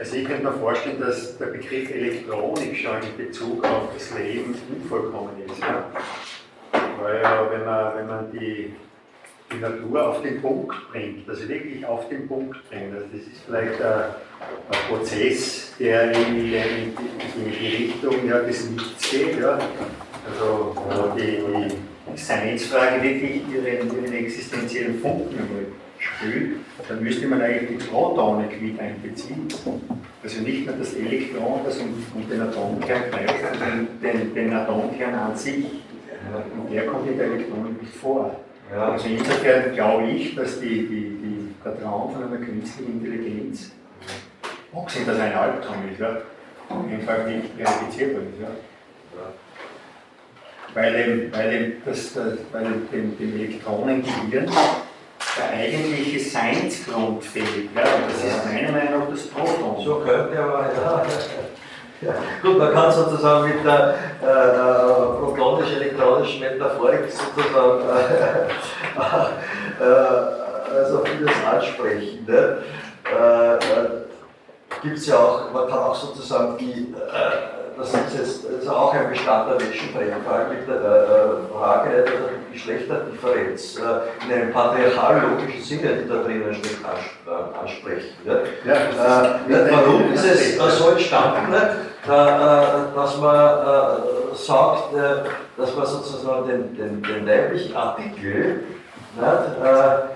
Also 0.00 0.16
ich 0.16 0.24
könnte 0.24 0.44
mir 0.44 0.52
vorstellen, 0.52 0.98
dass 0.98 1.36
der 1.36 1.46
Begriff 1.46 1.90
Elektronik 1.90 2.74
schon 2.74 3.02
in 3.02 3.26
Bezug 3.26 3.62
auf 3.62 3.90
das 3.92 4.18
Leben 4.18 4.54
unvollkommen 4.74 5.32
ist. 5.46 5.60
Ja? 5.60 5.90
Weil 7.02 7.50
wenn 7.50 7.66
man, 7.66 7.96
wenn 7.96 8.06
man 8.06 8.32
die, 8.32 8.72
die 9.52 9.58
Natur 9.58 10.08
auf 10.08 10.22
den 10.22 10.40
Punkt 10.40 10.74
bringt, 10.90 11.28
also 11.28 11.46
wirklich 11.46 11.84
auf 11.84 12.08
den 12.08 12.26
Punkt 12.26 12.56
bringt, 12.70 12.94
also 12.94 13.06
das 13.12 13.20
ist 13.20 13.42
vielleicht 13.44 13.82
ein, 13.82 14.04
ein 14.70 14.78
Prozess, 14.88 15.74
der 15.78 16.12
in, 16.12 16.36
in, 16.36 16.54
in, 16.54 17.52
die 17.60 17.66
Richtung 17.66 18.26
ja, 18.26 18.38
des 18.38 18.70
Nichts 18.70 19.10
geht. 19.10 19.38
Ja? 19.38 19.58
Also 20.26 20.74
die, 21.14 21.42
die 22.10 22.18
Seinsfrage 22.18 23.02
wirklich 23.02 23.42
ihren, 23.52 24.02
ihren 24.02 24.14
existenziellen 24.14 24.98
Funken 24.98 25.38
einmal 25.38 25.66
spült, 26.00 26.56
dann 26.88 27.02
müsste 27.02 27.26
man 27.26 27.42
eigentlich 27.42 27.78
die 27.78 27.84
Protonik 27.86 28.60
mit 28.60 28.80
einbeziehen. 28.80 29.46
Also 30.22 30.42
nicht 30.42 30.66
nur 30.66 30.76
das 30.76 30.94
Elektron, 30.94 31.60
das 31.64 31.78
um, 31.78 31.94
um 32.14 32.28
den 32.28 32.40
Atomkern 32.40 33.02
kreist, 33.10 33.34
sondern 33.52 33.88
den, 34.02 34.34
den 34.34 34.52
Atomkern 34.52 35.14
an 35.14 35.36
sich. 35.36 35.64
Und 36.56 36.72
der 36.72 36.86
kommt 36.86 37.08
in 37.08 37.16
der 37.16 37.26
Elektronik 37.26 37.82
nicht 37.82 37.94
vor. 37.94 38.36
Ja. 38.72 38.92
Also 38.92 39.08
insofern 39.08 39.74
glaube 39.74 40.10
ich, 40.10 40.34
dass 40.34 40.60
die, 40.60 40.86
die, 40.86 41.18
die, 41.22 41.54
der 41.64 41.80
Traum 41.80 42.12
von 42.12 42.24
einer 42.24 42.36
künstlichen 42.36 43.02
Intelligenz, 43.02 43.72
abgesehen 44.72 45.06
dass 45.06 45.18
er 45.18 45.24
ein 45.24 45.34
Albtraum 45.34 45.76
ist, 45.90 46.00
ja, 46.00 46.18
einfach 46.68 47.26
nicht 47.26 47.46
verifizierbar 47.56 48.22
ist. 48.22 48.40
Ja 48.40 48.48
weil, 50.74 50.92
dem, 50.92 51.32
weil, 51.32 51.72
das, 51.84 52.12
das, 52.14 52.38
weil 52.52 52.64
dem, 52.92 53.18
dem 53.18 53.34
Elektronengehirn 53.34 54.46
der 55.40 55.58
eigentliche 55.58 56.20
Seinsgrund 56.20 57.24
fehlt. 57.24 57.74
Ja? 57.74 57.82
Und 57.82 58.08
das 58.08 58.24
ist 58.24 58.46
meiner 58.46 58.72
Meinung 58.72 59.00
nach 59.00 59.10
das 59.10 59.26
Proton. 59.28 59.84
So 59.84 59.96
könnte 59.96 60.38
aber, 60.38 60.66
ja. 60.74 61.02
Ja, 62.02 62.14
gut, 62.40 62.56
man 62.56 62.72
kann 62.72 62.90
sozusagen 62.90 63.46
mit 63.46 63.62
der 63.62 63.94
äh, 64.22 64.26
äh 64.26 65.18
protonisch-elektronischen 65.20 66.40
Metaphorik 66.40 67.10
sozusagen 67.10 67.82
äh, 67.90 68.48
äh, 69.84 70.78
also 70.78 71.04
vieles 71.04 71.32
ansprechen. 71.50 72.24
Ne? 72.26 72.58
Äh, 73.04 73.54
äh 73.54 74.00
Gibt 74.82 74.96
es 74.96 75.08
ja 75.08 75.16
auch, 75.18 75.52
man 75.52 75.68
kann 75.68 75.78
auch 75.78 75.94
sozusagen 75.94 76.56
die 76.56 76.94
das 77.80 77.94
ist 77.94 78.14
jetzt 78.14 78.46
also 78.60 78.72
auch 78.72 78.94
ein 78.94 79.08
Bestandteil 79.08 79.56
der 79.56 79.66
Menschenfremdfrage 79.66 80.54
mit 80.54 80.68
der 80.68 80.76
äh, 80.76 81.50
Frage 81.52 81.90
der 81.90 82.04
Geschlechterdifferenz 82.52 83.78
äh, 83.78 84.26
in 84.26 84.32
einem 84.32 84.52
patriarchal-logischen 84.52 85.62
Sinne, 85.62 85.96
die 85.96 86.06
da 86.08 86.16
drinnen 86.16 86.54
steht, 86.54 86.78
äh, 86.82 87.58
ansprechen. 87.58 88.10
Ja? 88.24 88.34
Äh, 88.34 89.72
warum 89.72 90.12
ist 90.12 90.24
es 90.24 90.58
so 90.78 90.90
entstanden, 90.90 91.54
dass 92.06 93.18
man 93.18 94.02
sagt, 94.34 94.94
dass 95.56 95.76
man 95.76 95.86
sozusagen 95.86 96.48
den, 96.48 96.76
den, 96.76 97.02
den 97.02 97.26
leiblichen 97.26 97.76
Artikel 97.76 98.64
der 99.20 100.10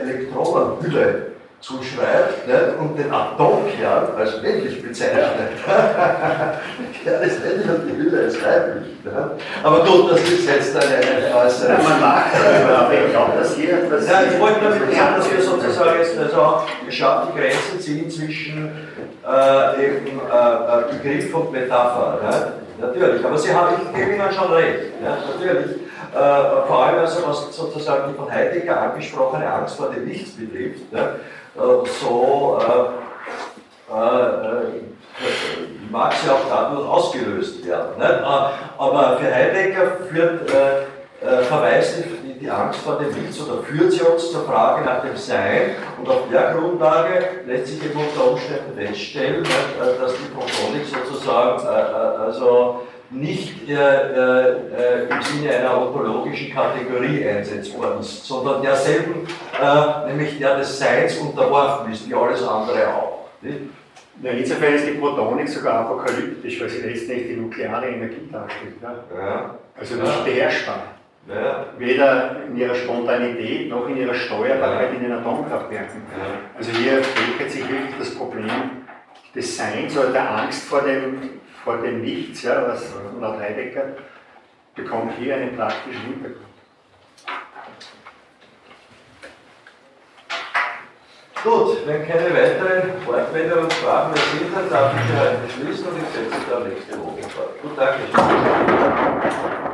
Elektronenhülle 0.00 1.29
zuschreibt 1.60 2.48
ne, 2.48 2.74
und 2.78 2.98
den 2.98 3.12
Atomkern 3.12 4.16
als 4.16 4.40
männlich 4.40 4.82
bezeichnet. 4.82 5.22
Kern 7.04 7.22
ist 7.22 7.44
männlich 7.44 7.68
und 7.68 7.86
die 7.86 7.96
Hülle 7.96 8.22
ist 8.22 8.44
weiblich. 8.44 9.04
Ne? 9.04 9.30
Aber 9.62 9.84
gut, 9.84 10.12
das 10.12 10.20
ist 10.22 10.48
jetzt 10.48 10.74
eine, 10.74 10.96
eine 10.96 11.36
äußere. 11.36 11.72
Ja, 11.72 11.78
man 11.82 12.00
mag 12.00 12.24
aber 12.78 12.94
ich 12.94 13.10
glaube, 13.10 13.32
dass 13.38 13.54
hier 13.54 13.74
etwas. 13.74 14.08
Ja, 14.08 14.22
ich 14.22 14.40
wollte 14.40 14.60
damit 14.62 14.94
sagen, 14.94 15.16
dass 15.16 15.30
wir 15.30 15.42
sozusagen 15.42 15.98
jetzt 15.98 16.18
also 16.18 16.62
geschaut 16.86 17.28
die 17.28 17.38
Grenzen 17.38 17.80
ziehen 17.80 18.10
zwischen 18.10 18.70
äh, 19.26 19.86
eben, 19.86 20.06
äh, 20.06 20.32
äh, 20.32 20.92
Begriff 20.92 21.34
und 21.34 21.52
Metapher. 21.52 22.20
Ne? 22.22 22.52
Natürlich, 22.80 23.24
aber 23.24 23.36
Sie 23.36 23.52
haben, 23.52 23.76
ich 23.82 23.98
gebe 23.98 24.14
Ihnen 24.14 24.32
schon 24.32 24.52
recht. 24.52 24.78
Ja, 25.04 25.18
natürlich. 25.30 25.76
Äh, 26.12 26.66
vor 26.66 26.86
allem 26.86 27.00
also 27.00 27.20
was 27.26 27.54
sozusagen 27.54 28.10
die 28.10 28.16
von 28.16 28.30
Heidegger 28.30 28.80
angesprochene 28.80 29.46
Angst 29.46 29.76
vor 29.76 29.90
dem 29.90 30.06
Nichts 30.06 30.30
betrifft. 30.30 30.90
Ne? 30.92 31.20
Äh, 31.56 31.88
so 32.00 32.58
äh, 32.60 33.92
äh, 33.92 34.80
mag 35.90 36.12
sie 36.12 36.30
auch 36.30 36.48
dadurch 36.48 36.88
ausgelöst 36.88 37.66
werden. 37.66 37.98
Ne? 37.98 38.24
Aber 38.78 39.18
für 39.18 39.34
Heidegger 39.34 39.96
führt, 40.08 40.48
verweist 41.48 42.04
die, 42.24 42.38
die 42.38 42.48
Angst 42.48 42.80
vor 42.80 42.96
dem 42.98 43.12
Nichts 43.12 43.40
oder 43.42 43.62
führt 43.64 43.92
sie 43.92 44.00
uns 44.02 44.30
zur 44.30 44.44
Frage 44.44 44.84
nach 44.84 45.02
dem 45.02 45.16
Sein 45.16 45.74
und 45.98 46.08
auf 46.08 46.22
der 46.32 46.54
Grundlage 46.54 47.42
lässt 47.44 47.66
sich 47.66 47.84
eben 47.84 47.98
unter 47.98 48.30
Umständen 48.30 48.72
feststellen, 48.74 49.42
dass 49.42 50.12
die 50.12 50.28
Proponik 50.32 50.86
sozusagen 50.86 51.66
also 51.66 52.82
nicht 53.10 53.68
äh, 53.68 53.74
äh, 53.74 55.08
im 55.08 55.22
Sinne 55.22 55.56
einer 55.56 55.80
ontologischen 55.80 56.52
Kategorie 56.52 57.26
einsetzbar 57.26 57.98
ist, 58.00 58.24
sondern 58.24 58.62
derselben, 58.62 59.26
äh, 59.60 60.08
nämlich 60.08 60.38
der 60.38 60.58
des 60.58 60.78
Seins 60.78 61.16
unterworfen 61.18 61.92
ist, 61.92 62.08
wie 62.08 62.14
alles 62.14 62.46
andere 62.46 62.88
auch. 62.88 63.28
Ja, 64.22 64.30
insofern 64.32 64.74
ist 64.74 64.86
die 64.86 64.92
Protonik 64.92 65.48
sogar 65.48 65.80
apokalyptisch, 65.80 66.60
weil 66.60 66.68
sie 66.68 66.82
letztendlich 66.82 67.28
die 67.28 67.36
nukleare 67.36 67.88
Energie 67.88 68.28
darstellt. 68.30 68.74
Ja? 68.82 68.94
Ja. 69.16 69.54
Also 69.78 69.94
nicht 69.96 70.24
beherrschbar. 70.24 70.82
Ja, 71.28 71.66
Weder 71.78 72.36
in 72.48 72.56
ihrer 72.56 72.74
Spontanität 72.74 73.68
noch 73.68 73.88
in 73.88 73.96
ihrer 73.98 74.14
Steuerbarkeit 74.14 74.94
in 74.94 75.02
den 75.02 75.12
Atomkraftwerken. 75.12 76.02
ja. 76.16 76.24
Also 76.56 76.70
hier 76.72 77.02
stellt 77.04 77.50
sich 77.50 77.62
wirklich 77.62 77.94
das 77.98 78.14
Problem 78.14 78.50
des 79.34 79.56
Seins 79.56 79.96
oder 79.96 80.08
der 80.10 80.30
Angst 80.38 80.64
vor 80.64 80.82
dem, 80.82 81.39
vor 81.64 81.78
dem 81.78 82.02
Nichts, 82.02 82.42
ja, 82.42 82.66
was 82.66 82.92
laut 83.20 83.38
Heidegger 83.38 83.96
bekommt 84.74 85.12
hier 85.18 85.36
einen 85.36 85.56
praktischen 85.56 86.02
Hintergrund. 86.02 86.46
Gut, 91.42 91.86
wenn 91.86 92.06
keine 92.06 92.34
weiteren 92.34 93.06
Wortmeldungen 93.06 93.64
und 93.64 93.72
Fragen 93.72 94.12
mehr 94.12 94.22
sind, 94.22 94.54
dann 94.54 94.68
darf 94.68 94.92
ich 94.94 95.00
für 95.10 95.20
heute 95.20 95.48
schließen 95.48 95.86
und 95.88 95.96
ich 95.96 96.08
setze 96.08 96.50
dann 96.50 96.68
nächste 96.68 96.98
Woche 96.98 97.22
fort. 97.30 97.62
Gut, 97.62 97.78
danke 97.78 98.00
schön. 98.12 99.69